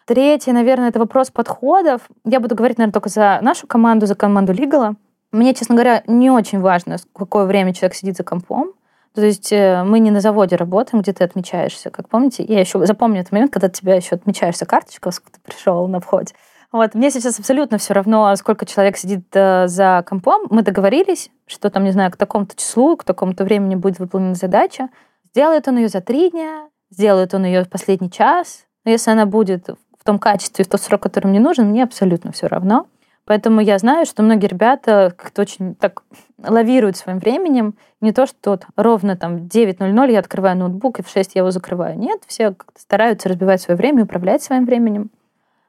Третье, 0.05 0.53
наверное, 0.53 0.87
это 0.87 0.99
вопрос 0.99 1.31
подходов. 1.31 2.03
Я 2.23 2.39
буду 2.39 2.55
говорить, 2.55 2.77
наверное, 2.77 2.93
только 2.93 3.09
за 3.09 3.39
нашу 3.41 3.67
команду, 3.67 4.05
за 4.05 4.15
команду 4.15 4.53
Лигала. 4.53 4.95
Мне, 5.33 5.53
честно 5.53 5.75
говоря, 5.75 6.01
не 6.07 6.31
очень 6.31 6.61
важно, 6.61 6.95
какое 7.13 7.43
время 7.43 7.73
человек 7.73 7.93
сидит 7.93 8.15
за 8.15 8.23
компом. 8.23 8.71
То 9.15 9.23
есть 9.23 9.51
э, 9.51 9.83
мы 9.83 9.99
не 9.99 10.09
на 10.09 10.21
заводе 10.21 10.55
работаем, 10.55 11.01
где 11.01 11.13
ты 11.13 11.23
отмечаешься. 11.23 11.91
Как 11.91 12.09
помните, 12.09 12.43
я 12.43 12.59
еще 12.59 12.83
запомню 12.85 13.21
этот 13.21 13.31
момент, 13.31 13.53
когда 13.53 13.69
тебя 13.69 13.95
еще 13.95 14.15
отмечаешься 14.15 14.65
карточка, 14.65 15.11
сколько 15.11 15.33
ты 15.33 15.39
пришел 15.39 15.87
на 15.87 15.99
входе. 15.99 16.33
Вот. 16.71 16.95
Мне 16.95 17.11
сейчас 17.11 17.37
абсолютно 17.37 17.77
все 17.77 17.93
равно, 17.93 18.35
сколько 18.35 18.65
человек 18.65 18.97
сидит 18.97 19.27
э, 19.33 19.67
за 19.67 20.03
компом. 20.07 20.47
Мы 20.49 20.63
договорились, 20.63 21.29
что 21.45 21.69
там, 21.69 21.83
не 21.83 21.91
знаю, 21.91 22.11
к 22.11 22.17
такому-то 22.17 22.55
числу, 22.55 22.97
к 22.97 23.03
такому-то 23.03 23.43
времени 23.43 23.75
будет 23.75 23.99
выполнена 23.99 24.33
задача. 24.33 24.89
Сделает 25.29 25.67
он 25.67 25.77
ее 25.77 25.89
за 25.89 26.01
три 26.01 26.31
дня, 26.31 26.69
сделает 26.89 27.35
он 27.35 27.45
ее 27.45 27.63
в 27.63 27.69
последний 27.69 28.09
час. 28.09 28.65
Но 28.83 28.91
если 28.91 29.11
она 29.11 29.27
будет 29.27 29.69
в 29.69 30.03
том 30.03 30.17
качестве, 30.17 30.65
в 30.65 30.67
тот 30.67 30.81
срок, 30.81 31.03
который 31.03 31.27
мне 31.27 31.39
нужен, 31.39 31.67
мне 31.67 31.83
абсолютно 31.83 32.31
все 32.31 32.47
равно. 32.47 32.87
Поэтому 33.25 33.61
я 33.61 33.77
знаю, 33.77 34.05
что 34.05 34.21
многие 34.21 34.47
ребята 34.47 35.13
как-то 35.15 35.43
очень 35.43 35.75
так 35.75 36.03
лавируют 36.37 36.97
своим 36.97 37.19
временем. 37.19 37.75
Не 38.01 38.11
то, 38.11 38.25
что 38.25 38.51
вот 38.51 38.65
ровно 38.75 39.15
там 39.15 39.37
9.00 39.47 40.11
я 40.11 40.19
открываю 40.19 40.57
ноутбук, 40.57 40.99
и 40.99 41.03
в 41.03 41.09
6 41.09 41.35
я 41.35 41.39
его 41.39 41.51
закрываю. 41.51 41.97
Нет, 41.97 42.21
все 42.27 42.53
как-то 42.53 42.81
стараются 42.81 43.29
разбивать 43.29 43.61
свое 43.61 43.77
время, 43.77 44.03
управлять 44.03 44.43
своим 44.43 44.65
временем. 44.65 45.09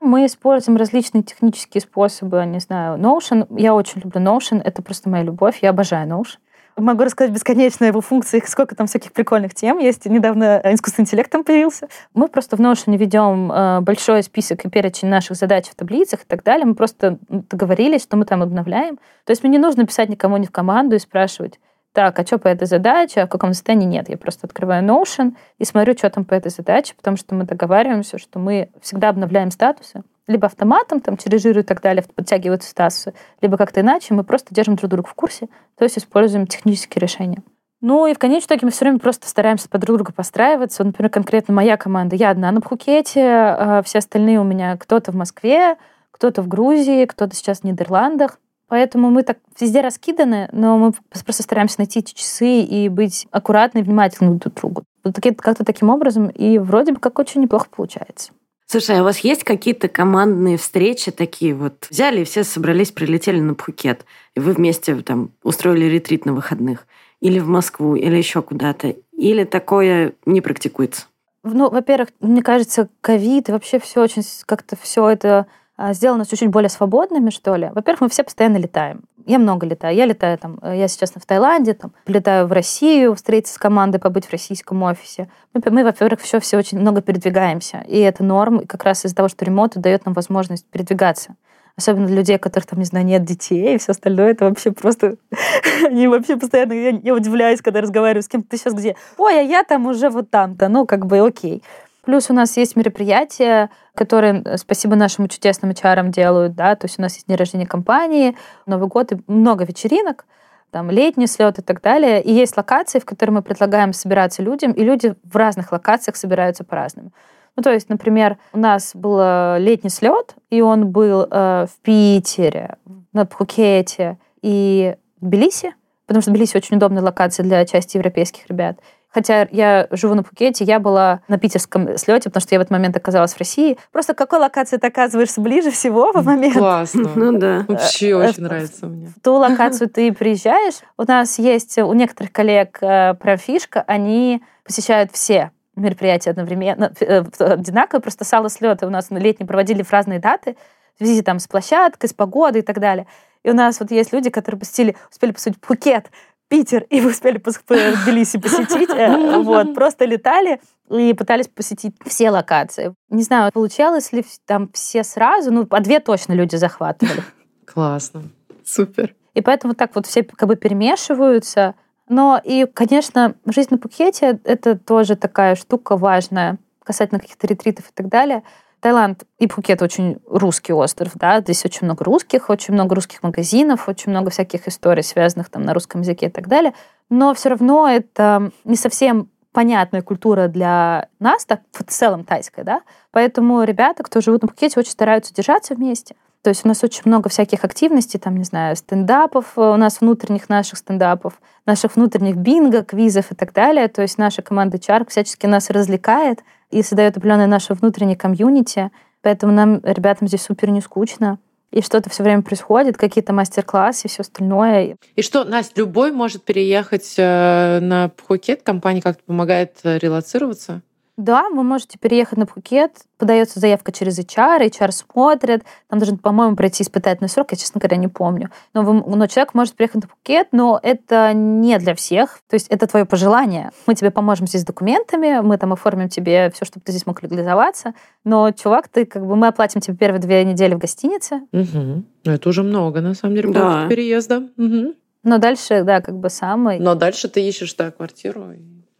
Мы 0.01 0.27
используем 0.27 0.77
различные 0.77 1.23
технические 1.23 1.81
способы, 1.81 2.45
не 2.45 2.59
знаю, 2.59 2.99
Notion. 2.99 3.47
Я 3.57 3.75
очень 3.75 4.03
люблю 4.03 4.21
Notion, 4.21 4.61
это 4.63 4.83
просто 4.83 5.09
моя 5.09 5.25
любовь, 5.25 5.61
я 5.63 5.71
обожаю 5.71 6.09
Notion. 6.09 6.39
Могу 6.77 7.05
рассказать 7.05 7.33
бесконечно 7.33 7.85
его 7.85 8.01
функции, 8.01 8.43
сколько 8.47 8.75
там 8.75 8.89
всяких 8.89 9.13
прикольных 9.13 9.55
тем 9.55 9.79
есть. 9.79 10.07
Недавно 10.07 10.61
искусственный 10.65 11.05
интеллект 11.05 11.31
там 11.31 11.45
появился. 11.45 11.89
Мы 12.15 12.27
просто 12.27 12.57
в 12.57 12.61
Notion 12.61 12.97
ведем 12.97 13.53
э, 13.53 13.81
большой 13.81 14.25
список 14.25 14.65
и 14.65 14.69
перечень 14.69 15.09
наших 15.09 15.37
задач 15.37 15.69
в 15.69 15.75
таблицах 15.77 16.23
и 16.23 16.27
так 16.27 16.43
далее. 16.43 16.67
Мы 16.67 16.75
просто 16.75 17.19
договорились, 17.29 18.03
что 18.03 18.17
мы 18.17 18.25
там 18.25 18.43
обновляем. 18.43 18.97
То 19.25 19.31
есть 19.31 19.45
мне 19.45 19.53
не 19.53 19.59
нужно 19.59 19.87
писать 19.87 20.09
никому 20.09 20.37
ни 20.37 20.47
в 20.47 20.51
команду 20.51 20.97
и 20.97 20.99
спрашивать, 20.99 21.61
так, 21.93 22.19
а 22.19 22.27
что 22.27 22.39
по 22.39 22.49
этой 22.49 22.67
задаче, 22.67 23.21
а 23.21 23.27
в 23.27 23.29
каком 23.29 23.53
состоянии 23.53 23.87
нет. 23.87 24.09
Я 24.09 24.19
просто 24.19 24.49
открываю 24.49 24.85
Notion 24.85 25.37
и 25.59 25.65
смотрю, 25.65 25.97
что 25.97 26.11
там 26.11 26.25
по 26.25 26.35
этой 26.35 26.51
задаче, 26.51 26.95
потому 26.97 27.17
что 27.17 27.37
мы 27.37 27.45
договариваемся, 27.45 28.19
что 28.19 28.41
мы 28.41 28.69
всегда 28.83 29.11
обновляем 29.11 29.53
статусы 29.53 30.03
либо 30.27 30.47
автоматом, 30.47 31.01
там, 31.01 31.17
через 31.17 31.43
жиры 31.43 31.61
и 31.61 31.65
так 31.65 31.81
далее, 31.81 32.05
подтягиваются 32.15 32.71
статусы, 32.71 33.15
либо 33.41 33.57
как-то 33.57 33.81
иначе, 33.81 34.15
мы 34.15 34.25
просто 34.25 34.55
держим 34.55 34.77
друг 34.77 34.91
друга 34.91 35.09
в 35.09 35.15
курсе, 35.15 35.49
то 35.77 35.85
есть 35.85 35.99
используем 35.99 36.47
технические 36.47 37.01
решения. 37.01 37.43
Ну 37.81 38.07
и 38.07 38.15
в 38.15 38.19
конечном 38.19 38.47
итоге 38.47 38.67
мы 38.67 38.71
все 38.71 38.87
время 38.87 38.99
просто 38.99 39.29
стараемся 39.29 39.69
под 39.69 39.83
друг 39.83 39.99
друга 39.99 40.13
постраиваться. 40.15 40.83
Вот, 40.83 40.87
например, 40.87 41.11
конкретно 41.11 41.53
моя 41.53 41.77
команда. 41.77 42.17
Я 42.17 42.31
одна 42.31 42.51
на 42.51 42.63
Пхукете, 42.63 43.23
а 43.23 43.83
все 43.85 43.99
остальные 43.99 44.41
у 44.41 44.45
меня 44.45 44.79
кто-то 44.79 45.13
в 45.13 45.15
Москве, 45.15 45.77
кто-то 46.11 46.41
в 46.41 46.49
Грузии, 46.49 47.05
кто-то 47.05 47.37
сейчас 47.37 47.61
в 47.61 47.65
Нидерландах. 47.65 48.39
Поэтому 48.69 49.11
мы 49.11 49.23
так 49.23 49.37
везде 49.61 49.83
раскиданы, 49.83 50.49
но 50.51 50.79
мы 50.79 50.93
просто 51.25 51.43
стараемся 51.43 51.75
найти 51.79 51.99
эти 51.99 52.15
часы 52.15 52.61
и 52.61 52.89
быть 52.89 53.27
аккуратны 53.31 53.81
и 53.81 53.83
внимательны 53.83 54.39
друг 54.39 54.55
к 54.55 54.57
другу. 54.57 54.85
Вот 55.05 55.21
как-то 55.21 55.63
таким 55.63 55.91
образом, 55.91 56.29
и 56.29 56.59
вроде 56.59 56.93
бы 56.93 57.01
как 57.01 57.19
очень 57.19 57.43
неплохо 57.43 57.67
получается. 57.71 58.33
Слушай, 58.75 58.99
а 58.99 59.03
у 59.03 59.05
вас 59.05 59.21
есть 59.21 59.45
какие-то 59.45 59.87
командные 59.87 60.57
встречи 60.57 61.13
такие 61.13 61.55
вот? 61.55 61.87
Взяли 61.91 62.23
и 62.23 62.25
все 62.25 62.43
собрались, 62.43 62.91
прилетели 62.91 63.39
на 63.39 63.55
Пхукет, 63.55 64.05
и 64.35 64.41
вы 64.41 64.51
вместе 64.51 64.97
там 64.97 65.31
устроили 65.45 65.85
ретрит 65.85 66.25
на 66.25 66.33
выходных? 66.33 66.89
Или 67.21 67.39
в 67.39 67.47
Москву, 67.47 67.95
или 67.95 68.17
еще 68.17 68.43
куда-то? 68.43 68.97
Или 69.13 69.45
такое 69.45 70.15
не 70.27 70.41
практикуется? 70.41 71.07
Ну, 71.45 71.71
во-первых, 71.71 72.09
мне 72.19 72.43
кажется, 72.43 72.89
ковид 73.01 73.49
и 73.49 73.53
вообще 73.53 73.79
все 73.79 74.03
очень 74.03 74.25
как-то 74.45 74.75
все 74.75 75.09
это 75.09 75.47
а, 75.77 75.93
сделано 75.93 76.27
чуть-чуть 76.27 76.51
более 76.51 76.69
свободными, 76.69 77.31
что 77.31 77.55
ли. 77.55 77.71
Во-первых, 77.73 78.01
мы 78.01 78.09
все 78.09 78.25
постоянно 78.25 78.57
летаем. 78.57 79.03
Я 79.27 79.39
много 79.39 79.67
летаю. 79.67 79.97
Я 79.97 80.05
летаю 80.05 80.37
там, 80.39 80.59
э, 80.63 80.77
я 80.77 80.89
сейчас 80.89 81.13
в 81.15 81.27
Таиланде, 81.27 81.75
там, 81.75 81.93
летаю 82.07 82.47
в 82.47 82.53
Россию, 82.53 83.15
встретиться 83.15 83.55
с 83.55 83.59
командой, 83.59 83.99
побыть 83.99 84.27
в 84.27 84.33
российском 84.33 84.83
офисе. 84.83 85.29
Мы, 85.55 85.63
мы 85.71 85.85
во-первых, 85.85 86.21
все, 86.21 86.41
все 86.41 86.59
очень 86.59 86.79
много 86.79 87.01
передвигаемся. 87.01 87.85
И 87.89 87.99
это 87.99 88.23
норм, 88.23 88.59
и 88.59 88.67
как 88.67 88.85
раз 88.85 89.05
из-за 89.05 89.17
того, 89.17 89.29
что 89.29 89.45
ремонт 89.45 89.77
дает 89.77 90.05
нам 90.05 90.15
возможность 90.15 90.67
передвигаться. 90.67 91.37
Особенно 91.77 92.07
для 92.07 92.19
людей, 92.19 92.37
у 92.37 92.39
которых 92.39 92.67
там, 92.67 92.79
не 92.79 92.85
знаю, 92.85 93.05
нет 93.05 93.25
детей 93.25 93.75
и 93.75 93.79
все 93.79 93.93
остальное, 93.93 94.31
это 94.31 94.45
вообще 94.45 94.71
просто... 94.71 95.17
Они 95.85 96.07
вообще 96.07 96.37
постоянно... 96.37 96.73
Я, 96.73 96.91
я 97.03 97.15
удивляюсь, 97.15 97.63
когда 97.63 97.81
разговариваю 97.81 98.23
с 98.23 98.29
кем-то. 98.29 98.49
Ты 98.49 98.59
сейчас 98.59 98.75
где? 98.75 98.95
Ой, 99.19 99.41
а 99.41 99.43
я 99.43 99.65
там 99.65 99.87
уже 99.87 100.09
вот 100.09 100.31
там-то. 100.31 100.69
Ну, 100.69 100.87
как 100.87 101.07
бы 101.07 101.19
окей. 101.19 101.65
Плюс 102.05 102.31
у 102.31 102.35
нас 102.35 102.57
есть 102.57 102.77
мероприятия, 102.77 103.71
которые, 103.95 104.43
э, 104.45 104.57
спасибо 104.59 104.95
нашим 104.97 105.29
чудесным 105.29 105.71
HR 105.71 106.11
делают, 106.11 106.55
да, 106.55 106.75
то 106.77 106.87
есть 106.87 106.99
у 106.99 107.03
нас 107.03 107.15
есть 107.15 107.27
день 107.27 107.37
рождения 107.37 107.67
компании, 107.67 108.37
Новый 108.67 108.89
год 108.89 109.13
и 109.13 109.17
много 109.27 109.65
вечеринок, 109.65 110.27
там 110.71 110.91
летний 110.91 111.29
слет 111.29 111.59
и 111.59 111.63
так 111.63 111.81
далее. 111.81 112.21
И 112.21 112.33
есть 112.33 112.57
локации, 112.57 112.99
в 112.99 113.05
которые 113.05 113.35
мы 113.35 113.43
предлагаем 113.43 113.93
собираться 113.93 114.43
людям, 114.43 114.73
и 114.73 114.83
люди 114.83 115.15
в 115.23 115.37
разных 115.37 115.71
локациях 115.71 116.17
собираются 116.17 116.65
по-разному. 116.65 117.13
Ну, 117.57 117.63
то 117.63 117.73
есть, 117.73 117.89
например, 117.89 118.39
у 118.53 118.59
нас 118.59 118.91
был 118.95 119.19
э, 119.21 119.59
летний 119.61 119.91
слет, 119.91 120.35
и 120.51 120.61
он 120.61 120.89
был 120.89 121.29
э, 121.31 121.67
в 121.71 121.83
Питере, 121.83 122.77
на 123.13 123.25
Пхукете 123.25 124.19
и 124.43 124.97
в 125.21 125.27
Тбилиси, 125.27 125.75
потому 126.07 126.23
что 126.23 126.33
Тбилиси 126.33 126.57
очень 126.57 126.77
удобная 126.77 127.03
локация 127.03 127.45
для 127.45 127.65
части 127.65 127.97
европейских 127.97 128.49
ребят. 128.49 128.79
Хотя 129.15 129.47
я 129.53 129.87
живу 129.93 130.15
на 130.15 130.25
Пукете, 130.25 130.65
я 130.65 130.81
была 130.81 131.21
на 131.29 131.39
питерском 131.39 131.97
слете, 131.97 132.31
потому 132.31 132.43
что 132.43 132.55
я 132.57 132.59
в 132.59 132.63
этот 132.63 132.73
момент 132.73 132.97
оказалась 132.97 133.33
в 133.33 133.39
России. 133.39 133.79
Просто 133.93 134.13
к 134.13 134.19
какой 134.19 134.41
локации 134.41 134.77
ты 134.77 134.89
оказываешься 134.89 135.41
ближе 135.41 135.71
всего 135.71 136.11
в 136.13 136.25
момент? 136.25 136.57
Классно. 136.57 137.09
Ну 137.15 137.39
да. 137.39 137.65
Вообще 137.69 138.11
э, 138.11 138.15
очень 138.15 138.43
нравится 138.43 138.87
мне. 138.87 139.07
В 139.07 139.21
ту 139.23 139.35
локацию 139.35 139.89
ты 139.89 140.13
приезжаешь. 140.13 140.75
У 140.99 141.05
нас 141.05 141.39
есть 141.39 141.79
у 141.79 141.93
некоторых 141.93 142.33
коллег 142.33 142.79
э, 142.81 143.15
прям 143.15 143.39
фишка, 143.39 143.85
они 143.87 144.43
посещают 144.65 145.13
все 145.13 145.53
мероприятия 145.77 146.31
одновременно, 146.31 146.93
э, 146.99 147.23
одинаково, 147.39 148.01
просто 148.01 148.25
сало 148.25 148.49
слеты 148.49 148.87
у 148.87 148.91
нас 148.91 149.11
на 149.11 149.19
летние 149.19 149.47
проводили 149.47 149.83
в 149.83 149.93
разные 149.93 150.19
даты, 150.19 150.57
в 150.97 151.05
связи 151.05 151.23
там 151.23 151.39
с 151.39 151.47
площадкой, 151.47 152.09
с 152.09 152.13
погодой 152.13 152.63
и 152.63 152.65
так 152.65 152.81
далее. 152.81 153.07
И 153.45 153.51
у 153.51 153.55
нас 153.55 153.79
вот 153.79 153.91
есть 153.91 154.13
люди, 154.13 154.31
которые 154.31 154.59
посетили, 154.59 154.97
успели 155.11 155.33
посетить 155.33 155.61
Пхукет, 155.61 156.11
Питер, 156.49 156.85
и 156.91 157.01
вы 157.01 157.11
успели 157.11 157.39
Тбилиси 157.39 158.39
посетить. 158.39 158.91
Э, 158.91 159.39
вот, 159.43 159.75
просто 159.75 160.05
летали 160.05 160.61
и 160.91 161.15
пытались 161.15 161.49
посетить 161.49 161.95
все 162.05 162.31
локации. 162.31 162.95
Не 163.09 163.23
знаю, 163.23 163.51
получалось 163.53 164.13
ли 164.13 164.25
там 164.47 164.71
все 164.73 165.03
сразу, 165.05 165.51
ну, 165.51 165.67
по 165.67 165.81
две 165.81 166.01
точно 166.01 166.35
люди 166.35 166.57
захватывали. 166.57 167.23
Классно. 167.67 168.25
Супер. 168.65 169.15
И 169.35 169.41
поэтому 169.41 169.75
так 169.75 169.95
вот 169.95 170.07
все 170.07 170.23
как 170.23 170.49
бы 170.49 170.57
перемешиваются. 170.57 171.75
Но 172.09 172.41
и, 172.43 172.67
конечно, 172.67 173.35
жизнь 173.47 173.69
на 173.71 173.79
Пукете— 173.79 174.39
это 174.45 174.79
тоже 174.79 175.17
такая 175.17 175.55
штука 175.55 175.97
важная 175.97 176.59
касательно 176.85 177.19
каких-то 177.19 177.47
ретритов 177.47 177.87
и 177.89 177.93
так 177.95 178.09
далее. 178.09 178.43
Таиланд 178.85 179.25
и 179.39 179.47
Пхукет 179.47 179.81
очень 179.81 180.19
русский 180.29 180.75
остров, 180.75 181.13
да, 181.15 181.41
здесь 181.41 181.65
очень 181.65 181.87
много 181.87 182.05
русских, 182.05 182.51
очень 182.51 182.75
много 182.75 182.95
русских 182.95 183.23
магазинов, 183.23 183.89
очень 183.89 184.11
много 184.11 184.29
всяких 184.29 184.69
историй, 184.69 185.03
связанных 185.03 185.49
там 185.49 185.63
на 185.63 185.73
русском 185.73 186.03
языке 186.03 186.27
и 186.27 186.29
так 186.29 186.49
далее. 186.49 186.75
Но 187.09 187.33
все 187.33 187.49
равно 187.49 187.89
это 187.89 188.51
не 188.65 188.77
совсем 188.77 189.31
понятная 189.53 190.03
культура 190.03 190.49
для 190.49 191.09
нас, 191.19 191.47
так 191.47 191.63
в 191.73 191.83
целом 191.85 192.25
тайская, 192.25 192.63
да. 192.63 192.83
Поэтому 193.11 193.63
ребята, 193.63 194.03
кто 194.03 194.21
живут 194.21 194.43
на 194.43 194.49
Пхукете, 194.49 194.79
очень 194.79 194.93
стараются 194.93 195.33
держаться 195.33 195.75
вместе. 195.75 196.15
То 196.45 196.51
есть 196.51 196.65
у 196.65 196.69
нас 196.69 196.85
очень 196.85 197.03
много 197.07 197.29
всяких 197.31 197.65
активностей, 197.65 198.21
там, 198.21 198.37
не 198.37 198.45
знаю, 198.45 198.77
стендапов, 198.77 199.57
у 199.57 199.77
нас 199.77 200.01
внутренних 200.01 200.49
наших 200.49 200.79
стендапов, 200.79 201.41
наших 201.65 201.97
внутренних 201.97 202.37
бинго, 202.37 202.85
квизов 202.85 203.33
и 203.33 203.35
так 203.35 203.53
далее. 203.53 203.89
То 203.89 204.03
есть 204.03 204.19
наша 204.19 204.43
команда 204.43 204.79
Чарк 204.79 205.09
всячески 205.09 205.47
нас 205.47 205.71
развлекает, 205.71 206.41
и 206.75 206.83
создает 206.83 207.17
определенное 207.17 207.47
наше 207.47 207.75
внутреннее 207.75 208.17
комьюнити. 208.17 208.91
Поэтому 209.23 209.53
нам, 209.53 209.81
ребятам, 209.85 210.27
здесь 210.27 210.43
супер 210.43 210.71
не 210.71 210.81
скучно. 210.81 211.39
И 211.71 211.81
что-то 211.83 212.11
все 212.11 212.23
время 212.23 212.43
происходит, 212.43 212.97
какие-то 212.97 213.33
мастер-классы 213.33 214.07
и 214.07 214.11
все 214.11 214.23
остальное. 214.23 214.97
И 215.17 215.23
что, 215.23 215.45
Настя, 215.45 215.81
любой 215.81 216.13
может 216.13 216.45
переехать 216.45 217.15
э, 217.17 217.79
на 217.81 218.11
Пхукет? 218.11 218.63
Компания 218.63 219.01
как-то 219.01 219.23
помогает 219.25 219.77
э, 219.85 219.99
релацироваться? 219.99 220.83
Да, 221.17 221.49
вы 221.49 221.63
можете 221.63 221.97
переехать 221.97 222.39
на 222.39 222.47
Пхукет, 222.47 223.03
подается 223.19 223.61
заявка 223.61 223.93
через 223.93 224.19
HR, 224.19 224.69
HR 224.69 224.91
смотрит, 224.91 225.63
там 225.89 226.01
должен, 226.01 226.19
по-моему, 226.19 226.57
пройти 226.57 226.83
испытательный 226.83 227.29
срок, 227.29 227.53
я, 227.53 227.57
честно 227.57 227.79
говоря, 227.79 227.97
не 227.97 228.09
помню. 228.09 228.51
Но, 228.73 228.83
вы, 228.83 228.95
но 228.95 229.27
человек 229.29 229.55
может 229.55 229.75
приехать 229.75 230.03
на 230.03 230.09
Пхукет, 230.09 230.49
но 230.51 230.81
это 230.83 231.33
не 231.33 231.79
для 231.79 231.95
всех, 231.95 232.41
то 232.49 232.55
есть 232.55 232.67
это 232.69 232.89
твое 232.89 233.05
пожелание. 233.05 233.71
Мы 233.87 233.95
тебе 233.95 234.11
поможем 234.11 234.49
здесь 234.49 234.63
с 234.63 234.65
документами, 234.65 235.41
мы 235.41 235.57
там 235.57 235.73
оформим 235.73 236.09
тебе 236.09 236.51
все, 236.51 236.65
чтобы 236.65 236.83
ты 236.85 236.91
здесь 236.91 237.07
мог 237.07 237.23
легализоваться, 237.23 237.95
но, 238.25 238.51
чувак, 238.51 238.89
ты 238.89 239.07
как 239.07 239.25
бы 239.25 239.37
мы 239.37 239.47
оплатим 239.47 239.81
тебе 239.81 239.97
первые 239.97 240.21
две 240.21 240.45
недели 240.45 240.75
в 240.75 240.79
гостинице. 240.79 241.43
Угу. 241.53 242.03
Это 242.25 242.49
уже 242.49 242.65
много, 242.65 243.01
на 243.01 243.15
самом 243.15 243.37
деле, 243.37 243.53
да. 243.53 243.87
переезда. 243.89 244.49
Угу. 244.57 244.95
Но 245.23 245.39
дальше, 245.39 245.85
да, 245.85 246.01
как 246.01 246.17
бы 246.17 246.29
самый. 246.29 246.81
Но 246.81 246.97
дальше 246.97 247.29
ты 247.29 247.47
ищешь, 247.49 247.75
да, 247.75 247.91
квартиру. 247.91 248.53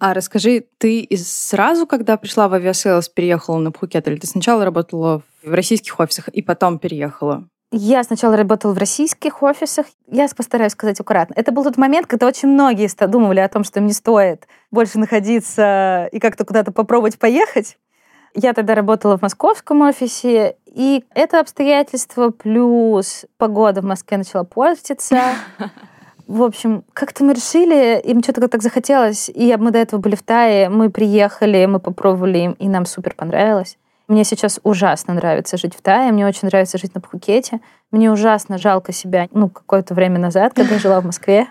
А 0.05 0.13
расскажи, 0.13 0.67
ты 0.77 1.09
сразу, 1.17 1.87
когда 1.87 2.19
пришла 2.19 2.49
в 2.49 2.53
Aviasales, 2.53 3.09
переехала 3.09 3.57
на 3.57 3.73
Пхукет, 3.73 4.07
или 4.07 4.17
ты 4.17 4.27
сначала 4.27 4.63
работала 4.63 5.23
в 5.43 5.55
российских 5.55 5.99
офисах 5.99 6.29
и 6.29 6.43
потом 6.43 6.79
переехала? 6.79 7.49
Я 7.73 8.05
сначала 8.05 8.37
работала 8.37 8.75
в 8.75 8.77
российских 8.77 9.43
офисах. 9.43 9.87
Я 10.07 10.29
постараюсь 10.37 10.73
сказать 10.73 11.01
аккуратно. 11.01 11.33
Это 11.39 11.53
был 11.53 11.65
тот 11.65 11.79
момент, 11.79 12.07
когда 12.07 12.27
очень 12.27 12.49
многие 12.49 12.87
думали 13.07 13.41
о 13.41 13.49
том, 13.49 13.65
что 13.65 13.81
им 13.81 13.87
не 13.87 13.95
стоит 13.95 14.47
больше 14.71 14.99
находиться 14.99 16.11
и 16.13 16.19
как-то 16.19 16.45
куда-то 16.45 16.71
попробовать 16.71 17.19
поехать. 17.19 17.79
Я 18.35 18.53
тогда 18.53 18.75
работала 18.75 19.17
в 19.17 19.23
московском 19.23 19.81
офисе, 19.81 20.57
и 20.67 21.03
это 21.15 21.41
обстоятельство 21.41 22.29
плюс 22.29 23.25
погода 23.39 23.81
в 23.81 23.87
Москве 23.87 24.19
начала 24.19 24.45
портиться. 24.45 25.23
В 26.27 26.43
общем, 26.43 26.85
как-то 26.95 27.23
мы 27.23 27.35
решили, 27.35 28.01
им 28.01 28.23
что-то 28.23 28.49
так 28.49 28.63
захотелось, 28.63 29.29
и 29.29 29.55
мы 29.57 29.71
до 29.71 29.79
этого 29.79 30.01
были 30.01 30.15
в 30.15 30.23
Тае, 30.23 30.71
мы 30.71 30.91
приехали, 30.91 31.67
мы 31.67 31.81
попробовали 31.81 32.57
и 32.59 32.69
нам 32.69 32.87
супер 32.87 33.15
понравилось. 33.15 33.77
Мне 34.09 34.25
сейчас 34.25 34.61
ужасно 34.63 35.15
нравится 35.15 35.57
жить 35.57 35.75
в 35.75 35.83
Тае, 35.83 36.13
мне 36.13 36.27
очень 36.27 36.49
нравится 36.49 36.79
жить 36.79 36.95
на 36.95 37.01
Пхукете. 37.01 37.61
Мне 37.91 38.11
ужасно 38.11 38.59
жалко 38.59 38.93
себя, 38.93 39.29
ну, 39.33 39.49
какое-то 39.49 39.95
время 39.95 40.19
назад, 40.19 40.53
когда 40.55 40.79
жила 40.79 41.01
в 41.01 41.07
Москве. 41.07 41.49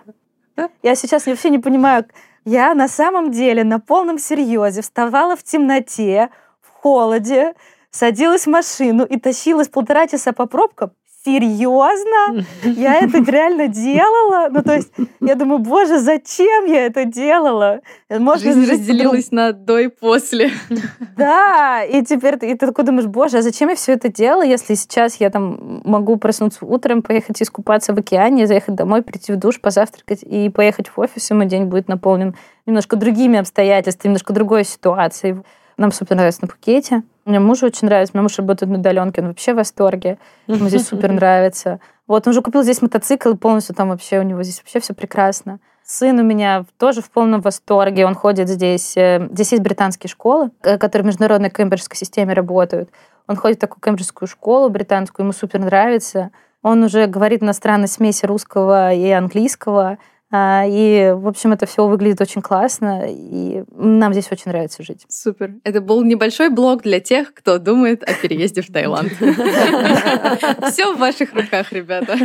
Я 0.83 0.95
сейчас 0.95 1.25
вообще 1.25 1.49
не 1.49 1.59
понимаю, 1.59 2.05
я 2.45 2.75
на 2.75 2.87
самом 2.87 3.31
деле 3.31 3.63
на 3.63 3.79
полном 3.79 4.19
серьезе 4.19 4.81
вставала 4.81 5.35
в 5.35 5.43
темноте, 5.43 6.29
в 6.61 6.69
холоде, 6.69 7.53
садилась 7.89 8.45
в 8.45 8.49
машину 8.49 9.05
и 9.05 9.19
тащилась 9.19 9.69
полтора 9.69 10.07
часа 10.07 10.31
по 10.33 10.45
пробкам, 10.45 10.91
серьезно? 11.25 12.45
Я 12.63 12.99
это 13.01 13.19
реально 13.19 13.67
делала? 13.67 14.49
Ну, 14.49 14.61
то 14.61 14.75
есть, 14.75 14.91
я 15.21 15.35
думаю, 15.35 15.59
боже, 15.59 15.99
зачем 15.99 16.65
я 16.65 16.85
это 16.85 17.05
делала? 17.05 17.81
Можно 18.09 18.53
Жизнь 18.53 18.71
разделилась 18.71 19.31
на 19.31 19.53
до 19.53 19.79
и 19.79 19.87
после. 19.87 20.51
Да, 21.15 21.83
и 21.83 22.03
теперь 22.03 22.37
ты, 22.37 22.49
и 22.49 22.55
ты 22.55 22.65
такой 22.65 22.85
думаешь, 22.85 23.07
боже, 23.07 23.37
а 23.37 23.41
зачем 23.41 23.69
я 23.69 23.75
все 23.75 23.93
это 23.93 24.11
делала, 24.11 24.41
если 24.41 24.73
сейчас 24.73 25.17
я 25.17 25.29
там 25.29 25.81
могу 25.85 26.17
проснуться 26.17 26.65
утром, 26.65 27.03
поехать 27.03 27.41
искупаться 27.41 27.93
в 27.93 27.99
океане, 27.99 28.47
заехать 28.47 28.75
домой, 28.75 29.03
прийти 29.03 29.31
в 29.31 29.37
душ, 29.37 29.61
позавтракать 29.61 30.23
и 30.23 30.49
поехать 30.49 30.89
в 30.89 30.99
офис, 30.99 31.29
и 31.29 31.33
мой 31.33 31.45
день 31.45 31.65
будет 31.65 31.87
наполнен 31.87 32.35
немножко 32.65 32.95
другими 32.95 33.37
обстоятельствами, 33.39 34.09
немножко 34.09 34.33
другой 34.33 34.65
ситуацией. 34.65 35.43
Нам 35.77 35.91
супер 35.91 36.15
нравится 36.15 36.41
на 36.43 36.47
Пхукете. 36.47 37.03
Мне 37.25 37.39
мужу 37.39 37.67
очень 37.67 37.87
нравится. 37.87 38.11
Мне 38.13 38.21
муж 38.23 38.37
работает 38.37 38.71
на 38.71 38.79
удаленке, 38.79 39.21
он 39.21 39.27
вообще 39.27 39.53
в 39.53 39.57
восторге. 39.57 40.17
Ему 40.47 40.67
здесь 40.69 40.87
супер 40.87 41.11
нравится. 41.11 41.79
Вот, 42.07 42.27
он 42.27 42.31
уже 42.31 42.41
купил 42.41 42.63
здесь 42.63 42.81
мотоцикл, 42.81 43.31
и 43.31 43.37
полностью 43.37 43.75
там 43.75 43.89
вообще 43.89 44.19
у 44.19 44.23
него 44.23 44.43
здесь 44.43 44.59
вообще 44.59 44.79
все 44.79 44.93
прекрасно. 44.93 45.59
Сын 45.85 46.19
у 46.19 46.23
меня 46.23 46.65
тоже 46.77 47.01
в 47.01 47.09
полном 47.09 47.41
восторге. 47.41 48.05
Он 48.05 48.15
ходит 48.15 48.49
здесь. 48.49 48.95
Э, 48.95 49.27
здесь 49.31 49.51
есть 49.51 49.63
британские 49.63 50.09
школы, 50.09 50.51
которые 50.61 51.03
в 51.03 51.07
международной 51.07 51.49
кембриджской 51.49 51.97
системе 51.97 52.33
работают. 52.33 52.89
Он 53.27 53.35
ходит 53.35 53.57
в 53.57 53.61
такую 53.61 53.81
кембриджскую 53.81 54.27
школу 54.27 54.69
британскую, 54.69 55.25
ему 55.25 55.33
супер 55.33 55.59
нравится. 55.59 56.31
Он 56.61 56.83
уже 56.83 57.07
говорит 57.07 57.43
иностранной 57.43 57.87
смеси 57.87 58.25
русского 58.25 58.93
и 58.93 59.09
английского. 59.09 59.97
А, 60.35 60.65
и, 60.65 61.11
в 61.11 61.27
общем, 61.27 61.51
это 61.51 61.67
все 61.67 61.85
выглядит 61.85 62.19
очень 62.19 62.41
классно, 62.41 63.05
и 63.07 63.63
нам 63.69 64.13
здесь 64.13 64.31
очень 64.31 64.49
нравится 64.49 64.81
жить. 64.81 65.05
Супер. 65.07 65.53
Это 65.63 65.79
был 65.79 66.03
небольшой 66.03 66.49
блог 66.49 66.81
для 66.81 66.99
тех, 66.99 67.35
кто 67.35 67.59
думает 67.59 68.01
о 68.01 68.15
переезде 68.15 68.63
в 68.63 68.71
Таиланд. 68.73 69.11
Все 70.71 70.91
в 70.91 70.97
ваших 70.97 71.35
руках, 71.35 71.71
ребята. 71.71 72.17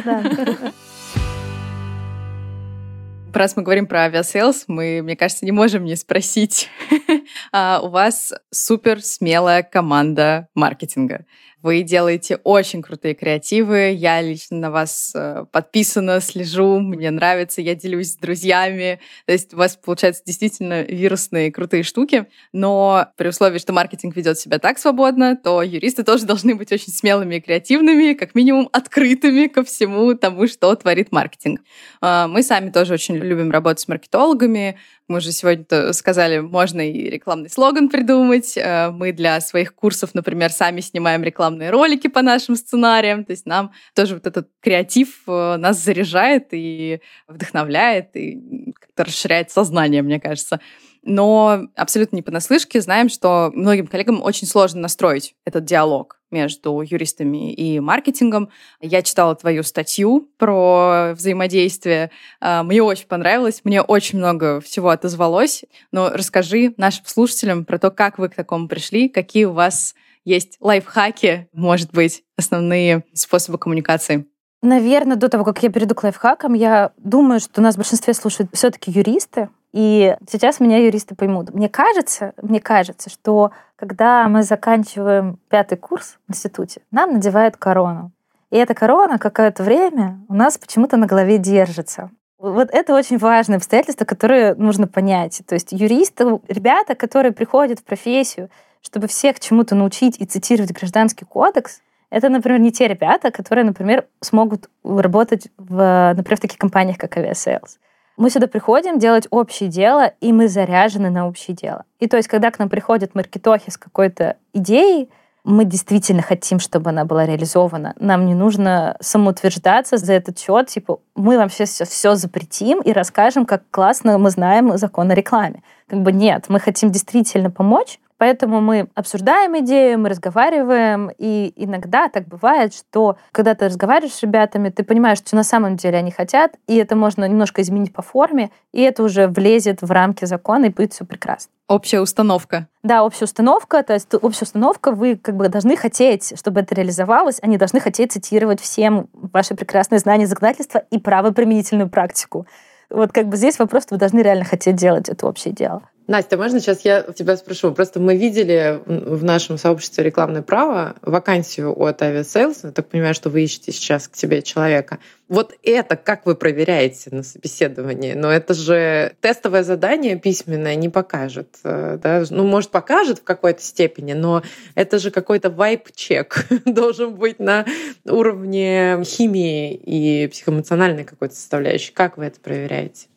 Раз 3.35 3.57
мы 3.57 3.63
говорим 3.63 3.87
про 3.87 4.05
Aviasales, 4.05 4.65
мы, 4.69 5.03
мне 5.03 5.15
кажется, 5.15 5.45
не 5.45 5.53
можем 5.53 5.85
не 5.85 5.95
спросить. 5.95 6.71
А, 7.53 7.81
у 7.83 7.89
вас 7.89 8.33
супер 8.51 9.03
смелая 9.03 9.63
команда 9.63 10.49
маркетинга. 10.55 11.27
Вы 11.61 11.83
делаете 11.83 12.39
очень 12.45 12.83
крутые 12.83 13.15
креативы. 13.15 13.91
Я 13.93 14.21
лично 14.23 14.59
на 14.59 14.71
вас 14.71 15.13
э, 15.15 15.45
подписана, 15.51 16.21
слежу, 16.21 16.79
мне 16.79 17.11
нравится, 17.11 17.61
я 17.61 17.75
делюсь 17.75 18.13
с 18.13 18.17
друзьями. 18.17 19.01
То 19.27 19.33
есть 19.33 19.55
у 19.55 19.57
вас 19.57 19.75
получаются 19.77 20.23
действительно 20.25 20.83
вирусные 20.83 21.51
крутые 21.51 21.83
штуки. 21.83 22.27
Но 22.53 23.09
при 23.17 23.29
условии, 23.29 23.59
что 23.59 23.73
маркетинг 23.73 24.15
ведет 24.15 24.39
себя 24.39 24.61
так 24.61 24.79
свободно, 24.79 25.37
то 25.37 25.61
юристы 25.61 26.05
тоже 26.05 26.27
должны 26.27 26.55
быть 26.55 26.71
очень 26.71 26.93
смелыми 26.93 27.37
и 27.37 27.41
креативными, 27.41 28.13
как 28.13 28.37
минимум 28.37 28.69
открытыми 28.73 29.49
ко 29.49 29.65
всему 29.65 30.15
тому, 30.15 30.47
что 30.47 30.73
творит 30.77 31.11
маркетинг. 31.11 31.61
А, 32.01 32.29
мы 32.29 32.45
сами 32.45 32.71
тоже 32.71 32.95
очень 32.95 33.17
любим 33.17 33.51
работать 33.51 33.81
с 33.81 33.89
маркетологами. 33.89 34.79
Мы 35.09 35.23
же 35.23 35.33
сегодня 35.33 35.93
сказали, 35.95 36.41
можно 36.41 36.87
и 36.87 37.09
рекламный 37.09 37.49
слоган 37.49 37.89
придумать. 37.89 38.59
Э, 38.59 38.91
мы 38.91 39.13
для 39.13 39.41
своих 39.41 39.75
курсов, 39.75 40.11
например, 40.13 40.53
сами 40.53 40.81
снимаем 40.81 41.23
рекламные 41.23 41.71
ролики 41.71 42.09
по 42.09 42.21
нашим 42.21 42.57
сценариям. 42.57 43.25
То 43.25 43.33
есть 43.33 43.47
нам 43.47 43.73
тоже 43.95 44.15
вот 44.15 44.27
этот 44.27 44.51
креатив 44.61 45.23
э, 45.27 45.57
нас 45.57 45.83
заряжает 45.83 46.49
и 46.53 47.01
вдохновляет, 47.27 48.15
и 48.17 48.73
как-то 48.79 49.05
расширяет 49.05 49.51
сознание, 49.51 50.03
мне 50.03 50.21
кажется 50.21 50.61
но 51.09 51.69
абсолютно 51.75 52.17
не 52.17 52.23
понаслышке 52.23 52.81
знаем, 52.81 53.09
что 53.09 53.51
многим 53.55 53.87
коллегам 53.87 54.23
очень 54.23 54.47
сложно 54.47 54.83
настроить 54.83 55.35
этот 55.45 55.65
диалог 55.65 56.21
между 56.31 56.83
юристами 56.83 57.53
и 57.55 57.81
маркетингом. 57.81 58.51
Я 58.81 59.03
читала 59.03 59.35
твою 59.35 59.63
статью 59.63 60.29
про 60.37 61.15
взаимодействие. 61.15 62.11
А, 62.41 62.63
мне 62.63 62.83
очень 62.83 63.07
понравилось, 63.07 63.63
мне 63.65 63.81
очень 63.81 64.19
много 64.19 64.61
всего 64.61 64.91
отозвалось. 64.91 65.65
Но 65.91 66.11
расскажи 66.11 66.75
нашим 66.77 67.07
слушателям 67.07 67.65
про 67.65 67.79
то, 67.79 67.91
как 67.91 68.19
вы 68.19 68.29
к 68.29 68.35
такому 68.35 68.69
пришли, 68.69 69.09
какие 69.09 69.47
у 69.47 69.53
вас 69.53 69.95
есть 70.25 70.59
лайфхаки, 70.61 71.49
может 71.55 71.91
быть, 71.93 72.23
основные 72.37 73.05
способы 73.15 73.57
коммуникации. 73.57 74.27
Наверное, 74.61 75.17
до 75.17 75.29
того, 75.31 75.45
как 75.45 75.63
я 75.63 75.71
перейду 75.71 75.95
к 75.95 76.03
лайфхакам, 76.03 76.53
я 76.53 76.93
думаю, 76.99 77.41
что 77.41 77.63
нас 77.63 77.77
в 77.77 77.79
большинстве 77.79 78.13
слушают 78.13 78.51
все-таки 78.53 78.91
юристы, 78.91 79.49
и 79.73 80.17
сейчас 80.29 80.61
меня 80.61 80.79
юристы 80.79 81.15
поймут. 81.15 81.53
Мне 81.53 81.69
кажется, 81.69 82.33
мне 82.41 82.61
кажется, 82.61 83.11
что 83.11 83.53
когда 83.77 84.27
мы 84.29 84.43
заканчиваем 84.43 85.39
пятый 85.49 85.77
курс 85.77 86.19
в 86.27 86.33
институте, 86.33 86.81
нам 86.91 87.13
надевают 87.13 87.57
корону. 87.57 88.11
И 88.51 88.57
эта 88.57 88.75
корона 88.75 89.19
какое-то 89.19 89.63
время 89.63 90.21
у 90.29 90.35
нас 90.35 90.57
почему-то 90.57 90.97
на 90.97 91.07
голове 91.07 91.39
держится. 91.39 92.11
Вот 92.39 92.71
это 92.71 92.95
очень 92.95 93.19
важное 93.19 93.57
обстоятельство, 93.57 94.05
которое 94.05 94.55
нужно 94.55 94.87
понять. 94.87 95.43
То 95.47 95.55
есть 95.55 95.73
юристы, 95.73 96.41
ребята, 96.49 96.95
которые 96.95 97.33
приходят 97.33 97.81
в 97.81 97.85
профессию, 97.85 98.49
чтобы 98.81 99.09
всех 99.09 99.41
чему-то 99.41 99.75
научить 99.75 100.17
и 100.21 100.25
цитировать 100.25 100.73
гражданский 100.73 101.25
кодекс, 101.25 101.81
это, 102.11 102.29
например, 102.31 102.61
не 102.61 102.73
те 102.73 102.89
ребята, 102.89 103.31
которые, 103.31 103.65
например, 103.65 104.07
смогут 104.21 104.71
работать 104.83 105.49
в, 105.59 106.15
например, 106.17 106.39
в 106.39 106.41
таких 106.41 106.59
компаниях, 106.59 106.97
как 106.97 107.19
Aviasales. 107.19 107.77
Мы 108.19 108.31
сюда 108.31 108.49
приходим 108.49 108.99
делать 108.99 109.29
общее 109.31 109.69
дело, 109.69 110.13
и 110.21 110.33
мы 110.33 110.49
заряжены 110.49 111.09
на 111.09 111.29
общее 111.29 111.57
дело. 111.57 111.85
И 112.01 112.09
то 112.09 112.17
есть, 112.17 112.29
когда 112.29 112.51
к 112.51 112.59
нам 112.59 112.69
приходят 112.69 113.15
маркетохи 113.15 113.71
с 113.71 113.77
какой-то 113.77 114.37
идеей, 114.53 115.09
мы 115.45 115.65
действительно 115.65 116.21
хотим, 116.21 116.59
чтобы 116.59 116.91
она 116.91 117.05
была 117.05 117.27
реализована. 117.27 117.95
Нам 118.01 118.27
не 118.27 118.35
нужно 118.35 118.97
самоутверждаться 119.01 119.99
за 119.99 120.15
этот 120.15 120.37
счет, 120.37 120.67
типа, 120.67 120.99
мы 121.15 121.35
сейчас 121.49 121.71
все, 121.71 121.85
все 121.85 122.17
запретим 122.17 122.81
и 122.81 122.93
расскажем, 122.93 123.47
как 123.47 123.63
классно 123.71 124.19
мы 124.19 124.31
знаем 124.31 124.77
закон 124.77 125.13
о 125.13 125.15
рекламе. 125.15 125.63
Как 125.87 126.03
бы 126.03 126.11
нет, 126.11 126.47
мы 126.49 126.59
хотим 126.59 126.91
действительно 126.91 127.53
помочь, 127.53 128.01
Поэтому 128.19 128.61
мы 128.61 128.89
обсуждаем 128.95 129.59
идею, 129.61 129.99
мы 129.99 130.09
разговариваем, 130.09 131.11
и 131.17 131.53
иногда 131.57 132.09
так 132.09 132.27
бывает, 132.27 132.75
что 132.75 133.17
когда 133.33 133.55
ты 133.55 133.67
разговариваешь 133.67 134.15
с 134.15 134.23
ребятами, 134.23 134.71
ты 134.71 134.83
понимаешь, 134.83 135.19
что 135.19 135.37
на 135.37 135.45
самом 135.45 135.77
деле 135.77 135.99
они 135.99 136.11
хотят, 136.11 136.57
и 136.67 136.77
это 136.77 136.97
можно 136.97 137.27
немножко 137.27 137.63
изменить 137.63 137.93
по 137.93 138.03
форме, 138.03 138.51
и 138.73 138.83
это 138.83 139.05
уже 139.05 139.29
влезет 139.29 139.83
в 139.83 139.91
рамки 139.91 140.25
закона, 140.25 140.67
и 140.67 140.71
будет 140.71 140.93
все 140.93 141.05
прекрасно. 141.05 141.53
Общая 141.69 142.01
установка. 142.01 142.67
Да, 142.83 143.05
общая 143.05 143.27
установка, 143.27 143.83
то 143.83 143.93
есть 143.93 144.13
общая 144.15 144.45
установка, 144.45 144.91
вы 144.91 145.17
как 145.17 145.37
бы 145.37 145.49
должны 145.49 145.77
хотеть, 145.77 146.33
чтобы 146.37 146.61
это 146.61 146.75
реализовалось, 146.75 147.39
они 147.43 147.57
должны 147.57 147.79
хотеть 147.79 148.13
цитировать 148.13 148.61
всем 148.61 149.09
ваши 149.13 149.55
прекрасные 149.55 149.99
знания 149.99 150.27
законодательства 150.27 150.79
и 150.91 150.99
правоприменительную 150.99 151.89
практику. 151.89 152.47
Вот 152.91 153.13
как 153.13 153.29
бы 153.29 153.37
здесь 153.37 153.59
вопрос, 153.59 153.87
вы 153.91 153.99
должны 153.99 154.21
реально 154.21 154.45
хотеть 154.45 154.77
делать 154.77 155.09
это 155.09 155.27
общее 155.27 155.53
дело. 155.53 155.83
Настя, 156.09 156.39
можно 156.39 156.59
сейчас 156.59 156.87
я 156.87 157.03
тебя 157.03 157.37
спрошу? 157.37 157.71
Просто 157.75 158.01
мы 158.01 158.17
видели 158.17 158.81
в 158.87 159.23
нашем 159.25 159.59
сообществе 159.59 160.05
рекламное 160.05 160.41
право 160.41 160.97
вакансию 161.03 161.79
от 161.79 162.01
Aviasales. 162.01 162.61
Я 162.63 162.71
так 162.71 162.89
понимаю, 162.89 163.13
что 163.13 163.29
вы 163.29 163.43
ищете 163.43 163.73
сейчас 163.73 164.09
к 164.09 164.13
тебе 164.13 164.41
человека. 164.41 165.01
Вот 165.29 165.55
это 165.63 165.97
как 165.97 166.25
вы 166.25 166.35
проверяете 166.35 167.11
на 167.11 167.23
собеседовании? 167.23 168.15
Но 168.15 168.33
это 168.33 168.55
же 168.55 169.13
тестовое 169.21 169.63
задание 169.63 170.19
письменное 170.19 170.77
не 170.77 170.89
покажет. 170.89 171.57
Э, 171.63 171.99
да? 172.03 172.25
Ну, 172.31 172.47
может, 172.47 172.71
покажет 172.71 173.19
в 173.19 173.25
какой-то 173.25 173.61
степени, 173.63 174.15
но 174.15 174.43
это 174.75 174.99
же 174.99 175.11
какой-то 175.11 175.51
вайп-чек 175.51 176.47
должен 176.65 177.17
быть 177.17 177.39
на 177.39 177.67
уровне 178.07 179.03
химии 179.05 179.75
и 179.75 180.27
психоэмоциональной 180.29 181.05
какой-то 181.05 181.35
составляющей. 181.35 181.93
Как 181.93 182.17
вы 182.17 182.25
это 182.25 182.41
проверяете? 182.41 183.09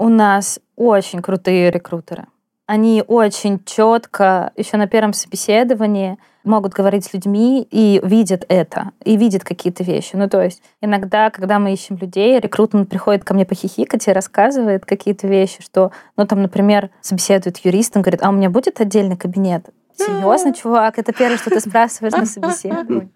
У 0.00 0.08
нас 0.08 0.58
очень 0.76 1.20
крутые 1.20 1.70
рекрутеры. 1.70 2.24
Они 2.66 3.04
очень 3.06 3.62
четко, 3.66 4.50
еще 4.56 4.78
на 4.78 4.86
первом 4.86 5.12
собеседовании, 5.12 6.16
могут 6.42 6.72
говорить 6.72 7.04
с 7.04 7.12
людьми 7.12 7.68
и 7.70 8.00
видят 8.02 8.46
это, 8.48 8.92
и 9.04 9.18
видят 9.18 9.44
какие-то 9.44 9.84
вещи. 9.84 10.16
Ну, 10.16 10.26
то 10.26 10.42
есть 10.42 10.62
иногда, 10.80 11.28
когда 11.28 11.58
мы 11.58 11.74
ищем 11.74 11.98
людей, 11.98 12.40
рекрутмент 12.40 12.88
приходит 12.88 13.24
ко 13.24 13.34
мне 13.34 13.44
похихикать 13.44 14.08
и 14.08 14.12
рассказывает 14.12 14.86
какие-то 14.86 15.26
вещи, 15.26 15.62
что, 15.62 15.92
ну, 16.16 16.26
там, 16.26 16.40
например, 16.40 16.88
собеседует 17.02 17.58
юрист, 17.58 17.94
он 17.94 18.02
говорит, 18.02 18.22
а 18.22 18.30
у 18.30 18.32
меня 18.32 18.48
будет 18.48 18.80
отдельный 18.80 19.18
кабинет? 19.18 19.68
Серьезно, 19.94 20.54
чувак? 20.54 20.98
Это 20.98 21.12
первое, 21.12 21.36
что 21.36 21.50
ты 21.50 21.60
спрашиваешь 21.60 22.14
на 22.14 22.24
собеседовании. 22.24 23.10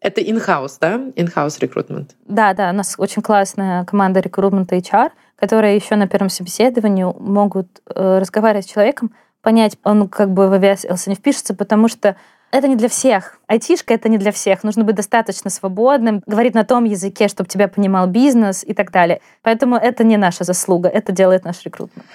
Это 0.00 0.20
in-house, 0.20 0.78
да? 0.80 0.94
In-house 1.16 1.58
рекрутмент. 1.60 2.16
Да, 2.26 2.54
да, 2.54 2.70
у 2.70 2.72
нас 2.72 2.94
очень 2.96 3.22
классная 3.22 3.84
команда 3.84 4.20
рекрутмента 4.20 4.76
HR, 4.76 5.10
которые 5.36 5.76
еще 5.76 5.96
на 5.96 6.08
первом 6.08 6.30
собеседовании 6.30 7.04
могут 7.04 7.82
э, 7.86 8.18
разговаривать 8.18 8.66
с 8.66 8.70
человеком, 8.70 9.12
понять, 9.42 9.76
он 9.84 10.08
как 10.08 10.30
бы 10.30 10.48
в 10.48 10.52
Aviasales 10.52 11.06
не 11.06 11.14
впишется, 11.14 11.54
потому 11.54 11.88
что 11.88 12.16
это 12.50 12.66
не 12.66 12.76
для 12.76 12.88
всех. 12.88 13.38
Айтишка— 13.46 13.94
это 13.94 14.08
не 14.08 14.18
для 14.18 14.32
всех. 14.32 14.64
Нужно 14.64 14.84
быть 14.84 14.96
достаточно 14.96 15.50
свободным, 15.50 16.22
говорить 16.26 16.54
на 16.54 16.64
том 16.64 16.84
языке, 16.84 17.28
чтобы 17.28 17.48
тебя 17.48 17.68
понимал 17.68 18.08
бизнес 18.08 18.64
и 18.64 18.74
так 18.74 18.90
далее. 18.90 19.20
Поэтому 19.42 19.76
это 19.76 20.02
не 20.02 20.16
наша 20.16 20.44
заслуга, 20.44 20.88
это 20.88 21.12
делает 21.12 21.44
наш 21.44 21.64
рекрутмент. 21.64 22.06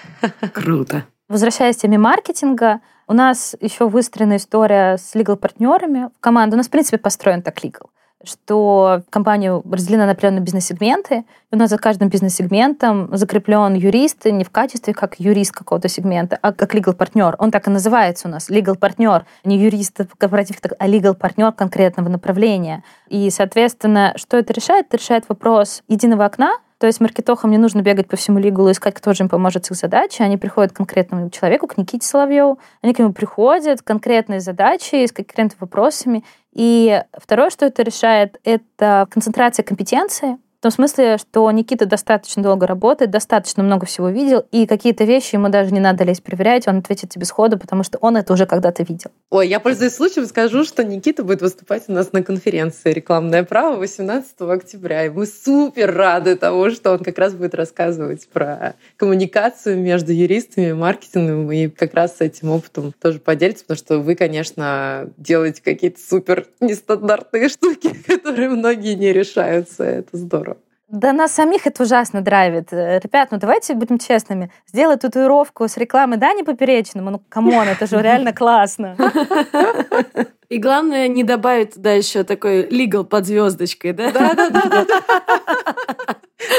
Круто. 0.52 1.04
Возвращаясь 1.28 1.76
к 1.76 1.80
теме 1.80 1.98
маркетинга, 1.98 2.80
у 3.08 3.12
нас 3.12 3.56
еще 3.60 3.88
выстроена 3.88 4.36
история 4.36 4.96
с 4.96 5.14
legal-партнерами 5.14 6.10
в 6.16 6.20
команду. 6.20 6.54
У 6.54 6.58
нас, 6.58 6.68
в 6.68 6.70
принципе, 6.70 6.98
построен 6.98 7.42
так 7.42 7.62
legal 7.64 7.86
что 8.24 9.02
компанию 9.10 9.62
разделена 9.70 10.06
на 10.06 10.12
определенные 10.12 10.42
бизнес-сегменты, 10.42 11.24
у 11.50 11.56
нас 11.56 11.70
за 11.70 11.78
каждым 11.78 12.08
бизнес-сегментом 12.08 13.08
закреплен 13.12 13.74
юрист 13.74 14.24
не 14.26 14.44
в 14.44 14.50
качестве 14.50 14.94
как 14.94 15.20
юрист 15.20 15.52
какого-то 15.52 15.88
сегмента, 15.88 16.38
а 16.40 16.52
как 16.52 16.74
legal-партнер. 16.74 17.36
Он 17.38 17.50
так 17.50 17.66
и 17.68 17.70
называется 17.70 18.28
у 18.28 18.30
нас, 18.30 18.50
legal-партнер, 18.50 19.24
не 19.44 19.58
юрист 19.58 20.00
корпоратив, 20.18 20.56
а 20.78 20.88
legal-партнер 20.88 21.52
конкретного 21.52 22.08
направления. 22.08 22.82
И, 23.08 23.30
соответственно, 23.30 24.14
что 24.16 24.36
это 24.36 24.52
решает? 24.52 24.86
Это 24.88 24.96
решает 24.96 25.28
вопрос 25.28 25.82
единого 25.88 26.24
окна, 26.24 26.58
то 26.78 26.86
есть 26.86 27.00
маркетохам 27.00 27.50
не 27.50 27.58
нужно 27.58 27.80
бегать 27.80 28.06
по 28.06 28.16
всему 28.16 28.38
лигулу 28.38 28.70
искать, 28.70 28.94
кто 28.94 29.14
же 29.14 29.24
им 29.24 29.28
поможет 29.30 29.64
с 29.64 29.70
их 29.70 29.76
задачей. 29.78 30.22
Они 30.22 30.36
приходят 30.36 30.72
к 30.72 30.76
конкретному 30.76 31.30
человеку, 31.30 31.66
к 31.66 31.78
Никите 31.78 32.06
Соловьеву. 32.06 32.58
Они 32.82 32.92
к 32.92 32.98
нему 32.98 33.14
приходят, 33.14 33.80
конкретные 33.80 34.40
задачи, 34.40 35.06
с 35.06 35.12
конкретными 35.12 35.58
вопросами. 35.60 36.22
И 36.52 37.02
второе, 37.18 37.48
что 37.48 37.64
это 37.64 37.82
решает, 37.82 38.38
это 38.44 39.06
концентрация 39.10 39.62
компетенции. 39.62 40.38
Том 40.66 40.72
смысле, 40.72 41.16
что 41.16 41.48
Никита 41.52 41.86
достаточно 41.86 42.42
долго 42.42 42.66
работает, 42.66 43.12
достаточно 43.12 43.62
много 43.62 43.86
всего 43.86 44.08
видел, 44.08 44.44
и 44.50 44.66
какие-то 44.66 45.04
вещи 45.04 45.36
ему 45.36 45.48
даже 45.48 45.72
не 45.72 45.78
надо 45.78 46.02
лезть 46.02 46.24
проверять, 46.24 46.66
он 46.66 46.78
ответит 46.78 47.08
тебе 47.10 47.24
сходу, 47.24 47.56
потому 47.56 47.84
что 47.84 47.98
он 47.98 48.16
это 48.16 48.32
уже 48.32 48.46
когда-то 48.46 48.82
видел. 48.82 49.12
Ой, 49.30 49.46
я 49.46 49.60
пользуясь 49.60 49.94
случаем 49.94 50.26
скажу, 50.26 50.64
что 50.64 50.82
Никита 50.82 51.22
будет 51.22 51.40
выступать 51.40 51.84
у 51.86 51.92
нас 51.92 52.12
на 52.12 52.24
конференции 52.24 52.92
«Рекламное 52.92 53.44
право» 53.44 53.76
18 53.76 54.40
октября, 54.40 55.06
и 55.06 55.08
мы 55.08 55.26
супер 55.26 55.94
рады 55.94 56.34
того, 56.34 56.70
что 56.70 56.94
он 56.94 56.98
как 56.98 57.16
раз 57.16 57.34
будет 57.34 57.54
рассказывать 57.54 58.28
про 58.28 58.74
коммуникацию 58.96 59.78
между 59.78 60.10
юристами, 60.10 60.72
маркетингом, 60.72 61.52
и 61.52 61.68
как 61.68 61.94
раз 61.94 62.16
с 62.16 62.20
этим 62.22 62.50
опытом 62.50 62.92
тоже 63.00 63.20
поделиться, 63.20 63.62
потому 63.62 63.78
что 63.78 63.98
вы, 64.00 64.16
конечно, 64.16 65.10
делаете 65.16 65.62
какие-то 65.62 66.00
супер 66.00 66.48
нестандартные 66.58 67.48
штуки, 67.50 67.94
которые 68.08 68.48
многие 68.48 68.94
не 68.94 69.12
решаются, 69.12 69.84
это 69.84 70.16
здорово. 70.16 70.55
Да 70.88 71.12
нас 71.12 71.32
самих 71.32 71.66
это 71.66 71.82
ужасно 71.82 72.20
драйвит. 72.20 72.72
Э, 72.72 73.00
ребят, 73.02 73.30
ну 73.32 73.38
давайте 73.38 73.74
будем 73.74 73.98
честными. 73.98 74.52
Сделать 74.68 75.00
татуировку 75.00 75.66
с 75.66 75.76
рекламой 75.76 76.16
Дани 76.16 76.42
Поперечному, 76.42 77.10
ну 77.10 77.22
come 77.28 77.50
on, 77.50 77.66
это 77.66 77.86
же 77.86 78.00
реально 78.00 78.32
классно. 78.32 78.96
И 80.48 80.58
главное 80.58 81.08
не 81.08 81.24
добавить 81.24 81.74
туда 81.74 81.90
еще 81.90 82.22
такой 82.22 82.68
legal 82.68 83.04
под 83.04 83.26
звездочкой, 83.26 83.94
да? 83.94 84.12
Да, 84.12 84.34
да, 84.34 84.50
да. 84.50 84.86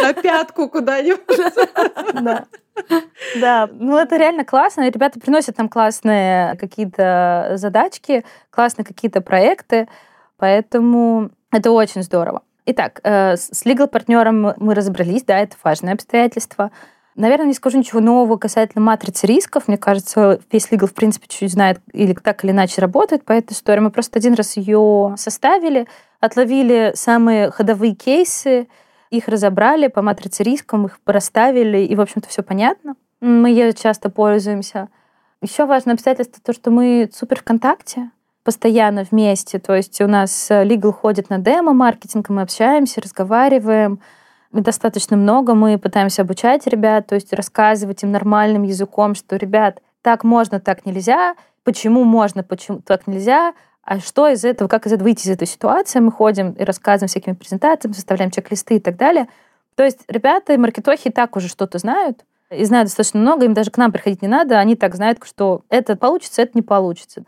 На 0.02 0.14
пятку 0.14 0.68
куда-нибудь. 0.68 1.56
Да. 2.22 2.46
Да, 3.40 3.70
ну 3.72 3.98
это 3.98 4.18
реально 4.18 4.44
классно. 4.44 4.90
Ребята 4.90 5.22
приносят 5.22 5.58
нам 5.58 5.70
классные 5.70 6.58
какие-то 6.58 7.54
задачки, 7.56 8.26
классные 8.50 8.84
какие-то 8.84 9.22
проекты, 9.22 9.88
поэтому 10.38 11.32
это 11.50 11.72
очень 11.72 12.04
здорово. 12.04 12.42
Итак, 12.70 13.00
э, 13.04 13.38
с 13.38 13.66
legal-партнером 13.66 14.54
мы 14.58 14.76
разобрались, 14.76 15.24
да, 15.24 15.40
это 15.40 15.56
важное 15.64 15.94
обстоятельство. 15.94 16.70
Наверное, 17.16 17.48
не 17.48 17.54
скажу 17.54 17.78
ничего 17.78 18.02
нового 18.02 18.36
касательно 18.36 18.84
матрицы 18.84 19.26
рисков. 19.26 19.70
Мне 19.70 19.78
кажется, 19.78 20.42
весь 20.52 20.70
legal, 20.70 20.88
в 20.88 20.94
принципе, 20.94 21.28
чуть-чуть 21.30 21.54
знает 21.54 21.80
или 21.94 22.12
так 22.12 22.44
или 22.44 22.52
иначе 22.52 22.82
работает 22.82 23.24
по 23.24 23.32
этой 23.32 23.54
истории. 23.54 23.80
Мы 23.80 23.90
просто 23.90 24.20
один 24.20 24.34
раз 24.34 24.58
ее 24.58 25.16
составили, 25.18 25.88
отловили 26.20 26.92
самые 26.94 27.52
ходовые 27.52 27.96
кейсы, 27.96 28.68
их 29.12 29.30
разобрали 29.30 29.88
по 29.88 30.02
матрице 30.02 30.44
рисков, 30.44 30.84
их 30.84 31.00
расставили, 31.06 31.78
и, 31.78 31.96
в 31.96 32.02
общем-то, 32.02 32.28
все 32.28 32.44
понятно. 32.44 32.98
Мы 33.22 33.50
ею 33.50 33.72
часто 33.72 34.10
пользуемся. 34.10 34.90
Еще 35.42 35.66
важное 35.66 35.94
обстоятельство 35.94 36.44
то, 36.44 36.52
что 36.52 36.70
мы 36.70 37.10
супер 37.14 37.40
в 37.40 37.44
контакте 37.44 38.12
постоянно 38.48 39.04
вместе. 39.04 39.60
То 39.60 39.76
есть 39.76 40.00
у 40.00 40.08
нас 40.08 40.50
Legal 40.50 40.94
ходит 40.94 41.30
на 41.30 41.38
демо-маркетинг, 41.38 42.30
мы 42.30 42.44
общаемся, 42.44 43.02
разговариваем. 43.02 44.00
Достаточно 44.54 45.18
много, 45.18 45.54
мы 45.54 45.78
пытаемся 45.78 46.22
обучать 46.22 46.66
ребят, 46.66 47.08
то 47.08 47.16
есть 47.16 47.34
рассказывать 47.34 48.04
им 48.04 48.14
нормальным 48.14 48.64
языком, 48.64 49.16
что, 49.16 49.36
ребят, 49.36 49.82
так 50.02 50.24
можно, 50.24 50.62
так 50.62 50.86
нельзя, 50.86 51.36
почему 51.66 52.06
можно, 52.06 52.42
почему 52.42 52.80
так 52.80 53.06
нельзя, 53.06 53.54
а 53.84 54.00
что 54.00 54.30
из 54.30 54.46
этого, 54.46 54.70
как 54.70 54.86
из 54.86 54.94
этого 54.94 55.10
выйти 55.10 55.28
из 55.28 55.32
этой 55.32 55.46
ситуации. 55.46 56.00
Мы 56.00 56.14
ходим 56.14 56.52
и 56.52 56.64
рассказываем 56.64 57.10
всякими 57.10 57.34
презентациями, 57.34 57.96
составляем 57.96 58.32
чек-листы 58.32 58.78
и 58.78 58.80
так 58.80 58.96
далее. 58.96 59.28
То 59.76 59.84
есть 59.84 60.06
ребята 60.08 60.54
и 60.54 60.58
маркетохи 60.58 61.10
так 61.10 61.36
уже 61.36 61.50
что-то 61.50 61.80
знают, 61.80 62.24
и 62.50 62.64
знают 62.64 62.88
достаточно 62.88 63.20
много, 63.20 63.44
им 63.44 63.54
даже 63.54 63.72
к 63.72 63.78
нам 63.78 63.92
приходить 63.92 64.22
не 64.22 64.30
надо, 64.30 64.58
они 64.58 64.78
так 64.78 64.96
знают, 64.96 65.20
что 65.26 65.64
это 65.68 65.98
получится, 65.98 66.44
это 66.44 66.54
не 66.54 66.62
получится. 66.62 67.24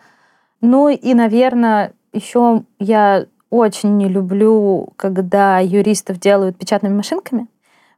Ну 0.62 0.89
и, 0.89 1.14
наверное, 1.14 1.93
еще 2.12 2.64
я 2.80 3.26
очень 3.49 3.97
не 3.97 4.07
люблю, 4.07 4.89
когда 4.95 5.60
юристов 5.60 6.20
делают 6.20 6.57
печатными 6.57 6.95
машинками. 6.95 7.47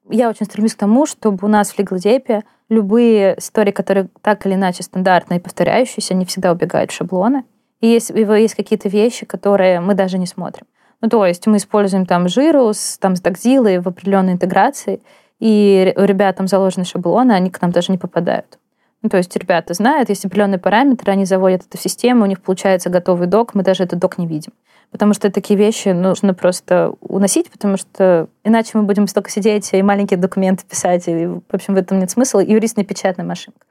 Я 0.09 0.30
очень 0.30 0.45
стремлюсь 0.45 0.76
к 0.76 0.80
тому, 0.80 1.05
чтобы 1.05 1.45
у 1.45 1.47
нас 1.47 1.72
в 1.72 1.80
лигалдепе 1.80 2.43
любые 2.70 3.38
истории, 3.38 3.72
которые 3.72 4.09
так 4.22 4.45
или 4.45 4.53
иначе 4.53 4.84
стандартные 4.84 5.39
и 5.39 5.43
повторяющиеся, 5.43 6.14
они 6.14 6.26
всегда 6.26 6.51
убегают 6.51 6.91
в 6.91 6.95
шаблоны. 6.95 7.43
И 7.82 7.88
есть, 7.88 8.12
есть 8.12 8.55
какие-то 8.55 8.89
вещи, 8.89 9.26
которые 9.26 9.80
мы 9.80 9.93
даже 9.93 10.18
не 10.18 10.28
смотрим. 10.28 10.66
Ну, 11.01 11.09
то 11.09 11.26
есть 11.26 11.47
мы 11.47 11.57
используем 11.57 12.05
там 12.05 12.28
жиру, 12.28 12.72
с, 12.74 12.97
там, 12.99 13.16
с 13.16 13.22
дакзилой 13.22 13.80
в 13.80 13.88
определенной 13.88 14.34
интеграции, 14.34 15.01
и 15.39 15.93
у 15.97 16.03
ребят 16.03 16.36
там 16.38 16.47
заложены 16.47 16.86
шаблоны, 16.86 17.32
они 17.32 17.49
к 17.49 17.59
нам 17.62 17.72
даже 17.72 17.91
не 17.91 17.97
попадают. 17.97 18.59
Ну, 19.02 19.10
то 19.10 19.18
есть 19.18 19.36
ребята 19.36 19.74
знают, 19.74 20.10
есть 20.10 20.26
определенные 20.26 20.60
параметры, 20.60 21.12
они 21.12 21.26
заводят 21.26 21.64
эту 21.68 21.78
систему, 21.78 22.24
у 22.24 22.28
них 22.28 22.41
получается 22.41 22.89
готовый 22.89 23.28
док, 23.28 23.56
мы 23.56 23.64
даже 23.64 23.84
этот 23.84 23.99
док 23.99 24.18
не 24.18 24.28
видим. 24.28 24.54
Потому 24.91 25.14
что 25.14 25.32
такие 25.32 25.58
вещи 25.58 25.89
нужно 25.89 26.34
просто 26.34 26.93
уносить, 26.99 27.49
потому 27.49 27.78
что 27.78 28.28
иначе 28.43 28.72
мы 28.74 28.84
будем 28.84 29.08
столько 29.08 29.32
сидеть 29.32 29.74
и 29.74 29.82
маленькие 29.82 30.20
документы 30.20 30.66
писать, 30.66 31.08
и, 31.08 31.26
в 31.26 31.41
общем, 31.52 31.74
в 31.74 31.78
этом 31.78 31.99
нет 31.99 32.12
смысла. 32.12 32.41
Юрист 32.41 32.78
не 32.78 32.84
печатная 32.84 33.26
машинка. 33.26 33.66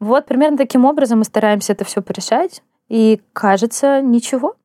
Вот 0.00 0.26
примерно 0.26 0.58
таким 0.58 0.84
образом 0.84 1.20
мы 1.20 1.24
стараемся 1.24 1.72
это 1.72 1.84
все 1.84 2.02
порешать. 2.02 2.62
И 2.88 3.20
кажется, 3.32 4.00
ничего. 4.00 4.56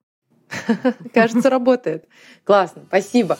Кажется, 1.14 1.49
работает. 1.49 2.05
Классно, 2.43 2.84
спасибо. 2.88 3.38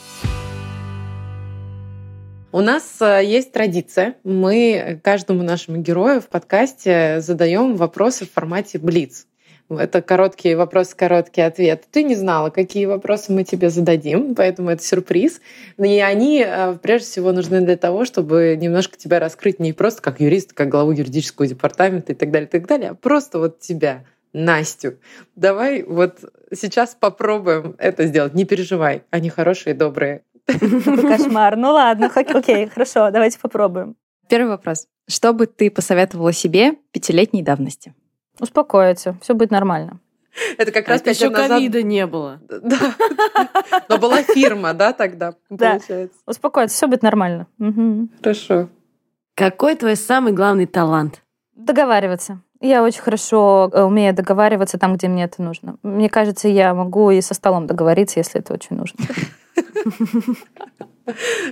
У 2.54 2.60
нас 2.60 2.98
э, 3.00 3.22
есть 3.24 3.54
традиция. 3.54 4.16
Мы 4.26 5.00
каждому 5.04 5.42
нашему 5.42 5.78
герою 5.78 6.20
в 6.20 6.28
подкасте 6.28 7.22
задаем 7.22 7.78
вопросы 7.78 8.26
в 8.26 8.32
формате 8.32 8.78
Блиц. 8.78 9.26
Это 9.70 10.02
короткий 10.02 10.56
вопрос, 10.56 10.94
короткий 10.94 11.40
ответ. 11.40 11.86
Ты 11.90 12.04
не 12.04 12.14
знала, 12.14 12.50
какие 12.50 12.88
вопросы 12.88 13.32
мы 13.32 13.46
тебе 13.46 13.70
зададим, 13.70 14.36
поэтому 14.36 14.70
это 14.70 14.84
сюрприз. 14.84 15.40
И 15.78 16.00
они, 16.02 16.44
э, 16.46 16.78
прежде 16.82 17.08
всего, 17.08 17.32
нужны 17.32 17.62
для 17.62 17.78
того, 17.78 18.04
чтобы 18.04 18.58
немножко 18.60 18.98
тебя 18.98 19.22
раскрыть 19.22 19.62
не 19.62 19.72
просто 19.72 20.02
как 20.02 20.20
юриста, 20.20 20.54
как 20.54 20.68
главу 20.68 20.92
юридического 20.92 21.48
департамента 21.48 22.12
и 22.12 22.16
так 22.16 22.32
далее, 22.32 22.50
и 22.50 22.52
так 22.52 22.68
далее, 22.68 22.90
а 22.90 22.96
просто 22.96 23.40
вот 23.40 23.62
тебя, 23.62 24.04
Настю. 24.34 24.98
Давай 25.38 25.84
вот 25.84 26.20
сейчас 26.54 26.98
попробуем 27.00 27.76
это 27.78 28.08
сделать. 28.08 28.34
Не 28.34 28.44
переживай, 28.44 29.04
они 29.10 29.30
хорошие, 29.30 29.74
добрые. 29.74 30.24
Кошмар. 30.46 31.56
Ну 31.56 31.72
ладно, 31.72 32.12
окей, 32.16 32.68
хорошо, 32.68 33.12
давайте 33.12 33.40
попробуем. 33.40 33.96
Первый 34.28 34.50
вопрос. 34.50 34.88
Что 35.08 35.34
бы 35.34 35.46
ты 35.46 35.70
посоветовала 35.70 36.32
себе 36.32 36.76
пятилетней 36.92 37.42
давности? 37.42 37.94
Успокоиться, 38.40 39.18
все 39.22 39.34
будет 39.34 39.52
нормально. 39.52 40.00
Это 40.58 40.72
как 40.72 40.88
раз 40.88 41.02
Это 41.02 41.10
еще 41.10 41.30
ковида 41.30 41.84
не 41.84 42.08
было. 42.08 42.40
Да. 42.50 42.96
Но 43.90 43.98
была 43.98 44.24
фирма, 44.24 44.74
да, 44.74 44.94
тогда, 44.94 45.36
получается. 45.50 46.18
Успокоиться, 46.26 46.76
все 46.76 46.88
будет 46.88 47.04
нормально. 47.04 47.48
Хорошо. 48.22 48.70
Какой 49.36 49.76
твой 49.76 49.96
самый 49.96 50.34
главный 50.34 50.66
талант? 50.66 51.22
Договариваться. 51.56 52.42
Я 52.60 52.84
очень 52.84 53.02
хорошо 53.02 53.72
э, 53.74 53.82
умею 53.82 54.14
договариваться 54.14 54.78
там, 54.78 54.96
где 54.96 55.08
мне 55.08 55.24
это 55.24 55.42
нужно. 55.42 55.78
Мне 55.82 56.10
кажется, 56.10 56.48
я 56.48 56.76
могу 56.76 57.10
и 57.10 57.20
со 57.22 57.34
столом 57.34 57.66
договориться, 57.66 58.20
если 58.20 58.40
это 58.40 58.54
очень 58.54 58.76
нужно. 58.76 59.04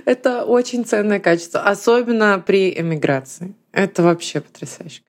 Это 0.04 0.44
очень 0.44 0.84
ценное 0.84 1.20
качество, 1.20 1.60
особенно 1.60 2.42
при 2.44 2.70
эмиграции. 2.78 3.54
Это 3.72 4.02
вообще 4.02 4.40
потрясающе. 4.40 5.02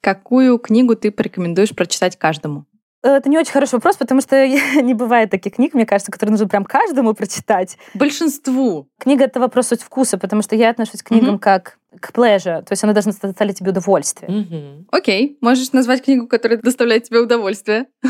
Какую 0.00 0.58
книгу 0.58 0.96
ты 0.96 1.10
порекомендуешь 1.10 1.74
прочитать 1.74 2.16
каждому? 2.16 2.66
Это 3.04 3.28
не 3.28 3.36
очень 3.36 3.52
хороший 3.52 3.74
вопрос, 3.74 3.96
потому 3.96 4.20
что 4.20 4.46
не 4.82 4.94
бывает 4.94 5.30
таких 5.30 5.54
книг, 5.54 5.74
мне 5.74 5.86
кажется, 5.86 6.12
которые 6.12 6.32
нужно 6.32 6.48
прям 6.48 6.64
каждому 6.64 7.14
прочитать. 7.14 7.76
Большинству. 7.94 8.88
Книга— 8.98 9.24
это 9.26 9.40
вопрос 9.40 9.68
суть 9.68 9.82
вкуса, 9.82 10.18
потому 10.18 10.42
что 10.42 10.54
я 10.54 10.70
отношусь 10.70 11.02
к 11.02 11.08
книгам 11.08 11.36
mm-hmm. 11.36 11.40
как 11.40 11.78
к 12.00 12.10
pleasure, 12.12 12.62
то 12.62 12.70
есть 12.70 12.84
она 12.84 12.92
должна 12.92 13.12
доставлять 13.12 13.58
тебе 13.58 13.70
удовольствие. 13.70 14.30
Mm-hmm. 14.30 14.84
Окей, 14.90 15.36
можешь 15.40 15.72
назвать 15.72 16.04
книгу, 16.04 16.26
которая 16.26 16.58
доставляет 16.58 17.04
тебе 17.04 17.20
удовольствие. 17.20 17.86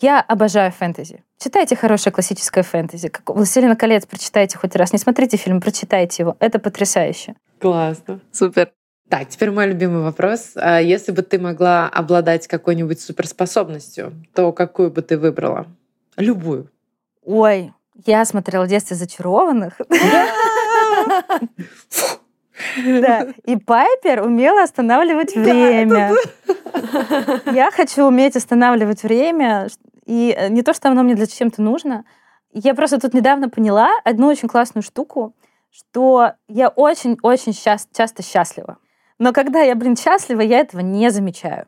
Я 0.00 0.20
обожаю 0.20 0.70
фэнтези. 0.70 1.24
Читайте 1.38 1.74
хорошее 1.74 2.12
классическое 2.12 2.62
фэнтези. 2.62 3.08
Как 3.08 3.28
«Властелина 3.34 3.74
колец» 3.74 4.06
прочитайте 4.06 4.56
хоть 4.56 4.76
раз. 4.76 4.92
Не 4.92 4.98
смотрите 4.98 5.36
фильм, 5.36 5.60
прочитайте 5.60 6.22
его. 6.22 6.36
Это 6.38 6.60
потрясающе. 6.60 7.34
Классно. 7.58 8.20
Супер. 8.30 8.72
Так, 9.08 9.28
теперь 9.28 9.50
мой 9.50 9.66
любимый 9.66 10.02
вопрос. 10.02 10.52
А 10.54 10.80
если 10.80 11.10
бы 11.10 11.22
ты 11.22 11.38
могла 11.38 11.88
обладать 11.88 12.46
какой-нибудь 12.46 13.00
суперспособностью, 13.00 14.14
то 14.34 14.52
какую 14.52 14.90
бы 14.90 15.02
ты 15.02 15.18
выбрала? 15.18 15.66
Любую. 16.16 16.70
Ой, 17.24 17.72
я 18.06 18.24
смотрела 18.24 18.64
в 18.64 18.68
детстве 18.68 18.96
«Зачарованных». 18.96 19.80
Да, 22.84 23.28
и 23.44 23.56
Пайпер 23.56 24.22
умела 24.22 24.62
останавливать 24.62 25.34
время. 25.34 26.12
Я 27.46 27.70
хочу 27.70 28.04
уметь 28.04 28.36
останавливать 28.36 29.02
время, 29.02 29.68
и 30.06 30.34
э, 30.36 30.48
не 30.48 30.62
то, 30.62 30.74
что 30.74 30.88
оно 30.88 31.02
мне 31.02 31.14
для 31.14 31.26
чем-то 31.26 31.62
нужно. 31.62 32.04
Я 32.52 32.74
просто 32.74 33.00
тут 33.00 33.14
недавно 33.14 33.48
поняла 33.48 33.90
одну 34.04 34.26
очень 34.26 34.48
классную 34.48 34.82
штуку, 34.82 35.34
что 35.70 36.32
я 36.48 36.68
очень-очень 36.68 37.54
часто 37.54 38.22
счастлива. 38.22 38.78
Но 39.18 39.32
когда 39.32 39.60
я, 39.60 39.74
блин, 39.74 39.96
счастлива, 39.96 40.40
я 40.40 40.58
этого 40.58 40.80
не 40.80 41.10
замечаю. 41.10 41.66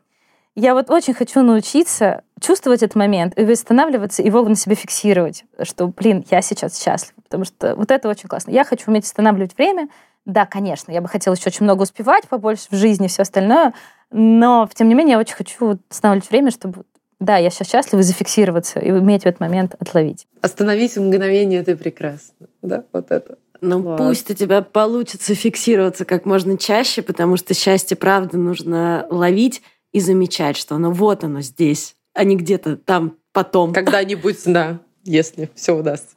Я 0.55 0.73
вот 0.73 0.89
очень 0.89 1.13
хочу 1.13 1.41
научиться 1.41 2.23
чувствовать 2.39 2.81
этот 2.81 2.95
момент 2.95 3.37
и 3.37 3.43
восстанавливаться, 3.43 4.23
его 4.23 4.41
на 4.43 4.55
себе 4.55 4.75
фиксировать, 4.75 5.43
что, 5.63 5.87
блин, 5.87 6.25
я 6.31 6.41
сейчас 6.41 6.81
счастлива, 6.81 7.21
потому 7.23 7.43
что 7.43 7.75
вот 7.75 7.91
это 7.91 8.07
очень 8.07 8.29
классно. 8.29 8.51
Я 8.51 8.63
хочу 8.63 8.89
уметь 8.89 9.03
останавливать 9.03 9.57
время. 9.57 9.89
Да, 10.25 10.45
конечно, 10.45 10.91
я 10.91 11.01
бы 11.01 11.07
хотела 11.07 11.35
еще 11.35 11.47
очень 11.47 11.63
много 11.63 11.83
успевать, 11.83 12.27
побольше 12.27 12.67
в 12.71 12.75
жизни, 12.75 13.07
все 13.07 13.21
остальное, 13.21 13.73
но, 14.11 14.67
тем 14.73 14.89
не 14.89 14.95
менее, 14.95 15.13
я 15.13 15.19
очень 15.19 15.35
хочу 15.35 15.79
останавливать 15.89 16.29
время, 16.29 16.51
чтобы 16.51 16.83
да, 17.19 17.37
я 17.37 17.49
сейчас 17.49 17.69
счастлива 17.69 18.03
зафиксироваться 18.03 18.79
и 18.79 18.91
уметь 18.91 19.23
в 19.23 19.25
этот 19.25 19.39
момент 19.39 19.75
отловить. 19.79 20.27
Остановить 20.41 20.97
мгновение— 20.97 21.59
это 21.61 21.77
прекрасно. 21.77 22.47
Да, 22.61 22.83
вот 22.91 23.09
это. 23.09 23.37
Ну, 23.61 23.81
Класс. 23.81 23.99
пусть 23.99 24.31
у 24.31 24.33
тебя 24.33 24.61
получится 24.61 25.33
фиксироваться 25.33 26.03
как 26.03 26.25
можно 26.25 26.57
чаще, 26.57 27.01
потому 27.01 27.37
что 27.37 27.53
счастье, 27.53 27.95
правда, 27.95 28.37
нужно 28.37 29.07
ловить 29.09 29.61
и 29.93 30.01
замечать, 30.01 30.57
что 30.57 30.75
оно 30.75 30.91
вот 30.91 31.23
оно 31.23 31.41
здесь, 31.41 31.95
а 32.13 32.25
не 32.25 32.35
где-то 32.35 32.75
там 32.75 33.17
потом. 33.31 33.73
Когда-нибудь, 33.73 34.41
да, 34.45 34.79
если 35.05 35.49
все 35.55 35.75
удастся. 35.75 36.14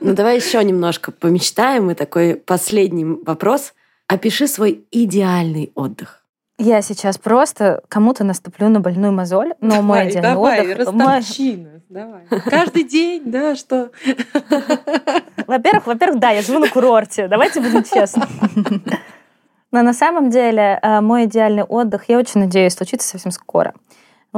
Ну, 0.00 0.14
давай 0.14 0.36
еще 0.36 0.62
немножко 0.62 1.12
помечтаем. 1.12 1.90
И 1.90 1.94
такой 1.94 2.34
последний 2.36 3.04
вопрос. 3.04 3.74
Опиши 4.06 4.46
свой 4.46 4.84
идеальный 4.90 5.72
отдых. 5.74 6.24
Я 6.58 6.82
сейчас 6.82 7.18
просто 7.18 7.82
кому-то 7.88 8.24
наступлю 8.24 8.68
на 8.68 8.80
больную 8.80 9.12
мозоль, 9.12 9.54
но 9.60 9.76
давай, 9.76 9.82
мой 9.82 10.08
идеальный 10.08 10.30
давай, 10.30 10.60
отдых... 10.60 10.92
Мой... 10.92 11.66
Давай, 11.88 12.26
Каждый 12.44 12.82
день, 12.82 13.22
да, 13.24 13.56
что? 13.56 13.90
Во-первых, 15.46 15.86
во-первых, 15.86 16.20
да, 16.20 16.30
я 16.30 16.42
живу 16.42 16.58
на 16.58 16.68
курорте. 16.68 17.28
Давайте 17.28 17.60
будем 17.60 17.82
честны. 17.82 18.26
Но 19.70 19.82
на 19.82 19.94
самом 19.94 20.28
деле 20.28 20.78
э, 20.82 21.00
мой 21.00 21.24
идеальный 21.24 21.62
отдых, 21.62 22.08
я 22.08 22.18
очень 22.18 22.40
надеюсь, 22.40 22.74
случится 22.74 23.08
совсем 23.08 23.30
скоро. 23.30 23.74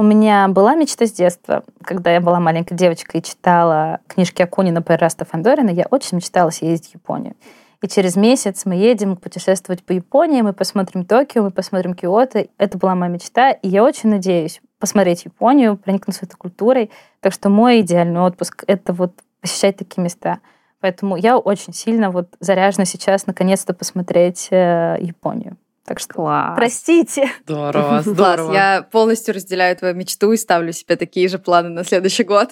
У 0.01 0.03
меня 0.03 0.47
была 0.47 0.73
мечта 0.73 1.05
с 1.05 1.11
детства, 1.11 1.63
когда 1.83 2.11
я 2.11 2.21
была 2.21 2.39
маленькой 2.39 2.73
девочкой 2.73 3.21
и 3.21 3.23
читала 3.23 3.99
книжки 4.07 4.41
Акунина 4.41 4.81
по 4.81 4.97
Раста 4.97 5.25
Фандорина, 5.25 5.69
я 5.69 5.85
очень 5.91 6.17
мечтала 6.17 6.49
съездить 6.49 6.89
в 6.89 6.93
Японию. 6.95 7.35
И 7.83 7.87
через 7.87 8.15
месяц 8.15 8.65
мы 8.65 8.73
едем 8.73 9.15
путешествовать 9.15 9.83
по 9.83 9.91
Японии, 9.91 10.41
мы 10.41 10.53
посмотрим 10.53 11.05
Токио, 11.05 11.43
мы 11.43 11.51
посмотрим 11.51 11.93
Киото. 11.93 12.47
Это 12.57 12.79
была 12.79 12.95
моя 12.95 13.11
мечта, 13.11 13.51
и 13.51 13.67
я 13.67 13.83
очень 13.83 14.09
надеюсь 14.09 14.59
посмотреть 14.79 15.25
Японию, 15.25 15.77
проникнуться 15.77 16.25
этой 16.25 16.35
культурой. 16.35 16.89
Так 17.19 17.31
что 17.31 17.49
мой 17.49 17.81
идеальный 17.81 18.21
отпуск— 18.21 18.63
это 18.67 18.93
вот 18.93 19.13
посещать 19.39 19.77
такие 19.77 20.01
места. 20.01 20.39
Поэтому 20.79 21.15
я 21.15 21.37
очень 21.37 21.75
сильно 21.75 22.09
вот 22.09 22.27
заряжена 22.39 22.85
сейчас 22.85 23.27
наконец-то 23.27 23.75
посмотреть 23.75 24.47
э, 24.49 24.97
Японию. 24.99 25.57
Так 25.85 25.99
что 25.99 26.13
Класс. 26.13 26.53
простите. 26.55 27.29
Здорово, 27.43 28.01
здорово. 28.05 28.47
Класс, 28.47 28.55
я 28.55 28.87
полностью 28.91 29.33
разделяю 29.33 29.75
твою 29.75 29.95
мечту 29.95 30.31
и 30.31 30.37
ставлю 30.37 30.71
себе 30.73 30.95
такие 30.95 31.27
же 31.27 31.39
планы 31.39 31.69
на 31.69 31.83
следующий 31.83 32.23
год. 32.23 32.51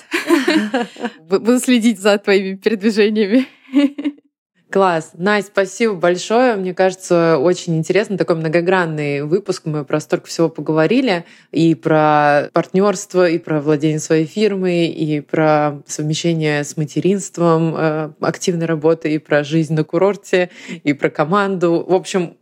Буду 1.21 1.59
следить 1.59 1.99
за 1.99 2.17
твоими 2.17 2.55
передвижениями. 2.55 3.47
Класс. 4.71 5.11
Настя, 5.15 5.51
спасибо 5.51 5.95
большое. 5.95 6.55
Мне 6.55 6.75
кажется, 6.75 7.39
очень 7.39 7.75
интересно. 7.75 8.19
Такой 8.19 8.35
многогранный 8.35 9.23
выпуск. 9.23 9.63
Мы 9.65 9.83
про 9.83 9.99
столько 9.99 10.27
всего 10.27 10.47
поговорили. 10.47 11.25
И 11.51 11.73
про 11.73 12.49
партнерство, 12.53 13.27
и 13.27 13.39
про 13.39 13.61
владение 13.61 13.99
своей 13.99 14.25
фирмой, 14.25 14.87
и 14.87 15.21
про 15.21 15.81
совмещение 15.87 16.63
с 16.63 16.77
материнством, 16.77 17.75
э, 17.75 18.11
активной 18.19 18.67
работы, 18.67 19.11
и 19.11 19.17
про 19.17 19.43
жизнь 19.43 19.73
на 19.73 19.83
курорте, 19.83 20.51
и 20.83 20.93
про 20.93 21.09
команду. 21.09 21.83
В 21.87 21.95
общем, 21.95 22.37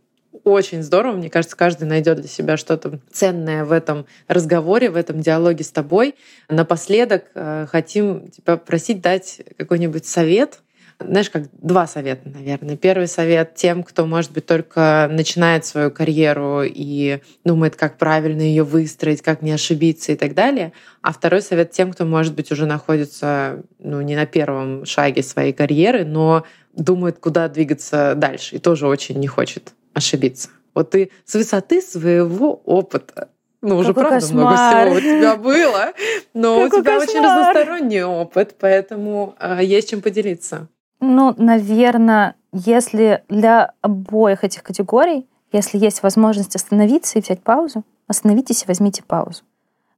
очень 0.50 0.82
здорово. 0.82 1.16
Мне 1.16 1.30
кажется, 1.30 1.56
каждый 1.56 1.84
найдет 1.84 2.18
для 2.18 2.28
себя 2.28 2.56
что-то 2.56 3.00
ценное 3.10 3.64
в 3.64 3.72
этом 3.72 4.06
разговоре, 4.26 4.90
в 4.90 4.96
этом 4.96 5.20
диалоге 5.20 5.64
с 5.64 5.70
тобой. 5.70 6.14
Напоследок 6.48 7.24
э, 7.34 7.66
хотим 7.70 8.28
тебя 8.28 8.56
просить 8.56 9.00
дать 9.00 9.40
какой-нибудь 9.56 10.06
совет 10.06 10.60
знаешь, 11.00 11.30
как 11.30 11.44
два 11.52 11.86
совета, 11.86 12.28
наверное. 12.28 12.76
Первый 12.76 13.06
совет 13.06 13.54
тем, 13.54 13.82
кто, 13.84 14.04
может 14.04 14.32
быть, 14.32 14.46
только 14.46 15.08
начинает 15.10 15.64
свою 15.64 15.90
карьеру 15.90 16.62
и 16.64 17.20
думает, 17.44 17.76
как 17.76 17.98
правильно 17.98 18.42
ее 18.42 18.64
выстроить, 18.64 19.22
как 19.22 19.42
не 19.42 19.52
ошибиться 19.52 20.12
и 20.12 20.16
так 20.16 20.34
далее. 20.34 20.72
А 21.00 21.12
второй 21.12 21.42
совет 21.42 21.70
тем, 21.70 21.92
кто, 21.92 22.04
может 22.04 22.34
быть, 22.34 22.50
уже 22.50 22.66
находится 22.66 23.62
ну, 23.78 24.00
не 24.00 24.16
на 24.16 24.26
первом 24.26 24.84
шаге 24.84 25.22
своей 25.22 25.52
карьеры, 25.52 26.04
но 26.04 26.44
думает, 26.74 27.18
куда 27.18 27.48
двигаться 27.48 28.14
дальше 28.16 28.56
и 28.56 28.58
тоже 28.58 28.86
очень 28.86 29.18
не 29.18 29.26
хочет 29.26 29.74
ошибиться. 29.94 30.50
Вот 30.74 30.90
ты 30.90 31.10
с 31.24 31.34
высоты 31.34 31.80
своего 31.80 32.60
опыта 32.64 33.28
ну, 33.60 33.76
уже 33.76 33.88
Какой 33.88 34.04
правда 34.04 34.20
кошмар. 34.20 34.44
много 34.44 34.56
всего 34.56 34.96
у 34.96 35.00
тебя 35.00 35.36
было, 35.36 35.92
но 36.32 36.62
Какой 36.62 36.80
у 36.80 36.82
тебя 36.82 36.98
кошмар. 37.00 37.08
очень 37.08 37.20
разносторонний 37.20 38.02
опыт, 38.04 38.54
поэтому 38.58 39.34
э, 39.40 39.64
есть 39.64 39.90
чем 39.90 40.00
поделиться. 40.00 40.68
Ну, 41.00 41.34
наверное, 41.36 42.36
если 42.52 43.24
для 43.28 43.72
обоих 43.82 44.44
этих 44.44 44.62
категорий 44.62 45.26
Если 45.50 45.78
есть 45.78 46.02
возможность 46.02 46.54
остановиться 46.56 47.18
и 47.18 47.22
взять 47.22 47.42
паузу, 47.42 47.82
остановитесь 48.06 48.62
и 48.62 48.66
возьмите 48.66 49.02
паузу. 49.02 49.44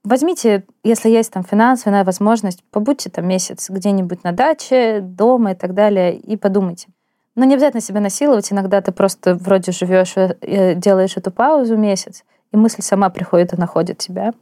Возьмите, 0.04 0.64
если 0.84 1.10
есть 1.10 1.32
там 1.32 1.42
финансовая 1.44 2.04
возможность, 2.04 2.62
побудьте 2.70 3.10
там 3.10 3.26
месяц 3.26 3.68
где-нибудь 3.68 4.22
на 4.24 4.32
даче, 4.32 5.00
дома 5.02 5.52
и 5.52 5.54
так 5.54 5.74
далее, 5.74 6.16
и 6.16 6.36
подумайте. 6.36 6.86
Но 7.36 7.44
не 7.44 7.54
обязательно 7.54 7.80
себя 7.80 8.00
насиловать. 8.00 8.52
Иногда 8.52 8.80
ты 8.80 8.92
просто 8.92 9.34
вроде 9.34 9.72
живешь, 9.72 10.14
э, 10.16 10.74
делаешь 10.74 11.16
эту 11.16 11.30
паузу 11.30 11.76
месяц, 11.76 12.24
и 12.52 12.56
мысль 12.56 12.82
сама 12.82 13.10
приходит 13.10 13.52
и 13.52 13.56
находит 13.56 13.98
тебя. 13.98 14.32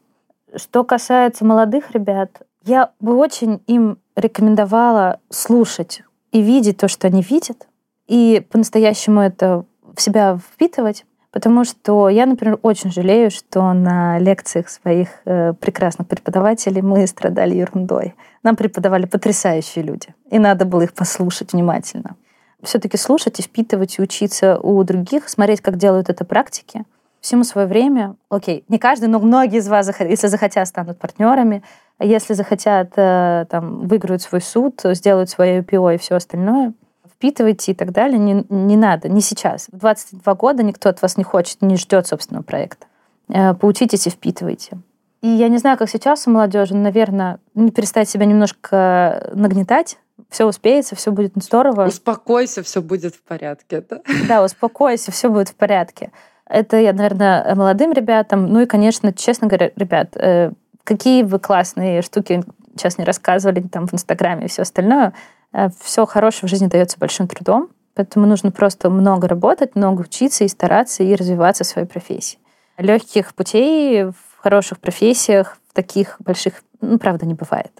Что 0.57 0.85
касается 0.85 1.45
молодых 1.45 1.91
ребят, 1.93 2.43
я 2.65 2.91
бы 3.01 3.17
очень 3.17 3.63
им 3.67 3.99
рекомендовала 4.17 5.21
слушать 5.31 6.03
и 6.33 6.41
видеть 6.41 6.79
то, 6.79 6.89
что 6.89 7.07
они 7.07 7.23
видят, 7.23 7.67
и 8.07 8.45
по-настоящему 8.51 9.21
это 9.21 9.65
в 9.95 10.01
себя 10.01 10.39
впитывать, 10.39 11.05
Потому 11.31 11.65
что 11.65 12.09
я, 12.09 12.25
например, 12.25 12.59
очень 12.63 12.91
жалею, 12.91 13.31
что 13.31 13.73
на 13.75 14.19
лекциях 14.19 14.69
своих 14.71 15.09
э, 15.27 15.53
прекрасных 15.53 16.09
преподавателей 16.09 16.81
мы 16.81 17.07
страдали 17.07 17.55
ерундой. 17.55 18.15
Нам 18.43 18.57
преподавали 18.57 19.05
потрясающие 19.05 19.85
люди, 19.85 20.15
и 20.31 20.39
надо 20.39 20.65
было 20.65 20.83
их 20.83 20.95
послушать 20.95 21.53
внимательно. 21.53 22.17
Все-таки 22.63 22.97
слушать 22.97 23.39
и 23.39 23.43
впитывать, 23.43 23.99
и 23.99 24.03
учиться 24.03 24.59
у 24.59 24.83
других, 24.85 25.29
смотреть, 25.29 25.61
как 25.61 25.77
делают 25.77 26.09
это 26.09 26.25
практики. 26.25 26.85
Всему 27.21 27.45
свое 27.45 27.67
время. 27.67 28.17
Окей, 28.29 28.65
не 28.69 28.79
каждый, 28.79 29.09
но 29.09 29.19
многие 29.19 29.59
из 29.59 29.69
вас, 29.69 29.89
если 30.01 30.27
захотят, 30.29 30.67
станут 30.69 30.99
партнерами. 30.99 31.63
Если 32.01 32.35
захотят, 32.35 32.93
э, 32.97 33.47
там, 33.51 33.87
выиграют 33.87 34.23
свой 34.23 34.41
суд, 34.41 34.81
сделают 34.85 35.31
свое 35.31 35.61
IPO 35.61 35.95
и 35.95 35.99
все 35.99 36.17
остальное— 36.17 36.73
впитывайте 37.19 37.73
и 37.73 37.75
так 37.75 37.93
далее. 37.93 38.19
Не, 38.19 38.45
не 38.49 38.77
надо, 38.77 39.09
не 39.09 39.21
сейчас. 39.21 39.69
В 39.73 39.79
22 39.79 40.35
года 40.35 40.63
никто 40.63 40.89
от 40.89 41.03
вас 41.03 41.17
не 41.17 41.25
хочет, 41.25 41.61
не 41.63 41.77
ждет 41.77 42.07
собственного 42.07 42.45
проекта. 42.45 42.87
Э, 43.29 43.55
поучитесь 43.55 44.07
и 44.07 44.11
впитывайте. 44.11 44.79
И 45.21 45.27
я 45.27 45.49
не 45.49 45.59
знаю, 45.59 45.77
как 45.77 45.91
сейчас 45.91 46.29
у 46.29 46.31
молодежи, 46.31 46.77
наверное, 46.77 47.41
не 47.55 47.73
перестать 47.73 48.09
себя 48.09 48.25
немножко 48.25 49.33
нагнетать, 49.35 49.99
все 50.31 50.47
успеется, 50.47 50.97
все 50.97 51.11
будет 51.11 51.33
здорово. 51.37 51.87
Успокойся, 51.87 52.63
все 52.63 52.83
будет 52.83 53.15
в 53.15 53.23
порядке. 53.23 53.85
Да, 53.89 54.01
да 54.29 54.45
успокойся, 54.45 55.11
все 55.11 55.31
будет 55.31 55.49
в 55.49 55.55
порядке. 55.55 56.11
Это 56.47 56.79
я, 56.79 56.93
наверное, 56.93 57.55
молодым 57.55 57.93
ребятам. 57.93 58.47
Ну 58.47 58.61
и, 58.61 58.67
конечно, 58.67 59.13
честно 59.13 59.49
говоря, 59.49 59.71
ребят, 59.77 60.17
э, 60.17 60.53
какие 60.85 61.23
вы 61.23 61.39
классные 61.39 62.03
штуки 62.03 62.43
сейчас 62.73 62.99
не 62.99 63.05
рассказывали 63.05 63.61
там 63.61 63.87
в 63.87 63.95
Инстаграме 63.95 64.47
и 64.47 64.49
все 64.49 64.63
остальное. 64.63 65.13
Э, 65.53 65.69
все 65.81 66.07
хорошее 66.07 66.49
в 66.49 66.51
жизни 66.51 66.67
дается 66.67 66.99
большим 66.99 67.29
трудом, 67.29 67.69
поэтому 67.95 68.27
нужно 68.27 68.51
просто 68.51 68.91
много 68.91 69.29
работать, 69.29 69.77
много 69.77 70.03
учиться 70.03 70.45
и 70.45 70.49
стараться 70.49 71.03
и 71.03 71.15
развиваться 71.15 71.65
в 71.65 71.67
своей 71.67 71.87
профессии. 71.87 72.39
Легких 72.79 73.35
путей 73.35 74.05
в 74.05 74.15
хороших 74.39 74.79
профессиях, 74.79 75.59
в 75.69 75.75
таких 75.75 76.17
больших, 76.21 76.63
ну, 76.81 76.99
правда, 76.99 77.27
не 77.27 77.35
бывает. 77.35 77.73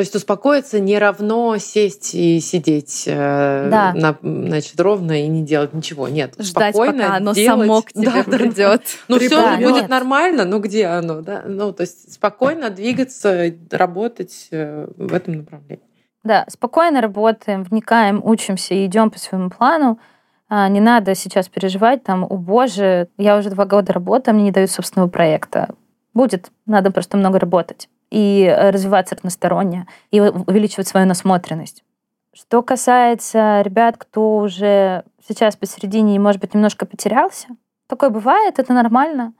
То 0.00 0.02
есть 0.02 0.14
успокоиться 0.14 0.80
не 0.80 0.98
равно 0.98 1.58
сесть 1.58 2.14
и 2.14 2.40
сидеть 2.40 3.04
э, 3.06 3.68
да. 3.70 3.92
на, 3.92 4.16
значит, 4.22 4.80
ровно 4.80 5.22
и 5.22 5.28
не 5.28 5.42
делать 5.42 5.74
ничего. 5.74 6.08
Нет, 6.08 6.36
Ждать, 6.38 6.74
спокойно 6.74 7.02
пока 7.02 7.16
оно 7.16 7.34
делать. 7.34 7.60
само 7.60 7.82
к 7.82 7.92
тебе 7.92 8.24
да, 8.24 8.38
придет. 8.38 8.82
Ну 9.08 9.18
все 9.18 9.28
да, 9.28 9.56
будет 9.58 9.82
нет. 9.82 9.88
нормально, 9.90 10.46
но 10.46 10.58
где 10.58 10.86
оно? 10.86 11.20
Да? 11.20 11.42
Ну, 11.46 11.74
то 11.74 11.82
есть 11.82 12.14
спокойно 12.14 12.70
двигаться, 12.70 13.52
работать 13.70 14.48
э, 14.52 14.88
в 14.96 15.12
этом 15.12 15.34
направлении. 15.34 15.84
Да, 16.24 16.46
спокойно 16.48 17.02
работаем, 17.02 17.64
вникаем, 17.64 18.22
учимся 18.24 18.72
и 18.72 18.86
идем 18.86 19.10
по 19.10 19.18
своему 19.18 19.50
плану. 19.50 20.00
А, 20.48 20.66
не 20.70 20.80
надо 20.80 21.14
сейчас 21.14 21.50
переживать, 21.50 22.04
там, 22.04 22.24
о 22.24 22.36
боже, 22.38 23.08
я 23.18 23.36
уже 23.36 23.50
два 23.50 23.66
года 23.66 23.92
работаю, 23.92 24.34
мне 24.34 24.44
не 24.44 24.50
дают 24.50 24.70
собственного 24.70 25.10
проекта. 25.10 25.74
Будет, 26.14 26.50
надо 26.64 26.90
просто 26.90 27.18
много 27.18 27.38
работать 27.38 27.90
и 28.10 28.44
э, 28.44 28.70
развиваться 28.70 29.14
разносторонне, 29.14 29.86
и 30.10 30.20
увеличивать 30.20 30.88
свою 30.88 31.06
насмотренность. 31.06 31.84
Что 32.32 32.62
касается 32.62 33.62
ребят, 33.62 33.96
кто 33.98 34.38
уже 34.38 35.04
сейчас 35.26 35.56
посередине 35.56 36.16
и, 36.16 36.18
может 36.18 36.40
быть, 36.40 36.54
немножко 36.54 36.86
потерялся, 36.86 37.48
такое 37.86 38.10
бывает, 38.10 38.58
это 38.58 38.72
нормально. 38.72 39.32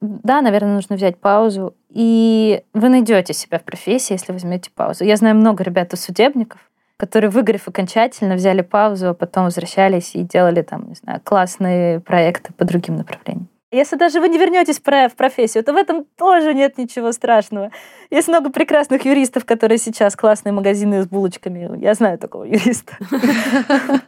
Да, 0.00 0.40
наверное, 0.40 0.74
нужно 0.74 0.94
взять 0.94 1.18
паузу. 1.18 1.74
И 1.88 2.62
вы 2.72 2.88
найдете 2.88 3.32
себя 3.32 3.58
в 3.58 3.64
профессии, 3.64 4.12
если 4.12 4.32
возьмете 4.32 4.70
паузу. 4.70 5.04
Я 5.04 5.16
знаю 5.16 5.34
много 5.34 5.64
ребят-судебников, 5.64 6.60
которые, 6.96 7.30
выгорев 7.30 7.66
окончательно, 7.66 8.34
взяли 8.34 8.62
паузу, 8.62 9.08
а 9.08 9.14
потом 9.14 9.44
возвращались 9.44 10.14
и 10.14 10.22
делали 10.22 10.62
там, 10.62 10.88
не 10.88 10.94
знаю, 10.94 11.20
классные 11.24 11.98
проекты 12.00 12.52
по 12.52 12.64
другим 12.64 12.96
направлениям. 12.96 13.48
Если 13.70 13.96
даже 13.96 14.20
вы 14.20 14.30
не 14.30 14.38
вернетесь 14.38 14.80
в 14.80 15.14
профессию, 15.14 15.62
то 15.62 15.74
в 15.74 15.76
этом 15.76 16.06
тоже 16.16 16.54
нет 16.54 16.78
ничего 16.78 17.12
страшного. 17.12 17.70
Есть 18.10 18.28
много 18.28 18.50
прекрасных 18.50 19.04
юристов, 19.04 19.44
которые 19.44 19.76
сейчас 19.76 20.16
классные 20.16 20.52
магазины 20.52 21.02
с 21.02 21.06
булочками. 21.06 21.78
Я 21.78 21.92
знаю 21.92 22.18
такого 22.18 22.44
юриста. 22.44 22.96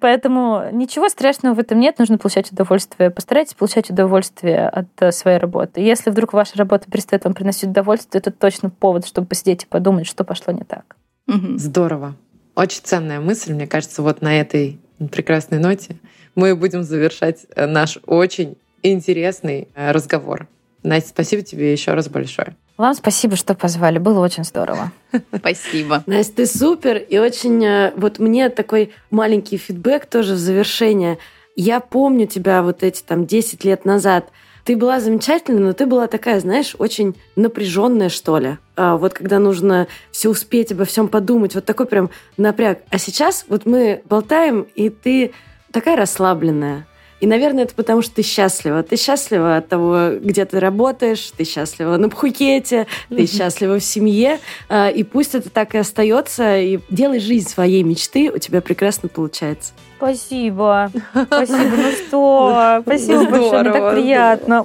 Поэтому 0.00 0.70
ничего 0.72 1.08
страшного 1.08 1.54
в 1.54 1.60
этом 1.60 1.78
нет. 1.78 2.00
Нужно 2.00 2.18
получать 2.18 2.50
удовольствие. 2.50 3.10
Постарайтесь 3.10 3.54
получать 3.54 3.90
удовольствие 3.90 4.68
от 4.68 4.88
э, 4.98 5.12
своей 5.12 5.38
работы. 5.38 5.80
Если 5.80 6.10
вдруг 6.10 6.32
ваша 6.32 6.58
работа 6.58 6.90
перестает 6.90 7.22
вам 7.22 7.34
приносить 7.34 7.70
удовольствие, 7.70 8.18
это 8.18 8.32
точно 8.32 8.70
повод, 8.70 9.06
чтобы 9.06 9.28
посидеть 9.28 9.64
и 9.64 9.66
подумать, 9.66 10.08
что 10.08 10.24
пошло 10.24 10.52
не 10.52 10.64
так. 10.64 10.96
Здорово. 11.28 12.16
Очень 12.56 12.82
ценная 12.82 13.20
мысль, 13.20 13.54
мне 13.54 13.68
кажется, 13.68 14.02
вот 14.02 14.20
на 14.20 14.40
этой 14.40 14.80
прекрасной 15.12 15.60
ноте 15.60 15.96
мы 16.38 16.54
будем 16.54 16.84
завершать 16.84 17.46
э, 17.56 17.66
наш 17.66 17.98
очень 18.06 18.56
интересный 18.84 19.66
э, 19.74 19.90
разговор. 19.90 20.46
Настя, 20.84 21.08
спасибо 21.08 21.42
тебе 21.42 21.72
еще 21.72 21.94
раз 21.94 22.08
большое. 22.08 22.54
Вам 22.76 22.94
спасибо, 22.94 23.34
что 23.34 23.54
позвали. 23.54 23.98
Было 23.98 24.20
очень 24.20 24.44
здорово. 24.44 24.92
Спасибо. 25.36 26.04
Настя, 26.06 26.36
ты 26.36 26.46
супер. 26.46 26.96
И 26.96 27.18
очень... 27.18 27.64
Э, 27.64 27.92
вот 27.96 28.20
мне 28.20 28.50
такой 28.50 28.92
маленький 29.10 29.56
фидбэк 29.56 30.06
тоже 30.06 30.34
в 30.34 30.38
завершение. 30.38 31.18
Я 31.56 31.80
помню 31.80 32.28
тебя 32.28 32.62
вот 32.62 32.84
эти 32.84 33.02
там 33.02 33.26
10 33.26 33.64
лет 33.64 33.84
назад. 33.84 34.28
Ты 34.62 34.76
была 34.76 35.00
замечательная, 35.00 35.62
но 35.62 35.72
ты 35.72 35.86
была 35.86 36.06
такая, 36.06 36.38
знаешь, 36.38 36.76
очень 36.78 37.16
напряженная, 37.34 38.10
что 38.10 38.38
ли. 38.38 38.58
А 38.76 38.96
вот 38.96 39.12
когда 39.12 39.40
нужно 39.40 39.88
все 40.12 40.28
успеть, 40.28 40.70
обо 40.70 40.84
всем 40.84 41.08
подумать, 41.08 41.56
вот 41.56 41.64
такой 41.64 41.86
прям 41.86 42.10
напряг. 42.36 42.82
А 42.90 42.98
сейчас 42.98 43.44
вот 43.48 43.66
мы 43.66 44.02
болтаем, 44.04 44.68
и 44.76 44.88
ты 44.88 45.32
такая 45.72 45.96
расслабленная. 45.96 46.86
И, 47.20 47.26
наверное, 47.26 47.64
это 47.64 47.74
потому, 47.74 48.00
что 48.02 48.16
ты 48.16 48.22
счастлива. 48.22 48.82
Ты 48.82 48.96
счастлива 48.96 49.56
от 49.56 49.68
того, 49.68 50.18
где 50.20 50.44
ты 50.44 50.60
работаешь, 50.60 51.32
ты 51.36 51.44
счастлива 51.44 51.96
на 51.96 52.08
Пхукете, 52.08 52.86
ты 53.08 53.26
счастлива 53.26 53.80
в 53.80 53.84
семье. 53.84 54.38
А, 54.68 54.88
и 54.88 55.02
пусть 55.02 55.34
это 55.34 55.50
так 55.50 55.74
и 55.74 55.78
остается, 55.78 56.58
и 56.58 56.78
делай 56.90 57.18
жизнь 57.18 57.48
своей 57.48 57.82
мечты, 57.82 58.30
у 58.30 58.38
тебя 58.38 58.60
прекрасно 58.60 59.08
получается. 59.08 59.72
Спасибо. 59.98 60.90
Спасибо. 61.26 61.76
Ну 61.76 61.92
что? 61.92 62.78
Спасибо 62.82 63.24
большое. 63.24 63.62
Мне 63.62 63.72
так 63.72 63.92
приятно. 63.92 64.64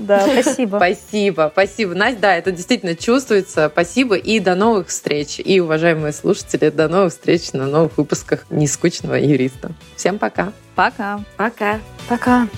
Да, 0.00 0.20
спасибо. 0.20 0.76
Спасибо. 0.76 1.50
Спасибо. 1.52 1.94
Настя, 1.94 2.20
да, 2.20 2.36
это 2.36 2.52
действительно 2.52 2.96
чувствуется. 2.96 3.70
Спасибо. 3.72 4.16
И 4.16 4.40
до 4.40 4.56
новых 4.56 4.88
встреч. 4.88 5.40
И, 5.42 5.60
уважаемые 5.60 6.12
слушатели, 6.12 6.70
до 6.70 6.88
новых 6.88 7.12
встреч 7.12 7.52
на 7.52 7.66
новых 7.66 7.96
выпусках 7.96 8.46
«Нескучного 8.50 9.14
юриста». 9.14 9.70
Всем 9.96 10.18
пока. 10.18 10.52
Пока. 10.74 11.20
Пока. 11.36 11.78
Пока. 12.08 12.48